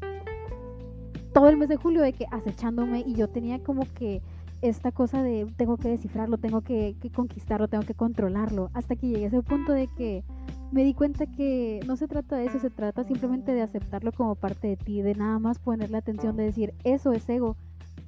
todo 1.33 1.49
el 1.49 1.57
mes 1.57 1.69
de 1.69 1.77
julio 1.77 2.03
de 2.03 2.13
que 2.13 2.27
acechándome 2.31 3.03
y 3.07 3.15
yo 3.15 3.29
tenía 3.29 3.63
como 3.63 3.83
que 3.95 4.23
esta 4.63 4.93
cosa 4.93 5.23
de 5.23 5.47
tengo 5.57 5.77
que 5.77 5.89
descifrarlo, 5.89 6.39
tengo 6.39 6.63
que, 6.63 6.97
conquistarlo, 7.15 7.69
tengo 7.69 7.85
que 7.85 7.95
controlarlo, 7.95 8.71
hasta 8.75 8.97
que 8.97 9.09
llegué 9.09 9.25
a 9.25 9.29
ese 9.29 9.43
punto 9.43 9.73
de 9.73 9.89
que 9.89 10.25
me 10.73 10.85
di 10.85 10.95
cuenta 10.95 11.27
que 11.27 11.81
no 11.87 11.97
se 11.97 12.09
trata 12.09 12.37
de 12.37 12.47
eso, 12.47 12.59
se 12.59 12.71
trata 12.71 13.05
simplemente 13.05 13.53
de 13.53 13.63
aceptarlo 13.63 14.13
como 14.13 14.35
parte 14.35 14.69
de 14.69 14.77
ti, 14.77 15.03
de 15.03 15.15
nada 15.15 15.39
más 15.39 15.59
ponerle 15.59 15.97
atención, 15.97 16.37
de 16.37 16.45
decir, 16.45 16.75
eso 16.85 17.13
es 17.13 17.29
ego, 17.29 17.57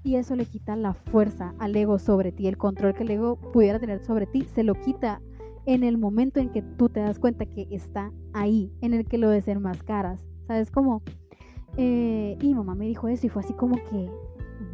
y 0.03 0.17
eso 0.17 0.35
le 0.35 0.47
quita 0.47 0.77
la 0.77 0.95
fuerza 0.95 1.55
al 1.59 1.77
ego 1.77 1.99
sobre 1.99 2.33
ti, 2.33 2.47
el 2.47 2.57
control 2.57 2.95
que 2.95 3.03
el 3.03 3.11
ego 3.11 3.37
pudiera 3.37 3.79
tener 3.79 4.05
sobre 4.05 4.27
ti, 4.27 4.47
se 4.55 4.63
lo 4.63 4.75
quita 4.75 5.21
en 5.67 5.85
el 5.85 5.99
momento 5.99 6.41
en 6.41 6.51
que 6.51 6.63
tú 6.63 6.89
te 6.89 7.01
das 7.01 7.19
cuenta 7.19 7.47
que 7.47 7.69
está 7.71 8.11
ahí, 8.33 8.73
en 8.81 8.95
el 8.95 9.07
que 9.07 9.19
lo 9.19 9.31
desenmascaras, 9.31 10.27
¿sabes 10.47 10.71
cómo? 10.71 11.03
Eh, 11.77 12.37
y 12.41 12.55
mamá 12.55 12.75
me 12.75 12.87
dijo 12.87 13.09
eso 13.09 13.27
y 13.27 13.29
fue 13.29 13.43
así 13.43 13.53
como 13.53 13.77
que 13.77 14.11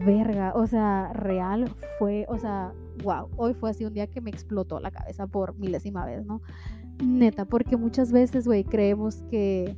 verga, 0.05 0.53
o 0.55 0.67
sea, 0.67 1.13
real 1.13 1.71
fue, 1.99 2.27
o 2.29 2.39
sea, 2.39 2.73
wow, 3.03 3.29
hoy 3.37 3.55
fue 3.55 3.71
así 3.71 3.85
un 3.85 3.95
día 3.95 4.07
que 4.07 4.21
me 4.21 4.31
explotó 4.31 4.81
la 4.81 4.91
cabeza 4.91 5.27
por 5.27 5.57
milésima 5.57 6.05
vez, 6.05 6.25
¿no? 6.25 6.41
Neta, 7.05 7.45
porque 7.45 7.77
muchas 7.77 8.13
veces, 8.13 8.47
güey, 8.47 8.65
creemos 8.65 9.23
que, 9.31 9.77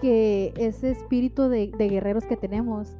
que 0.00 0.52
ese 0.56 0.90
espíritu 0.90 1.48
de, 1.48 1.68
guerreros 1.78 2.24
que 2.24 2.36
tenemos 2.36 2.96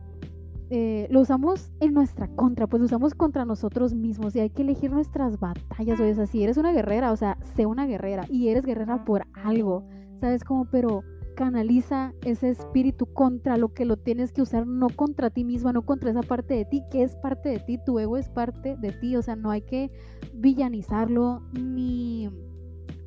eh, 0.71 1.07
lo 1.11 1.21
usamos 1.21 1.71
en 1.81 1.93
nuestra 1.93 2.29
contra, 2.29 2.67
pues 2.67 2.81
lo 2.81 2.87
usamos 2.87 3.15
contra 3.15 3.45
nosotros 3.45 3.93
mismos 3.93 4.35
y 4.35 4.41
hay 4.41 4.49
que 4.49 4.63
elegir 4.63 4.91
nuestras 4.91 5.39
batallas, 5.39 5.99
güey. 5.99 6.13
O 6.13 6.15
sea, 6.15 6.27
si 6.27 6.43
eres 6.43 6.57
una 6.57 6.73
guerrera, 6.73 7.13
o 7.13 7.17
sea, 7.17 7.37
sé 7.55 7.67
una 7.67 7.87
guerrera 7.87 8.25
y 8.31 8.49
eres 8.49 8.65
guerrera 8.65 9.05
por 9.05 9.27
algo, 9.35 9.85
¿sabes? 10.19 10.45
Como, 10.45 10.65
pero 10.65 11.05
canaliza 11.35 12.15
ese 12.25 12.51
espíritu 12.51 13.07
contra 13.07 13.57
lo 13.57 13.73
que 13.73 13.85
lo 13.85 13.97
tienes 13.97 14.33
que 14.33 14.43
usar, 14.43 14.67
no 14.67 14.89
contra 14.89 15.31
ti 15.31 15.45
misma, 15.45 15.73
no 15.73 15.83
contra 15.83 16.11
esa 16.11 16.23
parte 16.23 16.55
de 16.55 16.65
ti, 16.65 16.83
que 16.91 17.03
es 17.03 17.17
parte 17.17 17.49
de 17.49 17.59
ti, 17.59 17.79
tu 17.85 17.99
ego 17.99 18.17
es 18.17 18.29
parte 18.29 18.77
de 18.77 18.93
ti, 18.93 19.17
o 19.17 19.23
sea, 19.23 19.37
no 19.37 19.51
hay 19.51 19.63
que 19.63 19.91
villanizarlo 20.35 21.43
ni 21.53 22.31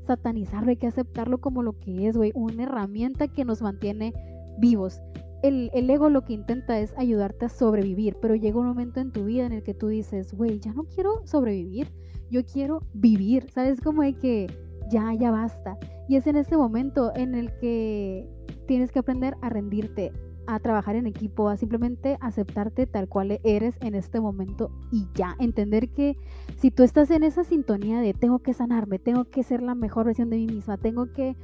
satanizarlo, 0.06 0.70
hay 0.70 0.78
que 0.78 0.88
aceptarlo 0.88 1.40
como 1.40 1.64
lo 1.64 1.80
que 1.80 2.08
es, 2.08 2.16
güey, 2.16 2.32
una 2.36 2.64
herramienta 2.64 3.28
que 3.28 3.46
nos 3.46 3.62
mantiene 3.62 4.14
vivos. 4.60 5.02
El, 5.44 5.70
el, 5.74 5.90
ego 5.90 6.10
lo 6.10 6.24
que 6.24 6.34
intenta 6.34 6.80
es 6.80 6.94
ayudarte 6.98 7.46
a 7.46 7.50
sobrevivir, 7.50 8.18
pero 8.22 8.36
llega 8.36 8.60
un 8.60 8.68
momento 8.68 9.00
en 9.00 9.12
tu 9.12 9.26
vida 9.26 9.46
en 9.46 9.52
el 9.52 9.64
que 9.64 9.74
tú 9.74 9.88
dices, 9.88 10.34
güey, 10.34 10.60
ya 10.60 10.74
no 10.74 10.86
quiero 10.86 11.22
sobrevivir, 11.26 11.92
yo 12.32 12.44
quiero 12.46 12.82
vivir, 12.94 13.50
¿sabes? 13.52 13.80
Como 13.82 14.02
de 14.02 14.14
que 14.14 14.48
ya, 14.90 15.14
ya 15.14 15.32
basta. 15.32 15.78
Y 16.08 16.16
es 16.16 16.28
en 16.28 16.36
ese 16.36 16.58
momento 16.58 17.12
en 17.16 17.36
el 17.36 17.58
que 17.60 18.28
tienes 18.68 18.92
que 18.92 19.00
aprender 19.00 19.36
a 19.42 19.50
rendirte, 19.50 20.12
a 20.48 20.60
trabajar 20.60 20.96
en 20.96 21.08
equipo, 21.08 21.50
a 21.50 21.58
simplemente 21.58 22.18
aceptarte 22.22 22.86
tal 22.86 23.08
cual 23.08 23.40
eres 23.44 23.76
en 23.82 23.96
este 23.96 24.20
momento 24.20 24.72
y 24.92 25.08
ya, 25.16 25.36
entender 25.40 25.90
que 25.90 26.18
si 26.58 26.72
tú 26.72 26.84
estás 26.84 27.10
en 27.12 27.24
esa 27.24 27.44
sintonía 27.44 28.00
de 28.00 28.14
tengo 28.14 28.40
que 28.40 28.54
sanarme, 28.54 29.00
tengo 29.00 29.26
que 29.26 29.44
ser 29.44 29.62
la 29.62 29.76
mejor 29.76 30.06
versión 30.06 30.30
de 30.30 30.38
mí 30.38 30.48
misma, 30.48 30.78
tengo 30.78 31.12
que 31.14 31.36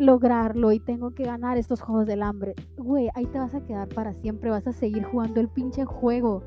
lograrlo 0.00 0.72
y 0.72 0.80
tengo 0.80 1.12
que 1.14 1.24
ganar 1.24 1.58
estos 1.58 1.80
juegos 1.80 2.06
del 2.06 2.22
hambre, 2.22 2.54
güey, 2.76 3.08
ahí 3.14 3.26
te 3.26 3.38
vas 3.38 3.54
a 3.54 3.64
quedar 3.64 3.88
para 3.88 4.12
siempre, 4.12 4.50
vas 4.50 4.66
a 4.66 4.72
seguir 4.72 5.04
jugando 5.04 5.40
el 5.40 5.48
pinche 5.48 5.84
juego 5.84 6.42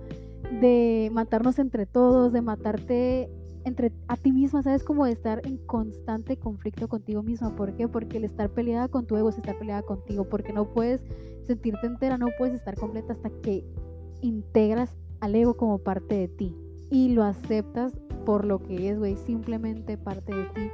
de 0.62 1.10
matarnos 1.12 1.60
entre 1.60 1.86
todos, 1.86 2.34
de 2.34 2.42
matarte 2.42 3.30
entre 3.68 3.92
a 4.08 4.18
ti 4.18 4.32
misma, 4.32 4.64
¿sabes? 4.64 4.84
Como 4.84 5.06
estar 5.06 5.46
en 5.46 5.58
constante 5.58 6.38
conflicto 6.38 6.88
contigo 6.88 7.24
misma. 7.24 7.56
¿Por 7.56 7.76
qué? 7.76 7.88
Porque 7.88 8.18
el 8.18 8.24
estar 8.24 8.50
peleada 8.50 8.88
con 8.88 9.06
tu 9.06 9.16
ego 9.18 9.30
es 9.30 9.38
estar 9.38 9.58
peleada 9.58 9.84
contigo, 9.84 10.26
porque 10.26 10.54
no 10.54 10.74
puedes 10.74 11.02
sentirte 11.46 11.88
entera, 11.88 12.18
no 12.18 12.28
puedes 12.38 12.56
estar 12.56 12.76
completa 12.76 13.14
hasta 13.14 13.30
que 13.30 13.64
integras 14.22 14.96
al 15.20 15.36
ego 15.36 15.56
como 15.56 15.80
parte 15.80 16.16
de 16.16 16.28
ti 16.28 16.56
y 16.90 17.10
lo 17.10 17.24
aceptas 17.24 17.94
por 18.26 18.46
lo 18.46 18.60
que 18.60 18.90
es, 18.90 18.98
güey, 18.98 19.16
simplemente 19.16 19.98
parte 19.98 20.36
de 20.36 20.44
ti 20.46 20.72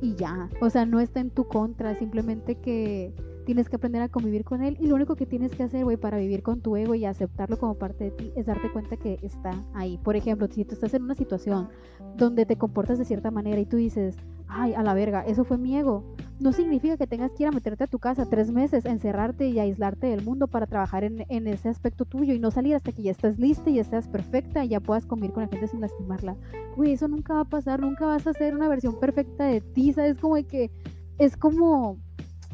y 0.00 0.14
ya. 0.14 0.50
O 0.60 0.70
sea, 0.70 0.84
no 0.84 1.00
está 1.00 1.20
en 1.20 1.30
tu 1.30 1.44
contra, 1.44 1.94
simplemente 1.94 2.56
que 2.56 3.14
tienes 3.44 3.68
que 3.68 3.76
aprender 3.76 4.02
a 4.02 4.08
convivir 4.08 4.44
con 4.44 4.62
él 4.62 4.76
y 4.80 4.86
lo 4.86 4.94
único 4.94 5.16
que 5.16 5.26
tienes 5.26 5.52
que 5.52 5.62
hacer, 5.62 5.84
güey, 5.84 5.96
para 5.96 6.18
vivir 6.18 6.42
con 6.42 6.60
tu 6.60 6.76
ego 6.76 6.94
y 6.94 7.04
aceptarlo 7.04 7.58
como 7.58 7.74
parte 7.74 8.04
de 8.04 8.10
ti 8.10 8.32
es 8.36 8.46
darte 8.46 8.70
cuenta 8.70 8.96
que 8.96 9.18
está 9.22 9.50
ahí. 9.74 9.98
Por 9.98 10.16
ejemplo, 10.16 10.48
si 10.48 10.64
tú 10.64 10.74
estás 10.74 10.94
en 10.94 11.02
una 11.02 11.14
situación 11.14 11.68
donde 12.16 12.46
te 12.46 12.56
comportas 12.56 12.98
de 12.98 13.04
cierta 13.04 13.30
manera 13.30 13.60
y 13.60 13.66
tú 13.66 13.76
dices, 13.76 14.16
ay, 14.48 14.74
a 14.74 14.82
la 14.82 14.94
verga, 14.94 15.22
eso 15.22 15.44
fue 15.44 15.58
mi 15.58 15.76
ego. 15.76 16.04
No 16.40 16.52
significa 16.52 16.96
que 16.96 17.06
tengas 17.06 17.30
que 17.32 17.44
ir 17.44 17.48
a 17.48 17.52
meterte 17.52 17.84
a 17.84 17.86
tu 17.86 17.98
casa 17.98 18.26
tres 18.28 18.50
meses, 18.50 18.84
encerrarte 18.84 19.48
y 19.48 19.58
aislarte 19.58 20.08
del 20.08 20.24
mundo 20.24 20.48
para 20.48 20.66
trabajar 20.66 21.04
en, 21.04 21.46
ese 21.46 21.68
aspecto 21.68 22.04
tuyo 22.04 22.34
y 22.34 22.38
no 22.38 22.50
salir 22.50 22.74
hasta 22.74 22.92
que 22.92 23.02
ya 23.02 23.12
estés 23.12 23.38
lista 23.38 23.70
y 23.70 23.74
ya 23.74 23.82
estés 23.82 24.08
perfecta 24.08 24.64
y 24.64 24.68
ya 24.68 24.80
puedas 24.80 25.06
convivir 25.06 25.32
con 25.32 25.44
la 25.44 25.48
gente 25.48 25.68
sin 25.68 25.80
lastimarla. 25.80 26.36
Güey, 26.76 26.92
eso 26.92 27.08
nunca 27.08 27.34
va 27.34 27.40
a 27.40 27.44
pasar, 27.44 27.80
nunca 27.80 28.06
vas 28.06 28.26
a 28.26 28.32
ser 28.32 28.54
una 28.54 28.68
versión 28.68 28.98
perfecta 28.98 29.44
de 29.44 29.60
ti, 29.60 29.92
¿sabes? 29.92 30.18
Como 30.18 30.34
que 30.34 30.70
es 31.18 31.36
como, 31.36 31.98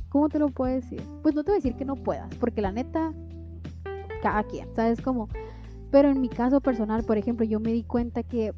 ¿cómo 0.09 0.29
te 0.29 0.39
lo 0.39 0.49
puedo 0.49 0.75
decir? 0.75 1.03
Pues 1.23 1.35
no 1.35 1.45
te 1.45 1.51
voy 1.51 1.57
a 1.57 1.63
decir 1.63 1.77
que 1.77 1.85
no 1.85 1.97
puedas, 1.97 2.35
porque 2.37 2.63
la 2.63 2.73
neta, 2.73 3.13
cada 4.23 4.43
quien, 4.45 4.69
¿sabes? 4.75 5.01
Como, 5.01 5.29
pero 5.91 6.11
en 6.11 6.21
mi 6.21 6.29
caso 6.29 6.61
personal, 6.61 7.05
por 7.05 7.19
ejemplo, 7.19 7.45
yo 7.45 7.61
me 7.61 7.73
di 7.73 7.83
cuenta 7.83 8.23
que 8.23 8.55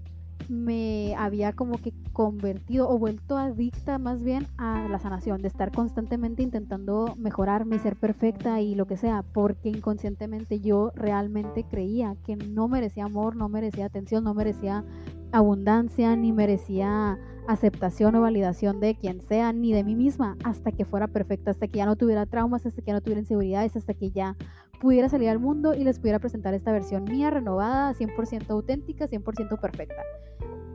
me 0.48 1.14
había 1.16 1.52
como 1.52 1.78
que 1.78 1.92
convertido 2.12 2.88
o 2.88 2.98
vuelto 2.98 3.36
adicta 3.36 3.98
más 3.98 4.22
bien 4.22 4.46
a 4.58 4.88
la 4.88 4.98
sanación, 4.98 5.42
de 5.42 5.48
estar 5.48 5.70
constantemente 5.70 6.42
intentando 6.42 7.14
mejorarme 7.16 7.78
ser 7.78 7.96
perfecta 7.96 8.60
y 8.60 8.74
lo 8.74 8.86
que 8.86 8.96
sea, 8.96 9.22
porque 9.22 9.68
inconscientemente 9.68 10.60
yo 10.60 10.90
realmente 10.94 11.64
creía 11.64 12.16
que 12.24 12.36
no 12.36 12.66
merecía 12.66 13.04
amor, 13.04 13.36
no 13.36 13.48
merecía 13.48 13.86
atención, 13.86 14.24
no 14.24 14.34
merecía 14.34 14.84
abundancia, 15.32 16.16
ni 16.16 16.32
merecía 16.32 17.18
aceptación 17.46 18.14
o 18.14 18.20
validación 18.20 18.80
de 18.80 18.94
quien 18.94 19.20
sea, 19.20 19.52
ni 19.52 19.72
de 19.72 19.84
mí 19.84 19.94
misma, 19.94 20.36
hasta 20.44 20.72
que 20.72 20.84
fuera 20.84 21.08
perfecta, 21.08 21.50
hasta 21.50 21.66
que 21.66 21.78
ya 21.78 21.86
no 21.86 21.96
tuviera 21.96 22.26
traumas, 22.26 22.66
hasta 22.66 22.80
que 22.80 22.88
ya 22.88 22.94
no 22.94 23.00
tuviera 23.00 23.20
inseguridades, 23.20 23.76
hasta 23.76 23.94
que 23.94 24.10
ya 24.10 24.36
pudiera 24.80 25.08
salir 25.08 25.28
al 25.28 25.38
mundo 25.38 25.74
y 25.74 25.84
les 25.84 25.98
pudiera 25.98 26.18
presentar 26.18 26.54
esta 26.54 26.72
versión 26.72 27.04
mía, 27.04 27.30
renovada, 27.30 27.92
100% 27.92 28.50
auténtica, 28.50 29.06
100% 29.06 29.60
perfecta. 29.60 30.02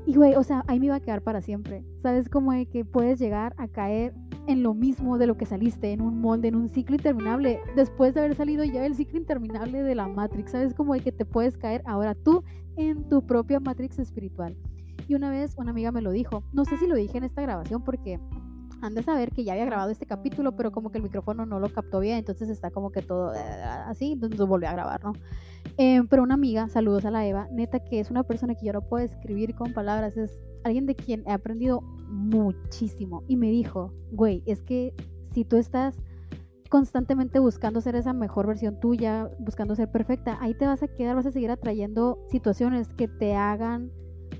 Y 0.05 0.13
güey, 0.13 0.35
o 0.35 0.43
sea, 0.43 0.63
ahí 0.67 0.79
me 0.79 0.85
iba 0.85 0.95
a 0.95 0.99
quedar 0.99 1.23
para 1.23 1.41
siempre. 1.41 1.83
¿Sabes 1.97 2.29
cómo 2.29 2.53
de 2.53 2.67
que 2.67 2.85
puedes 2.85 3.19
llegar 3.19 3.55
a 3.57 3.67
caer 3.67 4.13
en 4.47 4.61
lo 4.61 4.75
mismo 4.75 5.17
de 5.17 5.25
lo 5.25 5.35
que 5.35 5.47
saliste, 5.47 5.91
en 5.91 6.01
un 6.01 6.21
molde, 6.21 6.49
en 6.49 6.55
un 6.55 6.69
ciclo 6.69 6.95
interminable, 6.95 7.59
después 7.75 8.13
de 8.13 8.19
haber 8.19 8.35
salido 8.35 8.63
ya 8.63 8.83
del 8.83 8.93
ciclo 8.93 9.17
interminable 9.17 9.81
de 9.81 9.95
la 9.95 10.07
Matrix? 10.07 10.51
¿Sabes 10.51 10.75
cómo 10.75 10.93
de 10.93 10.99
que 10.99 11.11
te 11.11 11.25
puedes 11.25 11.57
caer 11.57 11.81
ahora 11.85 12.13
tú 12.13 12.43
en 12.77 13.09
tu 13.09 13.25
propia 13.25 13.59
Matrix 13.59 13.97
espiritual? 13.97 14.55
Y 15.07 15.15
una 15.15 15.31
vez 15.31 15.55
una 15.57 15.71
amiga 15.71 15.91
me 15.91 16.01
lo 16.01 16.11
dijo, 16.11 16.43
no 16.53 16.65
sé 16.65 16.77
si 16.77 16.85
lo 16.85 16.95
dije 16.95 17.17
en 17.17 17.23
esta 17.23 17.41
grabación 17.41 17.83
porque 17.83 18.19
han 18.81 18.93
de 18.95 19.03
saber 19.03 19.31
que 19.31 19.43
ya 19.43 19.53
había 19.53 19.65
grabado 19.65 19.89
este 19.89 20.05
capítulo, 20.05 20.55
pero 20.55 20.71
como 20.71 20.91
que 20.91 20.97
el 20.97 21.03
micrófono 21.03 21.45
no 21.45 21.59
lo 21.59 21.69
captó 21.69 21.99
bien, 21.99 22.17
entonces 22.17 22.49
está 22.49 22.71
como 22.71 22.91
que 22.91 23.01
todo 23.01 23.33
eh, 23.33 23.39
así, 23.87 24.13
entonces 24.13 24.39
lo 24.39 24.47
volví 24.47 24.65
a 24.65 24.73
grabar, 24.73 25.03
¿no? 25.03 25.13
Eh, 25.77 26.01
pero 26.09 26.23
una 26.23 26.35
amiga, 26.35 26.69
saludos 26.69 27.05
a 27.05 27.11
la 27.11 27.25
Eva, 27.25 27.47
neta 27.51 27.79
que 27.79 27.99
es 27.99 28.11
una 28.11 28.23
persona 28.23 28.55
que 28.55 28.65
yo 28.65 28.73
no 28.73 28.81
puedo 28.81 29.03
escribir 29.03 29.55
con 29.55 29.73
palabras, 29.73 30.15
es 30.17 30.31
alguien 30.63 30.85
de 30.85 30.95
quien 30.95 31.23
he 31.27 31.31
aprendido 31.31 31.81
muchísimo 31.81 33.23
y 33.27 33.37
me 33.37 33.49
dijo, 33.49 33.93
güey, 34.11 34.43
es 34.45 34.61
que 34.61 34.93
si 35.33 35.43
tú 35.45 35.57
estás 35.57 35.95
constantemente 36.69 37.39
buscando 37.39 37.81
ser 37.81 37.95
esa 37.95 38.13
mejor 38.13 38.47
versión 38.47 38.79
tuya, 38.79 39.29
buscando 39.39 39.75
ser 39.75 39.91
perfecta, 39.91 40.37
ahí 40.41 40.53
te 40.53 40.65
vas 40.65 40.81
a 40.81 40.87
quedar, 40.87 41.15
vas 41.15 41.25
a 41.25 41.31
seguir 41.31 41.51
atrayendo 41.51 42.25
situaciones 42.29 42.93
que 42.93 43.07
te 43.07 43.35
hagan 43.35 43.91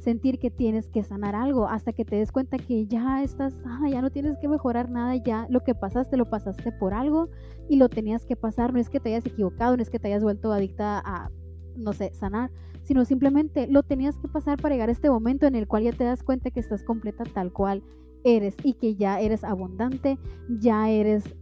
sentir 0.06 0.38
que 0.40 0.52
tienes 0.52 0.88
que 0.88 1.04
sanar 1.04 1.36
algo 1.36 1.68
hasta 1.68 1.92
que 1.92 2.06
te 2.06 2.16
des 2.16 2.32
cuenta 2.32 2.58
que 2.58 2.86
ya 2.86 3.24
estás, 3.24 3.54
ah, 3.66 3.90
ya 3.90 4.02
no 4.02 4.12
tienes 4.12 4.38
que 4.38 4.48
mejorar 4.48 4.90
nada, 4.90 5.16
ya 5.16 5.48
lo 5.50 5.62
que 5.62 5.74
pasaste 5.74 6.16
lo 6.16 6.30
pasaste 6.30 6.72
por 6.72 6.94
algo 6.94 7.30
y 7.68 7.78
lo 7.78 7.90
tenías 7.90 8.24
que 8.24 8.36
pasar, 8.36 8.72
no 8.72 8.80
es 8.80 8.90
que 8.90 9.00
te 9.00 9.10
hayas 9.10 9.26
equivocado, 9.26 9.76
no 9.76 9.82
es 9.82 9.90
que 9.90 10.00
te 10.00 10.08
hayas 10.08 10.24
vuelto 10.24 10.54
adicta 10.54 11.00
a, 11.04 11.32
no 11.76 11.92
sé, 11.92 12.14
sanar, 12.14 12.52
sino 12.84 13.04
simplemente 13.04 13.68
lo 13.68 13.82
tenías 13.82 14.18
que 14.20 14.28
pasar 14.28 14.62
para 14.62 14.76
llegar 14.76 14.90
a 14.90 14.92
este 14.92 15.10
momento 15.10 15.48
en 15.48 15.56
el 15.56 15.68
cual 15.68 15.84
ya 15.84 15.92
te 15.92 16.04
das 16.04 16.22
cuenta 16.22 16.52
que 16.52 16.60
estás 16.60 16.84
completa 16.84 17.24
tal 17.24 17.52
cual 17.52 17.82
eres 18.24 18.56
y 18.64 18.74
que 18.74 18.96
ya 18.96 19.20
eres 19.20 19.44
abundante, 19.44 20.20
ya 20.48 20.88
eres 20.90 21.36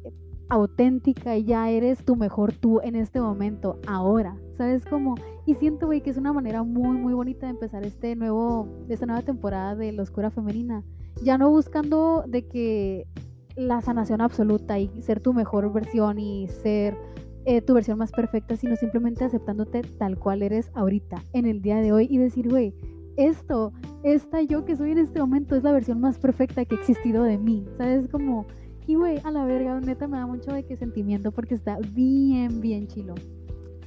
auténtica 0.50 1.36
y 1.38 1.46
ya 1.46 1.70
eres 1.70 2.04
tu 2.06 2.16
mejor 2.16 2.54
tú 2.54 2.80
en 2.82 2.96
este 2.96 3.20
momento, 3.20 3.80
ahora. 3.88 4.38
¿Sabes 4.58 4.86
cómo? 4.86 5.16
Y 5.46 5.56
siento, 5.56 5.88
güey, 5.88 6.02
que 6.02 6.10
es 6.10 6.18
una 6.18 6.34
manera 6.34 6.64
muy, 6.64 6.98
muy 6.98 7.14
bonita 7.14 7.48
de 7.48 7.52
empezar 7.52 7.86
este 7.86 8.16
nuevo, 8.16 8.68
esta 8.88 9.06
nueva 9.06 9.22
temporada 9.22 9.76
de 9.76 9.92
la 9.92 10.04
oscura 10.04 10.32
femenina. 10.32 10.84
Ya 11.24 11.38
no 11.38 11.50
buscando 11.50 12.24
de 12.28 12.48
que 12.48 13.08
la 13.56 13.82
sanación 13.82 14.22
absoluta 14.22 14.80
y 14.80 15.02
ser 15.02 15.20
tu 15.20 15.34
mejor 15.34 15.72
versión 15.72 16.20
y 16.20 16.48
ser 16.48 16.98
eh, 17.46 17.62
tu 17.62 17.74
versión 17.74 17.98
más 17.98 18.12
perfecta, 18.12 18.56
sino 18.56 18.76
simplemente 18.76 19.26
aceptándote 19.26 19.82
tal 19.82 20.18
cual 20.18 20.44
eres 20.44 20.72
ahorita, 20.74 21.24
en 21.34 21.46
el 21.46 21.62
día 21.62 21.78
de 21.78 21.92
hoy 21.92 22.08
y 22.10 22.18
decir, 22.18 22.50
güey, 22.50 22.74
esto, 23.18 23.74
esta 24.04 24.42
yo 24.42 24.66
que 24.66 24.76
soy 24.76 24.92
en 24.92 24.98
este 24.98 25.20
momento 25.20 25.56
es 25.56 25.64
la 25.64 25.72
versión 25.72 26.00
más 26.00 26.18
perfecta 26.18 26.66
que 26.66 26.76
ha 26.76 26.80
existido 26.80 27.24
de 27.24 27.38
mí. 27.38 27.66
¿Sabes? 27.78 28.08
Como 28.10 28.48
y 28.88 28.96
güey, 28.96 29.20
a 29.24 29.32
la 29.32 29.46
verga, 29.46 29.80
neta 29.80 30.08
me 30.08 30.18
da 30.18 30.26
mucho 30.26 30.52
de 30.52 30.64
que 30.64 30.76
sentimiento 30.76 31.32
porque 31.32 31.56
está 31.56 31.78
bien, 31.94 32.62
bien 32.62 32.88
chilo. 32.88 33.16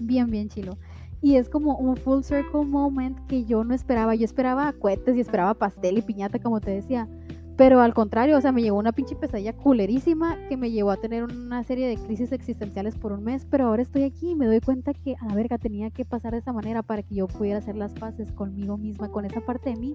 Bien, 0.00 0.30
bien 0.30 0.48
chilo. 0.48 0.78
Y 1.20 1.36
es 1.36 1.48
como 1.48 1.76
un 1.76 1.96
full 1.96 2.22
circle 2.22 2.64
moment 2.64 3.18
que 3.26 3.44
yo 3.44 3.64
no 3.64 3.74
esperaba. 3.74 4.14
Yo 4.14 4.24
esperaba 4.24 4.72
cohetes 4.72 5.16
y 5.16 5.20
esperaba 5.20 5.54
pastel 5.54 5.98
y 5.98 6.02
piñata, 6.02 6.38
como 6.38 6.60
te 6.60 6.70
decía. 6.70 7.08
Pero 7.56 7.80
al 7.80 7.94
contrario, 7.94 8.36
o 8.36 8.40
sea, 8.40 8.52
me 8.52 8.60
llegó 8.60 8.78
una 8.78 8.92
pinche 8.92 9.16
pesadilla 9.16 9.54
culerísima 9.54 10.36
que 10.48 10.58
me 10.58 10.70
llevó 10.70 10.90
a 10.90 10.98
tener 10.98 11.24
una 11.24 11.64
serie 11.64 11.88
de 11.88 11.96
crisis 11.96 12.32
existenciales 12.32 12.96
por 12.96 13.12
un 13.12 13.24
mes, 13.24 13.46
pero 13.50 13.66
ahora 13.66 13.82
estoy 13.82 14.02
aquí 14.02 14.32
y 14.32 14.34
me 14.34 14.46
doy 14.46 14.60
cuenta 14.60 14.92
que 14.92 15.16
a 15.18 15.26
la 15.26 15.34
verga 15.34 15.56
tenía 15.56 15.90
que 15.90 16.04
pasar 16.04 16.32
de 16.32 16.38
esa 16.38 16.52
manera 16.52 16.82
para 16.82 17.02
que 17.02 17.14
yo 17.14 17.26
pudiera 17.26 17.58
hacer 17.58 17.76
las 17.76 17.94
paces 17.94 18.30
conmigo 18.32 18.76
misma, 18.76 19.10
con 19.10 19.24
esa 19.24 19.40
parte 19.40 19.70
de 19.70 19.76
mí 19.76 19.94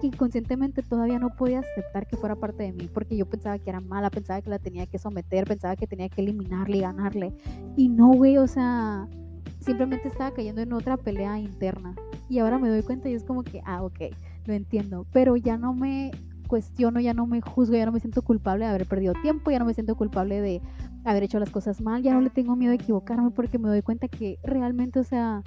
que 0.00 0.08
inconscientemente 0.08 0.82
todavía 0.82 1.18
no 1.18 1.30
podía 1.30 1.60
aceptar 1.60 2.06
que 2.06 2.16
fuera 2.16 2.36
parte 2.36 2.64
de 2.64 2.72
mí, 2.72 2.88
porque 2.92 3.16
yo 3.16 3.26
pensaba 3.26 3.58
que 3.58 3.70
era 3.70 3.80
mala, 3.80 4.10
pensaba 4.10 4.42
que 4.42 4.50
la 4.50 4.58
tenía 4.58 4.86
que 4.86 4.98
someter, 4.98 5.46
pensaba 5.46 5.76
que 5.76 5.86
tenía 5.86 6.08
que 6.08 6.20
eliminarle 6.20 6.78
y 6.78 6.80
ganarle. 6.80 7.32
Y 7.76 7.88
no, 7.88 8.08
güey, 8.08 8.36
o 8.36 8.46
sea, 8.46 9.08
simplemente 9.60 10.08
estaba 10.08 10.32
cayendo 10.32 10.60
en 10.60 10.72
otra 10.72 10.96
pelea 10.96 11.38
interna. 11.38 11.94
Y 12.28 12.40
ahora 12.40 12.58
me 12.58 12.68
doy 12.68 12.82
cuenta 12.82 13.08
y 13.08 13.14
es 13.14 13.24
como 13.24 13.42
que, 13.42 13.62
ah, 13.64 13.82
ok, 13.82 14.00
lo 14.44 14.54
entiendo, 14.54 15.06
pero 15.12 15.36
ya 15.36 15.56
no 15.56 15.72
me 15.72 16.10
cuestiono, 16.46 17.00
ya 17.00 17.14
no 17.14 17.26
me 17.26 17.40
juzgo, 17.40 17.76
ya 17.76 17.86
no 17.86 17.92
me 17.92 18.00
siento 18.00 18.22
culpable 18.22 18.64
de 18.64 18.70
haber 18.70 18.86
perdido 18.86 19.14
tiempo, 19.22 19.50
ya 19.50 19.58
no 19.58 19.64
me 19.64 19.74
siento 19.74 19.96
culpable 19.96 20.40
de 20.40 20.62
haber 21.04 21.22
hecho 21.24 21.38
las 21.38 21.50
cosas 21.50 21.80
mal, 21.80 22.02
ya 22.02 22.14
no 22.14 22.20
le 22.20 22.30
tengo 22.30 22.56
miedo 22.56 22.70
de 22.70 22.76
equivocarme 22.76 23.30
porque 23.30 23.58
me 23.58 23.68
doy 23.68 23.82
cuenta 23.82 24.08
que 24.08 24.38
realmente, 24.42 24.98
o 24.98 25.04
sea, 25.04 25.42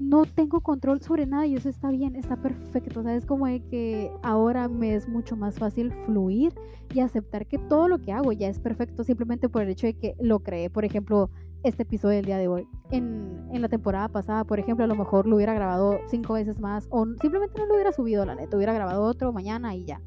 no 0.00 0.24
tengo 0.24 0.62
control 0.62 1.02
sobre 1.02 1.26
nada 1.26 1.46
y 1.46 1.54
eso 1.54 1.68
está 1.68 1.90
bien, 1.90 2.16
está 2.16 2.36
perfecto. 2.36 3.00
O 3.00 3.02
sea, 3.02 3.14
es 3.14 3.26
como 3.26 3.46
de 3.46 3.60
que 3.60 4.10
ahora 4.22 4.66
me 4.68 4.94
es 4.94 5.08
mucho 5.08 5.36
más 5.36 5.58
fácil 5.58 5.92
fluir 6.06 6.54
y 6.94 7.00
aceptar 7.00 7.46
que 7.46 7.58
todo 7.58 7.86
lo 7.86 7.98
que 7.98 8.12
hago 8.12 8.32
ya 8.32 8.48
es 8.48 8.58
perfecto 8.58 9.04
simplemente 9.04 9.48
por 9.48 9.62
el 9.62 9.68
hecho 9.68 9.86
de 9.86 9.94
que 9.94 10.16
lo 10.18 10.40
creé. 10.40 10.70
Por 10.70 10.84
ejemplo, 10.84 11.30
este 11.62 11.82
episodio 11.82 12.16
del 12.16 12.24
día 12.24 12.38
de 12.38 12.48
hoy. 12.48 12.66
En, 12.90 13.48
en, 13.52 13.62
la 13.62 13.68
temporada 13.68 14.08
pasada, 14.08 14.44
por 14.44 14.58
ejemplo, 14.58 14.84
a 14.84 14.88
lo 14.88 14.94
mejor 14.94 15.26
lo 15.26 15.36
hubiera 15.36 15.54
grabado 15.54 15.98
cinco 16.08 16.34
veces 16.34 16.60
más 16.60 16.86
o 16.90 17.06
simplemente 17.20 17.58
no 17.58 17.66
lo 17.66 17.74
hubiera 17.74 17.92
subido, 17.92 18.24
la 18.24 18.34
neta, 18.34 18.56
hubiera 18.56 18.72
grabado 18.72 19.02
otro 19.02 19.32
mañana 19.32 19.74
y 19.74 19.84
ya. 19.84 20.00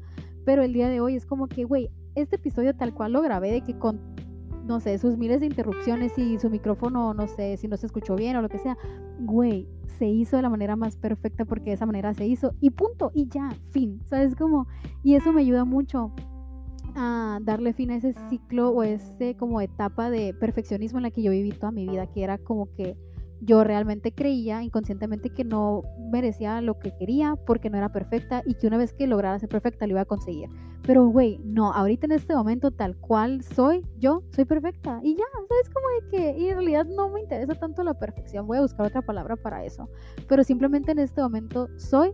Pero 0.44 0.62
el 0.62 0.72
día 0.72 0.88
de 0.88 1.00
hoy 1.00 1.16
es 1.16 1.26
como 1.26 1.46
que, 1.46 1.64
güey, 1.64 1.90
este 2.14 2.36
episodio 2.36 2.74
tal 2.74 2.92
cual 2.94 3.12
lo 3.12 3.22
grabé 3.22 3.52
de 3.52 3.60
que 3.62 3.78
con, 3.78 4.00
no 4.66 4.80
sé, 4.80 4.98
sus 4.98 5.16
miles 5.16 5.40
de 5.40 5.46
interrupciones 5.46 6.16
y 6.18 6.38
su 6.38 6.50
micrófono, 6.50 7.14
no 7.14 7.26
sé, 7.26 7.56
si 7.56 7.68
no 7.68 7.76
se 7.76 7.86
escuchó 7.86 8.16
bien 8.16 8.36
o 8.36 8.42
lo 8.42 8.48
que 8.48 8.58
sea, 8.58 8.76
güey, 9.20 9.68
se 9.98 10.06
hizo 10.06 10.36
de 10.36 10.42
la 10.42 10.50
manera 10.50 10.76
más 10.76 10.96
perfecta 10.96 11.44
porque 11.44 11.70
de 11.70 11.74
esa 11.74 11.86
manera 11.86 12.14
se 12.14 12.26
hizo 12.26 12.54
y 12.60 12.70
punto, 12.70 13.10
y 13.14 13.28
ya, 13.28 13.50
fin, 13.70 14.00
¿sabes 14.04 14.34
cómo? 14.34 14.66
Y 15.02 15.14
eso 15.14 15.32
me 15.32 15.40
ayuda 15.40 15.64
mucho 15.64 16.12
a 16.94 17.38
darle 17.42 17.72
fin 17.72 17.90
a 17.90 17.96
ese 17.96 18.14
ciclo 18.30 18.70
o 18.70 18.82
ese 18.82 19.36
como 19.36 19.60
etapa 19.60 20.10
de 20.10 20.34
perfeccionismo 20.34 20.98
en 20.98 21.04
la 21.04 21.10
que 21.10 21.22
yo 21.22 21.30
viví 21.30 21.52
toda 21.52 21.72
mi 21.72 21.86
vida, 21.86 22.06
que 22.06 22.22
era 22.22 22.38
como 22.38 22.72
que 22.74 22.96
yo 23.40 23.62
realmente 23.64 24.12
creía 24.12 24.62
inconscientemente 24.62 25.30
que 25.30 25.44
no 25.44 25.82
merecía 26.10 26.60
lo 26.60 26.78
que 26.78 26.96
quería 26.96 27.36
porque 27.46 27.68
no 27.68 27.76
era 27.76 27.92
perfecta 27.92 28.42
y 28.46 28.54
que 28.54 28.66
una 28.66 28.78
vez 28.78 28.92
que 28.92 29.06
lograra 29.06 29.38
ser 29.38 29.48
perfecta 29.48 29.86
lo 29.86 29.92
iba 29.92 30.00
a 30.00 30.06
conseguir. 30.06 30.48
Pero, 30.82 31.06
güey, 31.06 31.40
no, 31.44 31.72
ahorita 31.72 32.06
en 32.06 32.12
este 32.12 32.34
momento 32.34 32.70
tal 32.70 32.96
cual 32.96 33.42
soy, 33.42 33.82
yo 33.98 34.22
soy 34.30 34.44
perfecta 34.44 35.00
y 35.02 35.16
ya, 35.16 35.24
¿sabes? 35.32 35.70
Como 35.72 35.86
de 35.88 36.08
que 36.10 36.38
y 36.38 36.48
en 36.48 36.56
realidad 36.56 36.86
no 36.86 37.08
me 37.08 37.20
interesa 37.20 37.54
tanto 37.54 37.82
la 37.82 37.94
perfección, 37.94 38.46
voy 38.46 38.58
a 38.58 38.62
buscar 38.62 38.86
otra 38.86 39.02
palabra 39.02 39.36
para 39.36 39.64
eso. 39.64 39.88
Pero 40.28 40.44
simplemente 40.44 40.92
en 40.92 40.98
este 40.98 41.22
momento 41.22 41.68
soy 41.76 42.12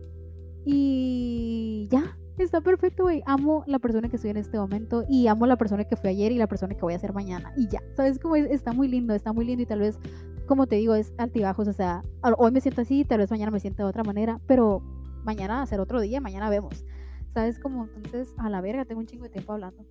y 0.65 1.87
ya, 1.91 2.17
está 2.41 2.61
perfecto, 2.61 3.03
güey. 3.03 3.23
Amo 3.25 3.63
la 3.67 3.79
persona 3.79 4.09
que 4.09 4.17
soy 4.17 4.31
en 4.31 4.37
este 4.37 4.57
momento 4.57 5.03
y 5.07 5.27
amo 5.27 5.45
la 5.45 5.57
persona 5.57 5.83
que 5.83 5.95
fui 5.95 6.09
ayer 6.09 6.31
y 6.31 6.37
la 6.37 6.47
persona 6.47 6.75
que 6.75 6.81
voy 6.81 6.93
a 6.93 6.99
ser 6.99 7.13
mañana. 7.13 7.53
Y 7.57 7.67
ya, 7.67 7.81
¿sabes? 7.95 8.19
Como 8.19 8.35
está 8.35 8.73
muy 8.73 8.87
lindo, 8.87 9.13
está 9.13 9.33
muy 9.33 9.45
lindo 9.45 9.63
y 9.63 9.65
tal 9.65 9.79
vez, 9.79 9.99
como 10.47 10.67
te 10.67 10.75
digo, 10.75 10.95
es 10.95 11.13
altibajos. 11.17 11.67
O 11.67 11.73
sea, 11.73 12.03
hoy 12.37 12.51
me 12.51 12.61
siento 12.61 12.81
así, 12.81 13.05
tal 13.05 13.19
vez 13.19 13.31
mañana 13.31 13.51
me 13.51 13.59
siento 13.59 13.83
de 13.83 13.89
otra 13.89 14.03
manera, 14.03 14.39
pero 14.47 14.81
mañana 15.23 15.57
va 15.57 15.61
a 15.61 15.65
ser 15.65 15.79
otro 15.79 16.01
día, 16.01 16.21
mañana 16.21 16.49
vemos. 16.49 16.85
¿Sabes? 17.29 17.59
Como 17.59 17.85
entonces, 17.95 18.33
a 18.37 18.49
la 18.49 18.61
verga, 18.61 18.85
tengo 18.85 18.99
un 18.99 19.07
chingo 19.07 19.23
de 19.23 19.29
tiempo 19.29 19.53
hablando. 19.53 19.85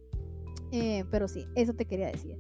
Eh, 0.73 1.05
pero 1.11 1.27
sí, 1.29 1.47
eso 1.55 1.75
te 1.75 1.87
quería 1.87 2.09
decir. 2.09 2.37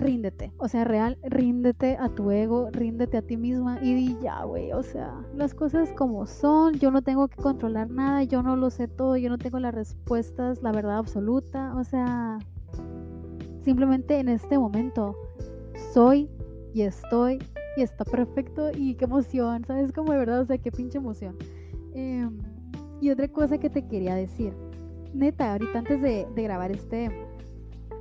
Ríndete. 0.00 0.52
O 0.58 0.68
sea, 0.68 0.84
real, 0.84 1.18
ríndete 1.22 1.96
a 1.98 2.08
tu 2.08 2.30
ego, 2.30 2.70
ríndete 2.72 3.18
a 3.18 3.22
ti 3.22 3.36
misma 3.36 3.78
y 3.80 3.94
di 3.94 4.18
ya, 4.20 4.42
güey. 4.44 4.72
O 4.72 4.82
sea, 4.82 5.14
las 5.34 5.54
cosas 5.54 5.92
como 5.92 6.26
son, 6.26 6.74
yo 6.74 6.90
no 6.90 7.02
tengo 7.02 7.28
que 7.28 7.36
controlar 7.36 7.90
nada, 7.90 8.24
yo 8.24 8.42
no 8.42 8.56
lo 8.56 8.70
sé 8.70 8.88
todo, 8.88 9.16
yo 9.16 9.28
no 9.28 9.38
tengo 9.38 9.60
las 9.60 9.74
respuestas, 9.74 10.62
la 10.62 10.72
verdad 10.72 10.98
absoluta. 10.98 11.74
O 11.76 11.84
sea, 11.84 12.38
simplemente 13.62 14.18
en 14.18 14.28
este 14.28 14.58
momento 14.58 15.14
soy 15.92 16.28
y 16.72 16.82
estoy 16.82 17.38
y 17.76 17.82
está 17.82 18.04
perfecto 18.04 18.70
y 18.74 18.94
qué 18.94 19.04
emoción, 19.04 19.64
¿sabes? 19.64 19.92
Como 19.92 20.12
de 20.12 20.18
verdad, 20.18 20.40
o 20.40 20.44
sea, 20.44 20.58
qué 20.58 20.72
pinche 20.72 20.98
emoción. 20.98 21.36
Em, 21.94 22.38
y 23.00 23.10
otra 23.10 23.28
cosa 23.28 23.58
que 23.58 23.70
te 23.70 23.86
quería 23.86 24.14
decir, 24.14 24.52
neta, 25.14 25.52
ahorita 25.52 25.78
antes 25.78 26.02
de, 26.02 26.26
de 26.34 26.42
grabar 26.42 26.70
este 26.70 27.10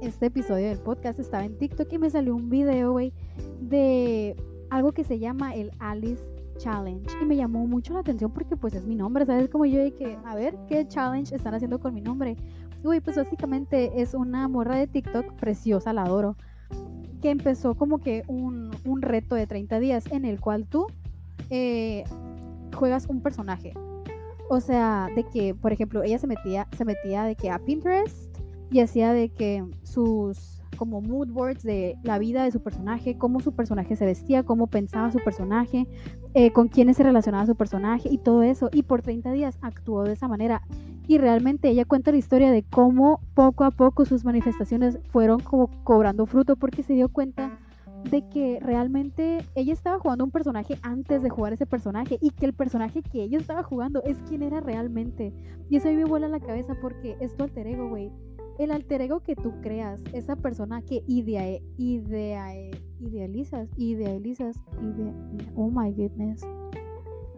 este 0.01 0.27
episodio 0.27 0.67
del 0.67 0.79
podcast 0.79 1.19
estaba 1.19 1.43
en 1.43 1.57
TikTok 1.57 1.91
y 1.91 1.97
me 1.97 2.09
salió 2.09 2.35
un 2.35 2.49
video, 2.49 2.93
güey, 2.93 3.13
de 3.59 4.35
algo 4.69 4.91
que 4.93 5.03
se 5.03 5.19
llama 5.19 5.55
el 5.55 5.71
Alice 5.79 6.23
Challenge. 6.57 7.05
Y 7.21 7.25
me 7.25 7.35
llamó 7.35 7.67
mucho 7.67 7.93
la 7.93 7.99
atención 7.99 8.31
porque 8.31 8.55
pues 8.55 8.73
es 8.73 8.85
mi 8.85 8.95
nombre, 8.95 9.25
¿sabes? 9.25 9.49
Como 9.49 9.65
yo 9.65 9.79
de 9.79 9.93
que, 9.93 10.17
a 10.25 10.35
ver, 10.35 10.57
¿qué 10.67 10.87
challenge 10.87 11.35
están 11.35 11.53
haciendo 11.53 11.79
con 11.79 11.93
mi 11.93 12.01
nombre? 12.01 12.37
Güey, 12.83 13.01
pues 13.01 13.17
básicamente 13.17 14.01
es 14.01 14.13
una 14.13 14.47
morra 14.47 14.77
de 14.77 14.87
TikTok 14.87 15.33
preciosa, 15.33 15.91
la 15.91 16.03
adoro, 16.03 16.37
que 17.21 17.29
empezó 17.29 17.75
como 17.75 17.99
que 17.99 18.23
un, 18.27 18.71
un 18.85 19.01
reto 19.01 19.35
de 19.35 19.47
30 19.47 19.79
días 19.79 20.05
en 20.11 20.23
el 20.23 20.39
cual 20.39 20.65
tú 20.65 20.87
eh, 21.49 22.05
juegas 22.73 23.07
un 23.07 23.21
personaje. 23.21 23.73
O 24.49 24.61
sea, 24.61 25.09
de 25.15 25.25
que, 25.25 25.53
por 25.53 25.73
ejemplo, 25.73 26.03
ella 26.03 26.17
se 26.17 26.25
metía, 26.25 26.67
se 26.75 26.85
metía 26.85 27.23
de 27.23 27.35
que 27.35 27.51
a 27.51 27.59
Pinterest 27.59 28.28
y 28.71 28.81
hacía 28.81 29.13
de 29.13 29.29
que 29.29 29.65
sus 29.83 30.59
como 30.79 31.01
mood 31.01 31.27
boards 31.27 31.61
de 31.61 31.97
la 32.03 32.17
vida 32.19 32.45
de 32.45 32.51
su 32.51 32.61
personaje, 32.61 33.17
cómo 33.17 33.41
su 33.41 33.51
personaje 33.51 33.97
se 33.97 34.05
vestía, 34.05 34.43
cómo 34.43 34.67
pensaba 34.67 35.11
su 35.11 35.19
personaje, 35.19 35.87
eh, 36.33 36.51
con 36.51 36.69
quiénes 36.69 36.95
se 36.95 37.03
relacionaba 37.03 37.45
su 37.45 37.55
personaje 37.55 38.07
y 38.09 38.17
todo 38.17 38.43
eso. 38.43 38.69
Y 38.71 38.83
por 38.83 39.01
30 39.01 39.33
días 39.33 39.57
actuó 39.61 40.05
de 40.05 40.13
esa 40.13 40.29
manera. 40.29 40.61
Y 41.05 41.17
realmente 41.17 41.67
ella 41.67 41.83
cuenta 41.83 42.11
la 42.11 42.17
historia 42.17 42.49
de 42.49 42.63
cómo 42.63 43.19
poco 43.33 43.65
a 43.65 43.71
poco 43.71 44.05
sus 44.05 44.23
manifestaciones 44.23 44.99
fueron 45.09 45.41
como 45.41 45.69
cobrando 45.83 46.25
fruto 46.25 46.55
porque 46.55 46.81
se 46.81 46.93
dio 46.93 47.09
cuenta 47.09 47.59
de 48.09 48.25
que 48.29 48.59
realmente 48.61 49.43
ella 49.55 49.73
estaba 49.73 49.99
jugando 49.99 50.23
un 50.23 50.31
personaje 50.31 50.77
antes 50.81 51.21
de 51.21 51.29
jugar 51.29 51.51
ese 51.51 51.65
personaje 51.65 52.17
y 52.21 52.29
que 52.29 52.45
el 52.45 52.53
personaje 52.53 53.01
que 53.01 53.23
ella 53.23 53.37
estaba 53.37 53.63
jugando 53.63 54.01
es 54.03 54.15
quien 54.29 54.43
era 54.43 54.61
realmente. 54.61 55.33
Y 55.69 55.75
eso 55.75 55.89
a 55.89 55.91
mí 55.91 55.97
me 55.97 56.05
vuela 56.05 56.29
la 56.29 56.39
cabeza 56.39 56.77
porque 56.81 57.17
es 57.19 57.35
tu 57.35 57.43
alter 57.43 57.67
ego, 57.67 57.89
güey 57.89 58.13
el 58.59 58.71
alter 58.71 59.01
ego 59.01 59.21
que 59.21 59.37
tú 59.37 59.53
creas, 59.61 60.01
esa 60.11 60.35
persona 60.35 60.81
que 60.81 61.01
idea, 61.07 61.59
idea, 61.77 62.53
idealizas, 62.99 63.69
idealizas, 63.77 64.61
oh 65.55 65.69
my 65.69 65.91
goodness, 65.93 66.45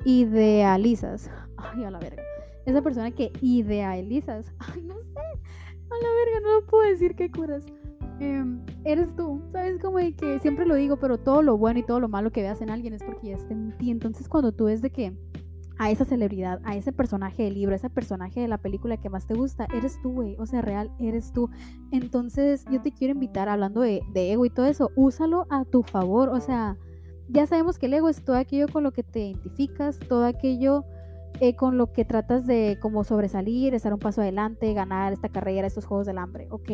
idealizas, 0.04 1.30
ay 1.58 1.84
a 1.84 1.92
la 1.92 2.00
verga, 2.00 2.24
esa 2.66 2.82
persona 2.82 3.12
que 3.12 3.32
idealizas, 3.40 4.52
ay 4.60 4.82
no 4.82 4.96
sé, 4.96 5.20
a 5.20 5.96
la 5.96 6.10
verga, 6.26 6.40
no 6.42 6.60
lo 6.60 6.66
puedo 6.66 6.90
decir 6.90 7.16
qué 7.16 7.30
curas. 7.30 7.66
Em, 8.20 8.60
eres 8.84 9.16
tú, 9.16 9.42
sabes 9.52 9.80
como 9.80 9.98
que 9.98 10.40
siempre 10.42 10.66
lo 10.66 10.76
digo, 10.76 10.98
pero 10.98 11.20
todo 11.20 11.44
lo 11.44 11.58
bueno 11.58 11.80
y 11.80 11.84
todo 11.84 12.00
lo 12.00 12.08
malo 12.08 12.32
que 12.32 12.42
veas 12.42 12.62
en 12.62 12.70
alguien 12.70 12.94
es 12.94 13.04
porque 13.04 13.30
ya 13.30 13.36
está 13.36 13.54
en 13.54 13.76
ti. 13.78 13.90
Entonces 13.90 14.30
cuando 14.30 14.52
tú 14.52 14.66
ves 14.66 14.84
de 14.84 14.92
que 14.92 15.12
a 15.82 15.90
esa 15.90 16.06
celebridad, 16.06 16.62
a 16.64 16.76
ese 16.76 16.92
personaje 16.92 17.42
del 17.42 17.56
libro, 17.56 17.74
a 17.74 17.78
ese 17.78 17.90
personaje 17.90 18.40
de 18.40 18.48
la 18.48 18.60
película 18.60 18.98
que 18.98 19.10
más 19.10 19.26
te 19.26 19.34
gusta, 19.34 19.66
eres 19.74 20.00
tú, 20.04 20.12
güey. 20.12 20.36
O 20.38 20.46
sea, 20.46 20.62
real, 20.62 20.92
eres 21.00 21.34
tú. 21.34 21.50
Entonces, 21.92 22.66
yo 22.70 22.84
te 22.84 22.92
quiero 22.92 23.16
invitar, 23.16 23.50
hablando 23.50 23.82
de, 23.82 24.04
ego 24.14 24.46
y 24.46 24.52
todo 24.52 24.68
eso, 24.68 24.92
úsalo 24.96 25.48
a 25.50 25.66
tu 25.66 25.82
favor. 25.82 26.30
O 26.30 26.40
sea, 26.40 26.78
ya 27.30 27.48
sabemos 27.48 27.80
que 27.80 27.88
el 27.88 27.96
ego 27.96 28.10
es 28.10 28.24
todo 28.24 28.36
aquello 28.36 28.68
con 28.68 28.84
lo 28.84 28.92
que 28.92 29.02
te 29.02 29.22
identificas, 29.22 29.98
todo 29.98 30.26
aquello 30.26 30.86
eh, 31.40 31.56
con 31.56 31.80
lo 31.80 31.92
que 31.92 32.06
tratas 32.06 32.46
de 32.46 32.78
como 32.80 33.04
sobresalir, 33.04 33.74
estar 33.74 33.92
un 33.92 34.00
paso 34.00 34.22
adelante, 34.22 34.76
ganar 34.76 35.14
esta 35.14 35.30
carrera, 35.30 35.66
estos 35.66 35.88
juegos 35.88 36.06
del 36.06 36.20
hambre. 36.20 36.48
Ok, 36.52 36.70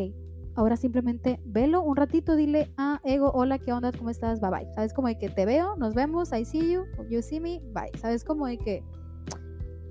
ahora 0.57 0.75
simplemente 0.75 1.39
velo 1.45 1.81
un 1.81 1.95
ratito, 1.95 2.35
dile, 2.35 2.73
ah, 2.77 2.99
ego, 3.03 3.31
hola, 3.33 3.59
¿qué 3.59 3.71
onda? 3.71 3.91
¿Cómo 3.91 4.09
estás? 4.09 4.41
Bye 4.41 4.49
bye. 4.49 4.73
¿Sabes? 4.73 4.93
Como 4.93 5.07
de 5.07 5.17
que 5.17 5.29
te 5.29 5.45
veo, 5.45 5.75
nos 5.77 5.93
vemos, 5.93 6.33
I 6.33 6.43
see 6.43 6.73
you, 6.73 6.83
you 7.09 7.21
see 7.21 7.39
me, 7.39 7.61
bye. 7.73 7.97
¿Sabes? 7.99 8.23
Como 8.23 8.47
de 8.47 8.57
que 8.57 8.83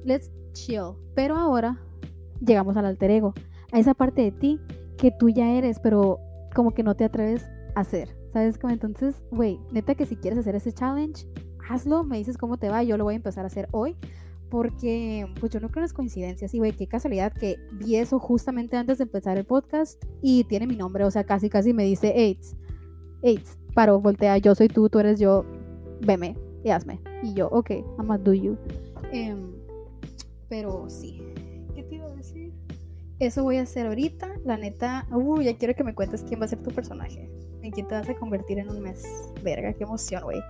let's 0.04 0.30
chill. 0.52 0.94
Pero 1.14 1.36
ahora 1.36 1.80
llegamos 2.44 2.76
al 2.76 2.84
alter 2.84 3.10
ego, 3.12 3.32
a 3.72 3.78
esa 3.78 3.94
parte 3.94 4.22
de 4.22 4.32
ti 4.32 4.60
que 4.98 5.12
tú 5.12 5.28
ya 5.28 5.52
eres, 5.52 5.78
pero 5.78 6.18
como 6.54 6.72
que 6.72 6.82
no 6.82 6.96
te 6.96 7.04
atreves 7.04 7.44
a 7.76 7.80
hacer. 7.80 8.16
¿Sabes? 8.32 8.58
Como 8.58 8.72
entonces, 8.72 9.14
güey, 9.30 9.60
neta 9.70 9.94
que 9.94 10.04
si 10.04 10.16
quieres 10.16 10.38
hacer 10.38 10.56
ese 10.56 10.72
challenge, 10.72 11.26
hazlo, 11.70 12.02
me 12.02 12.18
dices 12.18 12.36
cómo 12.36 12.58
te 12.58 12.68
va, 12.68 12.82
yo 12.82 12.96
lo 12.96 13.04
voy 13.04 13.14
a 13.14 13.16
empezar 13.16 13.44
a 13.44 13.46
hacer 13.46 13.68
hoy. 13.70 13.96
Porque, 14.50 15.26
pues 15.40 15.52
yo 15.52 15.60
no 15.60 15.68
creo 15.68 15.80
en 15.80 15.84
las 15.84 15.92
coincidencias. 15.92 16.54
Y, 16.54 16.58
güey, 16.58 16.72
qué 16.72 16.86
casualidad 16.86 17.32
que 17.32 17.56
vi 17.72 17.96
eso 17.96 18.18
justamente 18.18 18.76
antes 18.76 18.98
de 18.98 19.04
empezar 19.04 19.36
el 19.36 19.44
podcast 19.44 20.02
y 20.22 20.44
tiene 20.44 20.66
mi 20.66 20.76
nombre. 20.76 21.04
O 21.04 21.10
sea, 21.10 21.24
casi, 21.24 21.48
casi 21.48 21.72
me 21.72 21.84
dice 21.84 22.12
AIDS. 22.16 22.56
AIDS. 23.22 23.58
Paro, 23.74 24.00
voltea, 24.00 24.38
yo 24.38 24.54
soy 24.54 24.68
tú, 24.68 24.88
tú 24.88 24.98
eres 25.00 25.18
yo. 25.18 25.44
Veme 26.00 26.36
y 26.64 26.70
hazme. 26.70 27.00
Y 27.22 27.34
yo, 27.34 27.48
ok, 27.48 27.70
I'm 27.70 28.06
gonna 28.06 28.18
do 28.18 28.34
you. 28.34 28.56
Em, 29.12 29.52
pero 30.48 30.88
sí. 30.88 31.22
¿Qué 31.74 31.82
te 31.82 31.96
iba 31.96 32.06
a 32.06 32.10
decir? 32.10 32.52
Eso 33.18 33.42
voy 33.42 33.56
a 33.56 33.62
hacer 33.62 33.86
ahorita. 33.86 34.28
La 34.44 34.56
neta, 34.56 35.06
uh, 35.10 35.40
ya 35.40 35.56
quiero 35.56 35.74
que 35.74 35.84
me 35.84 35.94
cuentes 35.94 36.22
quién 36.22 36.40
va 36.40 36.44
a 36.44 36.48
ser 36.48 36.62
tu 36.62 36.70
personaje. 36.70 37.30
En 37.62 37.70
quién 37.70 37.88
te 37.88 37.94
vas 37.94 38.08
a 38.08 38.14
convertir 38.14 38.58
en 38.58 38.68
un 38.68 38.80
mes. 38.80 39.04
Verga, 39.42 39.72
qué 39.72 39.84
emoción, 39.84 40.22
güey. 40.22 40.40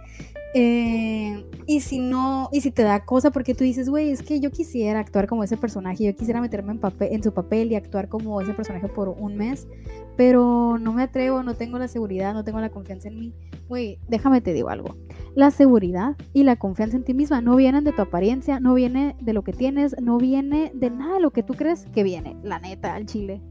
Eh, 0.58 1.44
y 1.66 1.80
si 1.80 1.98
no, 1.98 2.48
y 2.50 2.62
si 2.62 2.70
te 2.70 2.82
da 2.82 3.04
cosa 3.04 3.30
porque 3.30 3.54
tú 3.54 3.62
dices, 3.62 3.90
güey, 3.90 4.08
es 4.08 4.22
que 4.22 4.40
yo 4.40 4.50
quisiera 4.50 5.00
actuar 5.00 5.26
como 5.26 5.44
ese 5.44 5.58
personaje, 5.58 6.04
yo 6.04 6.16
quisiera 6.16 6.40
meterme 6.40 6.72
en, 6.72 6.78
papel, 6.78 7.08
en 7.12 7.22
su 7.22 7.34
papel 7.34 7.70
y 7.70 7.74
actuar 7.74 8.08
como 8.08 8.40
ese 8.40 8.54
personaje 8.54 8.88
por 8.88 9.10
un 9.10 9.36
mes, 9.36 9.68
pero 10.16 10.78
no 10.78 10.94
me 10.94 11.02
atrevo, 11.02 11.42
no 11.42 11.52
tengo 11.52 11.78
la 11.78 11.88
seguridad, 11.88 12.32
no 12.32 12.42
tengo 12.42 12.58
la 12.58 12.70
confianza 12.70 13.08
en 13.08 13.18
mí. 13.18 13.34
Güey, 13.68 13.98
déjame 14.08 14.40
te 14.40 14.54
digo 14.54 14.70
algo. 14.70 14.96
La 15.34 15.50
seguridad 15.50 16.16
y 16.32 16.44
la 16.44 16.56
confianza 16.56 16.96
en 16.96 17.04
ti 17.04 17.12
misma 17.12 17.42
no 17.42 17.54
vienen 17.54 17.84
de 17.84 17.92
tu 17.92 18.00
apariencia, 18.00 18.58
no 18.58 18.72
viene 18.72 19.14
de 19.20 19.34
lo 19.34 19.44
que 19.44 19.52
tienes, 19.52 19.94
no 20.00 20.16
viene 20.16 20.72
de 20.74 20.88
nada 20.88 21.16
de 21.16 21.20
lo 21.20 21.32
que 21.32 21.42
tú 21.42 21.52
crees 21.52 21.84
que 21.92 22.02
viene, 22.02 22.34
la 22.42 22.60
neta, 22.60 22.94
al 22.94 23.04
chile 23.04 23.42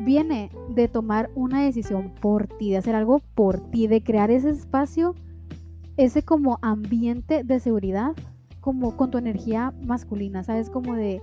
viene 0.00 0.50
de 0.70 0.88
tomar 0.88 1.30
una 1.36 1.62
decisión 1.62 2.12
por 2.20 2.48
ti, 2.48 2.72
de 2.72 2.78
hacer 2.78 2.96
algo 2.96 3.20
por 3.36 3.60
ti, 3.70 3.86
de 3.86 4.02
crear 4.02 4.30
ese 4.32 4.50
espacio 4.50 5.14
ese 5.96 6.22
como 6.22 6.58
ambiente 6.62 7.44
de 7.44 7.60
seguridad, 7.60 8.12
como 8.60 8.96
con 8.96 9.10
tu 9.10 9.18
energía 9.18 9.72
masculina, 9.84 10.42
¿sabes? 10.42 10.70
Como 10.70 10.94
de 10.94 11.20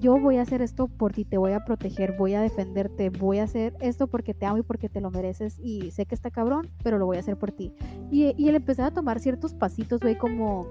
yo 0.00 0.18
voy 0.18 0.36
a 0.36 0.42
hacer 0.42 0.60
esto 0.60 0.88
por 0.88 1.12
ti, 1.12 1.24
te 1.24 1.38
voy 1.38 1.52
a 1.52 1.64
proteger, 1.64 2.16
voy 2.18 2.34
a 2.34 2.40
defenderte, 2.40 3.10
voy 3.10 3.38
a 3.38 3.44
hacer 3.44 3.74
esto 3.80 4.06
porque 4.06 4.34
te 4.34 4.44
amo 4.44 4.58
y 4.58 4.62
porque 4.62 4.88
te 4.88 5.00
lo 5.00 5.10
mereces 5.10 5.58
y 5.58 5.90
sé 5.92 6.06
que 6.06 6.14
está 6.14 6.30
cabrón, 6.30 6.68
pero 6.82 6.98
lo 6.98 7.06
voy 7.06 7.16
a 7.16 7.20
hacer 7.20 7.38
por 7.38 7.52
ti. 7.52 7.72
Y, 8.10 8.34
y 8.36 8.48
el 8.48 8.56
empezar 8.56 8.86
a 8.86 8.90
tomar 8.92 9.20
ciertos 9.20 9.54
pasitos, 9.54 10.00
güey, 10.00 10.18
como 10.18 10.66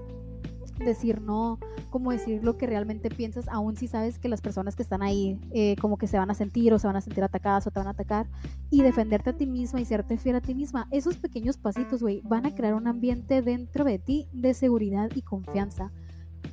decir 0.78 1.20
no, 1.20 1.58
como 1.90 2.10
decir 2.10 2.42
lo 2.42 2.56
que 2.56 2.66
realmente 2.66 3.08
piensas, 3.08 3.48
aun 3.48 3.76
si 3.76 3.86
sabes 3.86 4.18
que 4.18 4.28
las 4.28 4.40
personas 4.40 4.76
que 4.76 4.82
están 4.82 5.02
ahí 5.02 5.38
eh, 5.52 5.76
como 5.80 5.96
que 5.96 6.06
se 6.06 6.18
van 6.18 6.30
a 6.30 6.34
sentir 6.34 6.72
o 6.72 6.78
se 6.78 6.86
van 6.86 6.96
a 6.96 7.00
sentir 7.00 7.22
atacadas 7.22 7.66
o 7.66 7.70
te 7.70 7.78
van 7.78 7.86
a 7.86 7.90
atacar 7.90 8.26
y 8.70 8.82
defenderte 8.82 9.30
a 9.30 9.36
ti 9.36 9.46
misma 9.46 9.80
y 9.80 9.84
serte 9.84 10.18
fiel 10.18 10.36
a 10.36 10.40
ti 10.40 10.54
misma. 10.54 10.88
Esos 10.90 11.16
pequeños 11.16 11.56
pasitos, 11.56 12.02
güey, 12.02 12.20
van 12.24 12.46
a 12.46 12.54
crear 12.54 12.74
un 12.74 12.86
ambiente 12.86 13.42
dentro 13.42 13.84
de 13.84 13.98
ti 13.98 14.26
de 14.32 14.54
seguridad 14.54 15.10
y 15.14 15.22
confianza. 15.22 15.92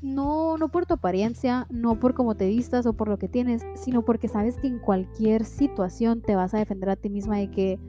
No, 0.01 0.57
no 0.57 0.69
por 0.69 0.86
tu 0.86 0.95
apariencia, 0.95 1.67
no 1.69 1.99
por 1.99 2.13
cómo 2.13 2.36
te 2.36 2.47
vistas 2.47 2.86
o 2.86 2.93
por 2.93 3.07
lo 3.07 3.19
que 3.19 3.28
tienes, 3.28 3.63
sino 3.76 4.03
porque 4.03 4.28
sabes 4.28 4.57
que 4.57 4.67
en 4.67 4.80
cualquier 4.80 5.45
situación 5.45 6.22
te 6.22 6.36
vas 6.36 6.53
a 6.53 6.57
defender 6.57 6.89
a 6.89 6.95
ti 6.95 7.09
misma 7.09 7.38
de 7.38 7.51
que 7.51 7.80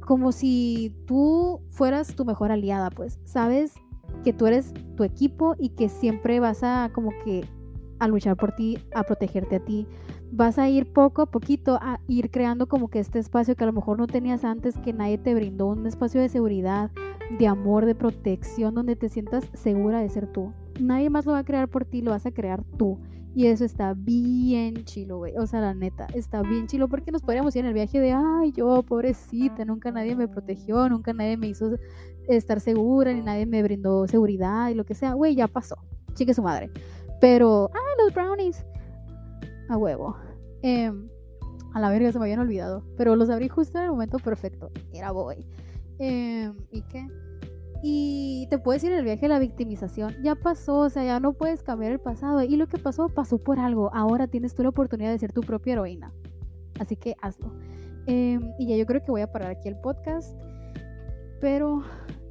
como 0.00 0.32
si 0.32 0.94
tú 1.06 1.60
fueras 1.70 2.14
tu 2.14 2.24
mejor 2.24 2.50
aliada, 2.52 2.90
pues, 2.90 3.18
sabes 3.24 3.74
que 4.22 4.32
tú 4.32 4.46
eres 4.46 4.72
tu 4.96 5.04
equipo 5.04 5.54
y 5.58 5.70
que 5.70 5.88
siempre 5.88 6.40
vas 6.40 6.62
a 6.62 6.90
como 6.92 7.10
que 7.24 7.44
a 7.98 8.08
luchar 8.08 8.36
por 8.36 8.52
ti, 8.52 8.78
a 8.94 9.04
protegerte 9.04 9.56
a 9.56 9.60
ti. 9.60 9.86
Vas 10.32 10.58
a 10.58 10.68
ir 10.68 10.92
poco 10.92 11.22
a 11.22 11.26
poquito 11.26 11.78
a 11.80 12.00
ir 12.08 12.30
creando 12.30 12.66
como 12.66 12.88
que 12.88 12.98
este 12.98 13.18
espacio 13.18 13.54
que 13.54 13.64
a 13.64 13.66
lo 13.66 13.72
mejor 13.72 13.98
no 13.98 14.06
tenías 14.06 14.44
antes, 14.44 14.76
que 14.78 14.92
nadie 14.92 15.18
te 15.18 15.34
brindó, 15.34 15.66
un 15.66 15.86
espacio 15.86 16.20
de 16.20 16.28
seguridad, 16.28 16.90
de 17.38 17.46
amor, 17.46 17.86
de 17.86 17.94
protección, 17.94 18.74
donde 18.74 18.96
te 18.96 19.08
sientas 19.08 19.44
segura 19.54 20.00
de 20.00 20.08
ser 20.08 20.26
tú. 20.26 20.52
Nadie 20.80 21.10
más 21.10 21.26
lo 21.26 21.32
va 21.32 21.38
a 21.38 21.44
crear 21.44 21.68
por 21.68 21.84
ti, 21.84 22.02
lo 22.02 22.10
vas 22.10 22.26
a 22.26 22.32
crear 22.32 22.64
tú. 22.76 22.98
Y 23.34 23.46
eso 23.46 23.64
está 23.64 23.94
bien 23.94 24.84
chilo, 24.84 25.18
güey. 25.18 25.34
O 25.38 25.46
sea, 25.46 25.60
la 25.60 25.72
neta, 25.72 26.06
está 26.14 26.42
bien 26.42 26.66
chilo 26.66 26.88
porque 26.88 27.12
nos 27.12 27.22
podríamos 27.22 27.56
ir 27.56 27.60
en 27.60 27.68
el 27.68 27.74
viaje 27.74 27.98
de, 27.98 28.12
ay, 28.12 28.52
yo, 28.52 28.82
pobrecita, 28.82 29.64
nunca 29.64 29.90
nadie 29.90 30.14
me 30.14 30.28
protegió, 30.28 30.88
nunca 30.90 31.14
nadie 31.14 31.38
me 31.38 31.48
hizo 31.48 31.70
estar 32.28 32.60
segura, 32.60 33.12
ni 33.12 33.22
nadie 33.22 33.46
me 33.46 33.62
brindó 33.62 34.06
seguridad 34.06 34.68
y 34.68 34.74
lo 34.74 34.84
que 34.84 34.94
sea. 34.94 35.14
Güey, 35.14 35.34
ya 35.34 35.48
pasó. 35.48 35.76
Chique 36.14 36.34
su 36.34 36.42
madre. 36.42 36.70
Pero, 37.20 37.70
ay, 37.72 38.04
los 38.04 38.14
brownies. 38.14 38.64
A 39.68 39.76
huevo. 39.76 40.16
Em, 40.62 41.08
a 41.74 41.80
la 41.80 41.90
verga 41.90 42.12
se 42.12 42.18
me 42.18 42.24
habían 42.24 42.40
olvidado. 42.40 42.84
Pero 42.96 43.16
los 43.16 43.30
abrí 43.30 43.48
justo 43.48 43.78
en 43.78 43.84
el 43.84 43.90
momento 43.90 44.18
perfecto. 44.18 44.70
Era 44.92 45.12
boy. 45.12 45.46
Em, 45.98 46.54
¿Y 46.70 46.82
qué? 46.82 47.06
Y 47.82 48.46
te 48.48 48.58
puedes 48.58 48.84
ir 48.84 48.92
en 48.92 48.98
el 48.98 49.04
viaje 49.04 49.22
de 49.22 49.28
la 49.28 49.38
victimización. 49.38 50.14
Ya 50.22 50.36
pasó, 50.36 50.80
o 50.80 50.90
sea, 50.90 51.04
ya 51.04 51.18
no 51.18 51.32
puedes 51.32 51.62
cambiar 51.62 51.92
el 51.92 51.98
pasado. 51.98 52.42
Y 52.42 52.56
lo 52.56 52.68
que 52.68 52.78
pasó, 52.78 53.08
pasó 53.08 53.38
por 53.38 53.58
algo. 53.58 53.90
Ahora 53.92 54.28
tienes 54.28 54.54
tú 54.54 54.62
la 54.62 54.68
oportunidad 54.68 55.10
de 55.10 55.18
ser 55.18 55.32
tu 55.32 55.40
propia 55.40 55.72
heroína. 55.72 56.12
Así 56.78 56.96
que 56.96 57.16
hazlo. 57.20 57.52
Em, 58.06 58.52
y 58.58 58.66
ya 58.66 58.76
yo 58.76 58.86
creo 58.86 59.02
que 59.02 59.10
voy 59.10 59.20
a 59.20 59.32
parar 59.32 59.50
aquí 59.50 59.68
el 59.68 59.76
podcast. 59.76 60.36
Pero 61.42 61.82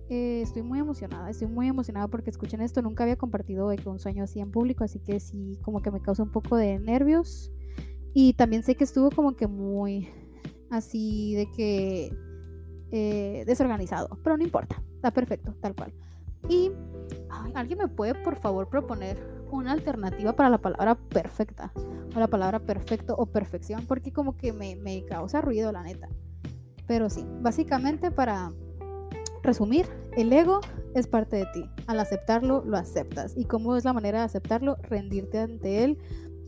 eh, 0.07 0.41
estoy 0.41 0.64
muy 0.64 0.80
emocionada, 0.80 1.30
estoy 1.30 1.49
muy 1.49 1.68
emocionada 1.68 2.07
porque 2.07 2.30
escuchen 2.30 2.62
esto. 2.62 2.82
Nunca 2.82 3.03
había 3.03 3.18
compartido 3.18 3.70
un 3.86 3.99
sueño 3.99 4.24
así 4.24 4.39
en 4.39 4.51
público, 4.51 4.86
así 4.86 4.99
que 4.99 5.20
sí, 5.20 5.59
como 5.64 5.82
que 5.82 5.91
me 5.91 6.01
causa 6.01 6.24
un 6.24 6.32
poco 6.32 6.55
de 6.55 6.80
nervios. 6.80 7.51
Y 8.14 8.34
también 8.36 8.64
sé 8.64 8.76
que 8.76 8.86
estuvo 8.86 9.09
como 9.12 9.36
que 9.36 9.47
muy 9.47 10.07
así 10.70 11.36
de 11.36 11.51
que 11.51 12.16
eh, 12.91 13.43
desorganizado, 13.45 14.18
pero 14.24 14.38
no 14.38 14.45
importa, 14.45 14.82
está 14.95 15.12
perfecto, 15.12 15.53
tal 15.59 15.76
cual. 15.76 15.93
Y 16.47 16.72
alguien 17.53 17.80
me 17.80 17.89
puede 17.89 18.16
por 18.16 18.38
favor 18.38 18.70
proponer 18.70 19.18
una 19.51 19.74
alternativa 19.74 20.32
para 20.32 20.49
la 20.49 20.57
palabra 20.57 20.95
perfecta, 20.95 21.74
o 22.16 22.18
la 22.18 22.28
palabra 22.28 22.59
perfecto 22.59 23.14
o 23.18 23.26
perfección, 23.26 23.86
porque 23.88 24.14
como 24.14 24.38
que 24.38 24.53
me, 24.53 24.78
me 24.78 25.03
causa 25.03 25.41
ruido, 25.41 25.74
la 25.74 25.84
neta. 25.84 26.07
Pero 26.88 27.09
sí, 27.09 27.26
básicamente 27.41 28.09
para 28.09 28.53
resumir, 29.44 29.86
el 30.16 30.32
ego 30.32 30.62
es 30.96 31.08
parte 31.08 31.38
de 31.38 31.46
ti. 31.54 31.66
Al 31.88 32.00
aceptarlo, 32.00 32.64
lo 32.66 32.78
aceptas. 32.78 33.34
¿Y 33.38 33.46
cómo 33.46 33.76
es 33.76 33.86
la 33.86 33.94
manera 33.94 34.20
de 34.20 34.26
aceptarlo? 34.26 34.78
Rendirte 34.89 35.39
ante 35.39 35.84
él, 35.84 35.98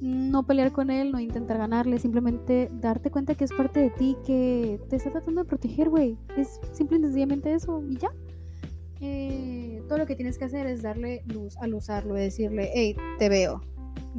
no 0.01 0.45
pelear 0.45 0.71
con 0.71 0.89
él, 0.89 1.11
no 1.11 1.19
intentar 1.19 1.57
ganarle, 1.57 1.97
simplemente 1.97 2.69
darte 2.73 3.09
cuenta 3.09 3.35
que 3.35 3.45
es 3.45 3.53
parte 3.53 3.79
de 3.79 3.89
ti, 3.89 4.17
que 4.25 4.79
te 4.89 4.97
está 4.97 5.11
tratando 5.11 5.43
de 5.43 5.47
proteger, 5.47 5.89
güey. 5.89 6.17
Es 6.37 6.59
simple 6.73 6.99
y 6.99 7.49
eso 7.49 7.81
y 7.87 7.97
ya. 7.97 8.11
Eh, 8.99 9.81
todo 9.87 9.97
lo 9.97 10.05
que 10.05 10.15
tienes 10.15 10.37
que 10.37 10.45
hacer 10.45 10.67
es 10.67 10.81
darle 10.81 11.23
luz 11.25 11.57
al 11.57 11.73
usarlo 11.73 12.17
y 12.17 12.21
decirle, 12.21 12.69
hey, 12.73 12.95
te 13.17 13.29
veo. 13.29 13.61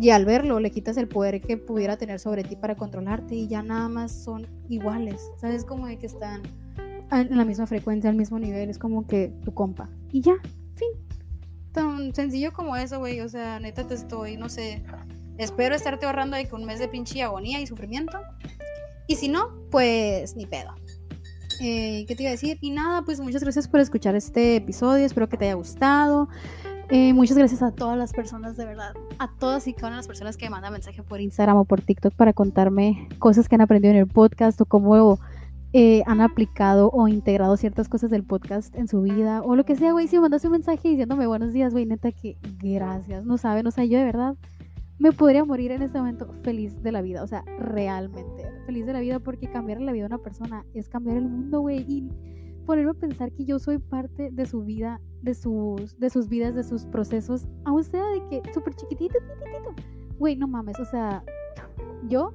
Y 0.01 0.11
al 0.11 0.25
verlo 0.25 0.59
le 0.59 0.70
quitas 0.70 0.97
el 0.97 1.09
poder 1.09 1.41
que 1.41 1.57
pudiera 1.57 1.97
tener 1.97 2.18
sobre 2.18 2.43
ti 2.45 2.57
para 2.57 2.77
controlarte 2.77 3.35
y 3.35 3.47
ya 3.47 3.62
nada 3.62 3.89
más 3.89 4.12
son 4.12 4.47
iguales. 4.68 5.31
¿Sabes? 5.37 5.64
Como 5.64 5.87
de 5.87 5.99
que 5.99 6.07
están 6.07 6.43
en 7.11 7.36
la 7.36 7.44
misma 7.44 7.66
frecuencia, 7.66 8.11
al 8.11 8.16
mismo 8.16 8.38
nivel, 8.38 8.70
es 8.70 8.78
como 8.78 9.07
que 9.07 9.32
tu 9.44 9.55
compa. 9.55 9.88
Y 10.12 10.20
ya, 10.20 10.34
fin. 10.74 10.88
Tan 11.72 12.14
sencillo 12.14 12.52
como 12.52 12.76
eso, 12.76 12.98
güey. 12.98 13.20
O 13.20 13.28
sea, 13.28 13.61
neta 13.61 13.86
te 13.86 13.94
estoy, 13.94 14.36
no 14.36 14.48
sé, 14.48 14.84
Espero 15.38 15.74
estarte 15.74 16.07
ahorrando 16.07 16.36
de 16.36 16.46
que 16.46 16.55
un 16.55 16.64
mes 16.64 16.78
de 16.78 16.88
pinche 16.88 17.22
agonía 17.22 17.61
y 17.61 17.66
sufrimiento. 17.66 18.18
Y 19.09 19.16
si 19.16 19.28
no, 19.28 19.50
pues 19.70 20.36
ni 20.36 20.46
pedo. 20.46 20.74
Eh, 21.61 22.05
¿Qué 22.07 22.14
te 22.14 22.22
iba 22.22 22.30
a 22.30 22.32
decir? 22.32 22.59
Y 22.61 22.70
nada, 22.70 23.02
pues 23.02 23.20
muchas 23.20 23.42
gracias 23.42 23.66
por 23.66 23.80
escuchar 23.80 24.14
este 24.14 24.57
episodio. 24.57 25.05
Espero 25.05 25.28
que 25.28 25.36
te 25.36 25.46
haya 25.46 25.55
gustado. 25.55 26.28
Eh, 26.88 27.12
muchas 27.14 27.36
gracias 27.36 27.62
a 27.62 27.72
todas 27.72 27.98
las 27.98 28.12
personas, 28.12 28.57
de 28.57 28.64
verdad. 28.64 28.94
A 29.18 29.28
todas 29.38 29.66
y 29.66 29.74
cada 29.74 29.88
una 29.88 29.96
de 29.96 30.00
las 30.00 30.07
personas 30.07 30.36
que 30.36 30.46
me 30.46 30.50
mandan 30.50 30.72
mensaje 30.72 31.02
por 31.02 31.20
Instagram 31.20 31.57
o 31.57 31.64
por 31.64 31.80
TikTok 31.80 32.14
para 32.14 32.32
contarme 32.32 33.09
cosas 33.18 33.48
que 33.48 33.57
han 33.57 33.61
aprendido 33.61 33.92
en 33.92 33.98
el 33.98 34.07
podcast 34.07 34.61
o 34.61 34.66
cómo 34.66 35.18
eh, 35.77 36.05
han 36.07 36.20
aplicado 36.20 36.89
o 36.91 37.09
integrado 37.09 37.57
ciertas 37.57 37.89
cosas 37.89 38.09
del 38.09 38.22
podcast 38.22 38.77
en 38.77 38.87
su 38.87 39.03
vida 39.03 39.43
o 39.43 39.57
lo 39.57 39.64
que 39.64 39.75
sea, 39.75 39.91
güey. 39.91 40.07
Si 40.07 40.14
me 40.14 40.22
mandas 40.22 40.45
un 40.45 40.53
mensaje 40.53 40.89
diciéndome 40.89 41.27
buenos 41.27 41.53
días, 41.53 41.72
güey, 41.72 41.85
neta 41.85 42.12
que 42.12 42.39
gracias. 42.62 43.25
No 43.25 43.39
saben, 43.39 43.66
o 43.66 43.72
sea, 43.72 43.85
yo 43.85 43.99
de 43.99 44.05
verdad 44.05 44.37
me 45.01 45.11
podría 45.11 45.45
morir 45.45 45.72
en 45.72 45.83
este 45.83 45.99
momento 45.99 46.33
feliz 46.45 46.81
de 46.81 46.93
la 46.93 47.03
vida, 47.03 47.25
o 47.25 47.27
sea, 47.27 47.43
realmente 47.59 48.49
feliz 48.66 48.87
de 48.87 48.93
la 48.93 49.01
vida 49.01 49.18
porque 49.18 49.51
cambiar 49.51 49.81
la 49.81 49.91
vida 49.91 50.05
de 50.05 50.14
una 50.14 50.22
persona 50.22 50.64
es 50.75 50.89
cambiar 50.89 51.16
el 51.16 51.29
mundo, 51.29 51.61
güey, 51.62 51.85
y 51.89 52.09
ponerme 52.66 52.93
a 52.93 52.95
pensar 52.95 53.33
que 53.33 53.45
yo 53.45 53.59
soy 53.59 53.79
parte 53.79 54.31
de 54.31 54.47
su 54.47 54.62
vida, 54.62 55.01
de 55.22 55.35
sus, 55.35 55.99
de 55.99 56.09
sus 56.09 56.29
vidas, 56.29 56.55
de 56.55 56.62
sus 56.62 56.87
procesos, 56.87 57.49
aún 57.64 57.83
sea 57.83 58.07
de 58.11 58.22
que 58.29 58.53
súper 58.53 58.75
chiquitito, 58.75 59.18
güey, 60.18 60.37
no 60.37 60.47
mames, 60.47 60.79
o 60.79 60.85
sea, 60.85 61.25
yo 62.09 62.33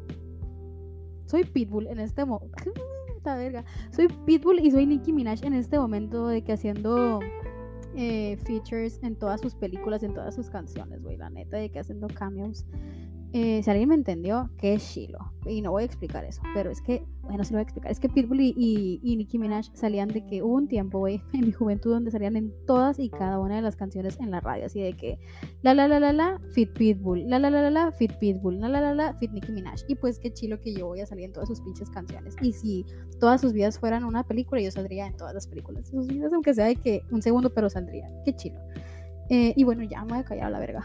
soy 1.26 1.46
Pitbull 1.46 1.88
en 1.88 2.02
este 2.02 2.26
momento, 2.26 2.74
verga, 3.24 3.65
soy 3.91 4.07
Pitbull 4.26 4.59
y 4.59 4.72
soy 4.72 4.86
Nicki 4.86 5.13
Minaj 5.13 5.43
en 5.43 5.53
este 5.53 5.78
momento 5.78 6.28
de 6.28 6.43
que 6.43 6.53
haciendo 6.53 7.20
eh, 7.95 8.38
features 8.45 8.99
en 9.03 9.15
todas 9.15 9.41
sus 9.41 9.55
películas, 9.55 10.03
en 10.03 10.13
todas 10.13 10.36
sus 10.36 10.49
canciones, 10.49 11.01
güey, 11.01 11.17
la 11.17 11.30
neta, 11.30 11.57
de 11.57 11.70
que 11.70 11.80
haciendo 11.80 12.07
cameos. 12.07 12.65
Eh, 13.32 13.61
si 13.63 13.70
alguien 13.70 13.89
me 13.89 13.95
entendió, 13.95 14.49
¿qué 14.57 14.74
es 14.74 14.84
Shiloh? 14.84 15.32
Y 15.45 15.61
no 15.61 15.72
voy 15.72 15.84
a 15.84 15.86
explicar 15.86 16.26
eso, 16.26 16.41
pero 16.53 16.72
es 16.72 16.82
que, 16.82 17.03
bueno, 17.30 17.44
sí 17.44 17.54
lo 17.54 17.58
voy 17.58 17.62
a 17.62 17.64
explicar. 17.64 17.92
Es 17.92 18.00
que 18.00 18.10
Pitbull 18.10 18.42
y, 18.42 19.00
y, 19.04 19.16
Nicki 19.16 19.38
Minaj 19.38 19.68
salían 19.74 20.10
de 20.10 20.26
que 20.26 20.42
hubo 20.42 20.56
un 20.56 20.68
tiempo, 20.68 20.98
güey, 20.98 21.22
en 21.34 21.42
mi 21.46 21.52
juventud 21.52 21.92
donde 21.92 22.10
salían 22.10 22.36
en 22.36 22.52
todas 22.66 22.98
y 22.98 23.10
cada 23.10 23.40
una 23.40 23.56
de 23.56 23.62
las 23.62 23.76
canciones 23.76 24.20
en 24.20 24.32
la 24.32 24.40
radio, 24.40 24.66
así 24.66 24.82
de 24.82 24.94
que 24.94 25.20
la 25.62 25.76
la 25.76 25.88
la 25.88 26.00
la 26.00 26.12
la, 26.12 26.42
fit 26.52 26.72
Pitbull, 26.74 27.30
la 27.30 27.38
la 27.38 27.52
la 27.52 27.62
la 27.62 27.70
la, 27.70 27.92
fit 27.92 28.14
Pitbull, 28.14 28.60
la 28.60 28.68
la 28.68 28.82
la 28.82 28.96
la, 28.96 29.14
fit 29.14 29.32
Nicki 29.32 29.52
Minaj. 29.52 29.82
Y 29.88 29.96
pues 29.96 30.18
qué 30.18 30.34
chilo 30.34 30.60
que 30.60 30.74
yo 30.74 30.88
voy 30.88 31.02
a 31.02 31.06
salir 31.06 31.26
en 31.26 31.34
todas 31.34 31.50
sus 31.50 31.62
pinches 31.62 31.90
canciones. 31.92 32.36
Y 32.42 32.52
si 32.52 32.86
todas 33.20 33.40
sus 33.42 33.54
vidas 33.54 33.78
fueran 33.78 34.04
una 34.04 34.24
película, 34.24 34.60
yo 34.60 34.72
saldría 34.72 35.06
en 35.06 35.16
todas 35.16 35.36
las 35.36 35.46
películas 35.48 35.88
sus 35.88 36.08
vidas, 36.08 36.34
aunque 36.34 36.56
sea 36.56 36.66
de 36.66 36.78
que 36.78 37.04
un 37.12 37.22
segundo, 37.22 37.54
pero 37.54 37.70
saldría. 37.70 38.10
Qué 38.26 38.36
chilo. 38.36 38.60
Eh, 39.30 39.54
y 39.56 39.64
bueno, 39.64 39.84
ya 39.84 40.02
me 40.04 40.14
voy 40.14 40.20
a 40.20 40.24
callar 40.24 40.48
a 40.48 40.50
la 40.50 40.60
verga. 40.60 40.84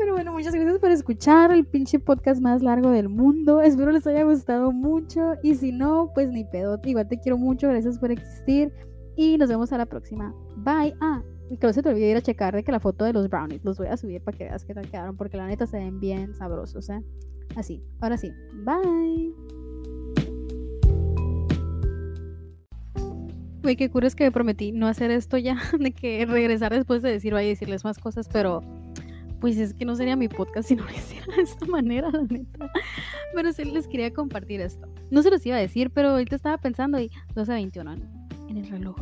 Pero 0.00 0.14
bueno, 0.14 0.32
muchas 0.32 0.54
gracias 0.54 0.78
por 0.78 0.90
escuchar 0.90 1.52
el 1.52 1.66
pinche 1.66 1.98
podcast 1.98 2.40
más 2.40 2.62
largo 2.62 2.90
del 2.90 3.10
mundo. 3.10 3.60
Espero 3.60 3.92
les 3.92 4.06
haya 4.06 4.24
gustado 4.24 4.72
mucho. 4.72 5.34
Y 5.42 5.56
si 5.56 5.72
no, 5.72 6.10
pues 6.14 6.30
ni 6.30 6.42
pedo. 6.42 6.80
Igual 6.82 7.06
te 7.06 7.20
quiero 7.20 7.36
mucho. 7.36 7.68
Gracias 7.68 7.98
por 7.98 8.10
existir. 8.10 8.72
Y 9.14 9.36
nos 9.36 9.50
vemos 9.50 9.74
a 9.74 9.76
la 9.76 9.84
próxima. 9.84 10.34
Bye. 10.56 10.94
Ah, 11.02 11.22
y 11.50 11.58
que 11.58 11.66
no 11.66 11.74
se 11.74 11.82
te 11.82 11.90
olvide 11.90 12.12
ir 12.12 12.16
a 12.16 12.22
checar 12.22 12.54
de 12.54 12.64
que 12.64 12.72
la 12.72 12.80
foto 12.80 13.04
de 13.04 13.12
los 13.12 13.28
brownies 13.28 13.62
los 13.62 13.76
voy 13.76 13.88
a 13.88 13.98
subir 13.98 14.22
para 14.22 14.38
que 14.38 14.44
veas 14.44 14.64
qué 14.64 14.72
tal 14.72 14.88
quedaron. 14.90 15.18
Porque 15.18 15.36
la 15.36 15.46
neta 15.46 15.66
se 15.66 15.76
ven 15.76 16.00
bien 16.00 16.34
sabrosos, 16.34 16.88
¿eh? 16.88 17.02
Así. 17.54 17.82
Ahora 18.00 18.16
sí. 18.16 18.32
Bye. 18.64 19.34
Güey, 23.62 23.76
qué 23.76 23.90
cura 23.90 24.08
que 24.08 24.24
me 24.24 24.32
prometí 24.32 24.72
no 24.72 24.86
hacer 24.86 25.10
esto 25.10 25.36
ya, 25.36 25.58
de 25.78 25.92
que 25.92 26.24
regresar 26.24 26.72
después 26.72 27.02
de 27.02 27.10
decir, 27.10 27.34
vaya 27.34 27.50
decirles 27.50 27.84
más 27.84 27.98
cosas, 27.98 28.30
pero 28.32 28.62
pues 29.40 29.56
es 29.58 29.74
que 29.74 29.84
no 29.84 29.96
sería 29.96 30.16
mi 30.16 30.28
podcast 30.28 30.68
si 30.68 30.76
no 30.76 30.84
lo 30.84 30.90
hiciera 30.96 31.34
de 31.34 31.42
esta 31.42 31.66
manera, 31.66 32.10
la 32.10 32.22
neta. 32.22 32.70
Pero 33.34 33.52
sí 33.52 33.64
les 33.64 33.88
quería 33.88 34.12
compartir 34.12 34.60
esto. 34.60 34.88
No 35.10 35.22
se 35.22 35.30
los 35.30 35.44
iba 35.46 35.56
a 35.56 35.60
decir, 35.60 35.90
pero 35.90 36.10
ahorita 36.10 36.36
estaba 36.36 36.58
pensando 36.58 37.00
y 37.00 37.08
12.21 37.34 37.98
en 38.48 38.56
el 38.56 38.68
reloj. 38.68 38.96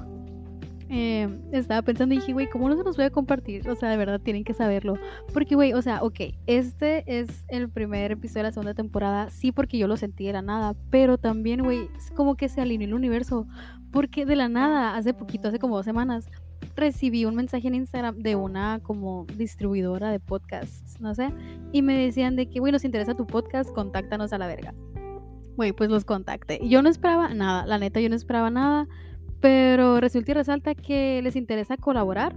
Eh, 0.91 1.29
estaba 1.53 1.83
pensando 1.83 2.15
y 2.15 2.19
dije, 2.19 2.33
güey, 2.33 2.49
¿cómo 2.49 2.69
no 2.69 2.77
se 2.77 2.83
los 2.83 2.97
voy 2.97 3.05
a 3.05 3.11
compartir? 3.11 3.69
O 3.69 3.77
sea, 3.77 3.91
de 3.91 3.97
verdad 3.99 4.21
tienen 4.21 4.45
que 4.45 4.55
saberlo. 4.55 4.95
Porque, 5.35 5.55
güey, 5.55 5.75
o 5.75 5.83
sea, 5.83 6.03
ok, 6.03 6.21
este 6.47 7.05
es 7.07 7.45
el 7.49 7.69
primer 7.69 8.13
episodio 8.13 8.45
de 8.45 8.49
la 8.49 8.53
segunda 8.53 8.75
temporada, 8.75 9.29
sí, 9.29 9.53
porque 9.53 9.77
yo 9.77 9.87
lo 9.87 9.97
sentí 9.97 10.27
de 10.27 10.33
la 10.33 10.43
nada, 10.43 10.75
pero 10.91 11.19
también, 11.19 11.63
güey, 11.63 11.91
es 11.97 12.11
como 12.13 12.37
que 12.37 12.49
se 12.49 12.61
alineó 12.61 12.89
el 12.89 12.95
universo. 12.95 13.47
Porque 13.91 14.27
de 14.27 14.37
la 14.37 14.49
nada, 14.49 14.97
hace 14.97 15.15
poquito, 15.15 15.49
hace 15.49 15.59
como 15.59 15.77
dos 15.77 15.85
semanas, 15.85 16.27
recibí 16.79 17.25
un 17.25 17.35
mensaje 17.35 17.69
en 17.69 17.75
Instagram 17.75 18.19
de 18.19 18.37
una 18.37 18.81
como 18.83 19.27
distribuidora 19.37 20.11
de 20.11 20.21
podcasts, 20.21 21.01
no 21.01 21.15
sé, 21.15 21.31
y 21.73 21.83
me 21.83 21.97
decían 21.97 22.37
de 22.37 22.49
que, 22.49 22.61
güey, 22.61 22.73
nos 22.73 22.85
interesa 22.85 23.15
tu 23.15 23.27
podcast, 23.27 23.71
contáctanos 23.73 24.33
a 24.33 24.39
la 24.39 24.47
verga. 24.47 24.75
Güey, 25.57 25.73
pues 25.73 25.91
los 25.91 26.05
contacté. 26.05 26.61
Yo 26.67 26.83
no 26.83 26.89
esperaba 26.89 27.35
nada, 27.35 27.67
la 27.67 27.79
neta, 27.79 28.01
yo 28.01 28.09
no 28.09 28.15
esperaba 28.15 28.49
nada, 28.51 28.89
pero 29.41 30.01
resulta 30.01 30.31
y 30.31 30.35
resalta 30.35 30.75
que 30.75 31.21
les 31.23 31.37
interesa 31.37 31.77
colaborar 31.77 32.35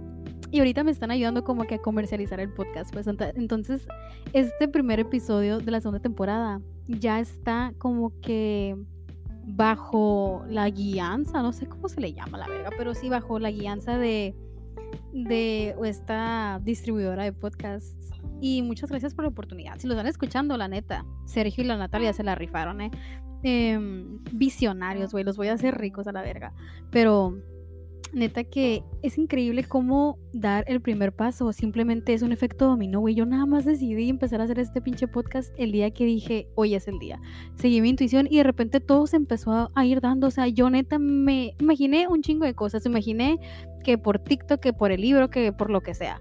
y 0.52 0.58
ahorita 0.58 0.84
me 0.84 0.90
están 0.90 1.10
ayudando 1.10 1.44
como 1.44 1.64
que 1.64 1.76
a 1.76 1.78
comercializar 1.78 2.38
el 2.38 2.50
podcast. 2.50 2.92
Pues 2.92 3.06
entonces, 3.06 3.88
este 4.34 4.68
primer 4.68 5.00
episodio 5.00 5.58
de 5.58 5.70
la 5.70 5.80
segunda 5.80 6.00
temporada 6.00 6.60
ya 6.86 7.20
está 7.20 7.72
como 7.78 8.12
que 8.20 8.76
bajo 9.54 10.44
la 10.48 10.68
guianza, 10.70 11.42
no 11.42 11.52
sé 11.52 11.66
cómo 11.66 11.88
se 11.88 12.00
le 12.00 12.12
llama 12.12 12.38
la 12.38 12.48
verga, 12.48 12.70
pero 12.76 12.94
sí 12.94 13.08
bajo 13.08 13.38
la 13.38 13.50
guianza 13.50 13.98
de, 13.98 14.34
de 15.12 15.74
esta 15.84 16.60
distribuidora 16.62 17.24
de 17.24 17.32
podcasts. 17.32 18.10
Y 18.40 18.62
muchas 18.62 18.90
gracias 18.90 19.14
por 19.14 19.24
la 19.24 19.28
oportunidad. 19.28 19.78
Si 19.78 19.86
lo 19.86 19.94
están 19.94 20.06
escuchando, 20.06 20.56
la 20.56 20.68
neta, 20.68 21.04
Sergio 21.26 21.62
y 21.62 21.66
la 21.66 21.76
Natalia 21.76 22.12
se 22.12 22.24
la 22.24 22.34
rifaron, 22.34 22.80
¿eh? 22.80 22.90
Em, 23.44 24.22
visionarios, 24.32 25.12
güey, 25.12 25.24
los 25.24 25.36
voy 25.36 25.48
a 25.48 25.54
hacer 25.54 25.76
ricos 25.76 26.06
a 26.06 26.12
la 26.12 26.22
verga. 26.22 26.52
Pero 26.90 27.38
neta 28.12 28.44
que 28.44 28.82
es 29.02 29.18
increíble 29.18 29.64
cómo 29.64 30.18
dar 30.32 30.64
el 30.68 30.80
primer 30.80 31.12
paso. 31.12 31.52
Simplemente 31.52 32.12
es 32.14 32.22
un 32.22 32.32
efecto 32.32 32.66
dominó, 32.66 33.00
güey. 33.00 33.14
Yo 33.14 33.26
nada 33.26 33.46
más 33.46 33.64
decidí 33.64 34.08
empezar 34.08 34.40
a 34.40 34.44
hacer 34.44 34.58
este 34.58 34.80
pinche 34.80 35.08
podcast 35.08 35.52
el 35.56 35.72
día 35.72 35.90
que 35.90 36.04
dije, 36.04 36.48
hoy 36.54 36.74
es 36.74 36.88
el 36.88 36.98
día. 36.98 37.20
Seguí 37.56 37.80
mi 37.80 37.88
intuición 37.88 38.26
y 38.30 38.36
de 38.36 38.42
repente 38.44 38.80
todo 38.80 39.06
se 39.06 39.16
empezó 39.16 39.70
a, 39.74 39.86
ir 39.86 40.00
dando. 40.00 40.26
O 40.26 40.30
sea, 40.30 40.46
yo 40.48 40.70
neta 40.70 40.98
me 40.98 41.54
imaginé 41.58 42.06
un 42.08 42.22
chingo 42.22 42.44
de 42.44 42.54
cosas. 42.54 42.86
Imaginé 42.86 43.38
que 43.82 43.98
por 43.98 44.18
TikTok, 44.18 44.60
que 44.60 44.72
por 44.72 44.92
el 44.92 45.00
libro, 45.00 45.30
que 45.30 45.52
por 45.52 45.70
lo 45.70 45.80
que 45.80 45.94
sea 45.94 46.20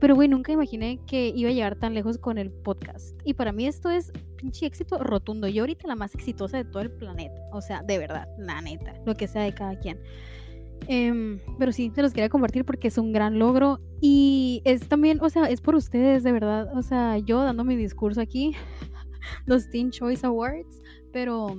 Pero, 0.00 0.14
güey, 0.14 0.28
nunca 0.28 0.52
imaginé 0.52 1.00
que 1.06 1.32
iba 1.34 1.50
a 1.50 1.52
llegar 1.52 1.76
tan 1.76 1.94
lejos 1.94 2.18
con 2.18 2.38
el 2.38 2.50
podcast. 2.50 3.18
Y 3.24 3.34
para 3.34 3.52
mí 3.52 3.66
esto 3.66 3.90
es 3.90 4.12
pinche 4.36 4.66
éxito 4.66 4.98
rotundo. 4.98 5.48
Yo 5.48 5.62
ahorita 5.62 5.88
la 5.88 5.96
más 5.96 6.14
exitosa 6.14 6.58
de 6.58 6.64
todo 6.64 6.82
el 6.82 6.90
planeta. 6.90 7.40
O 7.52 7.60
sea, 7.60 7.82
de 7.82 7.98
verdad, 7.98 8.28
la 8.38 8.60
neta. 8.60 8.94
Lo 9.04 9.14
que 9.14 9.26
sea 9.26 9.42
de 9.42 9.52
cada 9.52 9.78
quien. 9.78 9.98
Em, 10.88 11.40
pero 11.58 11.72
sí, 11.72 11.90
se 11.94 12.02
los 12.02 12.12
quería 12.12 12.28
compartir 12.28 12.64
porque 12.64 12.88
es 12.88 12.98
un 12.98 13.12
gran 13.12 13.38
logro. 13.38 13.80
Y 14.00 14.62
es 14.64 14.88
también, 14.88 15.18
o 15.22 15.30
sea, 15.30 15.46
es 15.46 15.60
por 15.60 15.74
ustedes, 15.74 16.22
de 16.22 16.32
verdad. 16.32 16.76
O 16.76 16.82
sea, 16.82 17.18
yo 17.18 17.42
dando 17.42 17.64
mi 17.64 17.76
discurso 17.76 18.20
aquí, 18.20 18.54
los 19.46 19.70
Teen 19.70 19.90
Choice 19.90 20.26
Awards. 20.26 20.80
Pero 21.12 21.56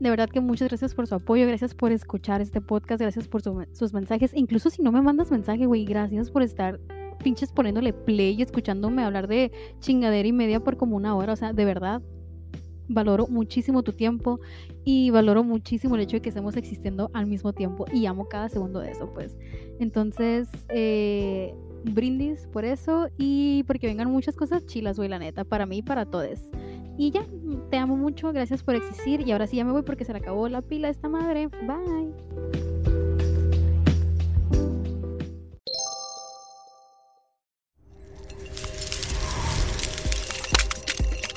de 0.00 0.10
verdad 0.10 0.28
que 0.28 0.40
muchas 0.40 0.68
gracias 0.68 0.94
por 0.94 1.06
su 1.06 1.14
apoyo, 1.14 1.46
gracias 1.46 1.74
por 1.74 1.92
escuchar 1.92 2.40
este 2.40 2.60
podcast, 2.60 3.00
gracias 3.00 3.28
por 3.28 3.42
sus 3.42 3.92
mensajes. 3.92 4.32
Incluso 4.34 4.70
si 4.70 4.82
no 4.82 4.92
me 4.92 5.00
mandas 5.00 5.30
mensaje, 5.30 5.66
güey, 5.66 5.84
gracias 5.84 6.30
por 6.30 6.42
estar 6.42 6.80
pinches 7.22 7.50
poniéndole 7.50 7.92
play 7.92 8.36
y 8.38 8.42
escuchándome 8.42 9.02
hablar 9.02 9.26
de 9.26 9.50
chingadera 9.80 10.28
y 10.28 10.32
media 10.32 10.60
por 10.60 10.76
como 10.76 10.96
una 10.96 11.16
hora. 11.16 11.32
O 11.32 11.36
sea, 11.36 11.52
de 11.52 11.64
verdad, 11.64 12.02
valoro 12.88 13.26
muchísimo 13.26 13.82
tu 13.82 13.92
tiempo 13.92 14.40
y 14.84 15.10
valoro 15.10 15.44
muchísimo 15.44 15.94
el 15.96 16.02
hecho 16.02 16.16
de 16.16 16.22
que 16.22 16.28
estemos 16.28 16.56
existiendo 16.56 17.10
al 17.14 17.26
mismo 17.26 17.52
tiempo 17.52 17.86
y 17.92 18.06
amo 18.06 18.28
cada 18.28 18.48
segundo 18.48 18.80
de 18.80 18.90
eso, 18.90 19.12
pues. 19.12 19.36
Entonces, 19.78 20.48
eh, 20.68 21.54
brindis 21.84 22.46
por 22.52 22.64
eso 22.64 23.08
y 23.16 23.64
porque 23.64 23.86
vengan 23.86 24.10
muchas 24.10 24.36
cosas 24.36 24.66
chilas, 24.66 24.96
güey, 24.96 25.08
la 25.08 25.18
neta, 25.18 25.44
para 25.44 25.66
mí 25.66 25.78
y 25.78 25.82
para 25.82 26.06
todos. 26.06 26.40
Y 26.98 27.10
ya, 27.10 27.26
te 27.70 27.76
amo 27.76 27.96
mucho, 27.96 28.32
gracias 28.32 28.62
por 28.62 28.74
existir. 28.74 29.26
Y 29.26 29.32
ahora 29.32 29.46
sí 29.46 29.56
ya 29.56 29.64
me 29.64 29.72
voy 29.72 29.82
porque 29.82 30.04
se 30.04 30.12
le 30.12 30.18
acabó 30.20 30.48
la 30.48 30.62
pila 30.62 30.88
a 30.88 30.90
esta 30.90 31.08
madre. 31.08 31.48
Bye. 31.48 32.75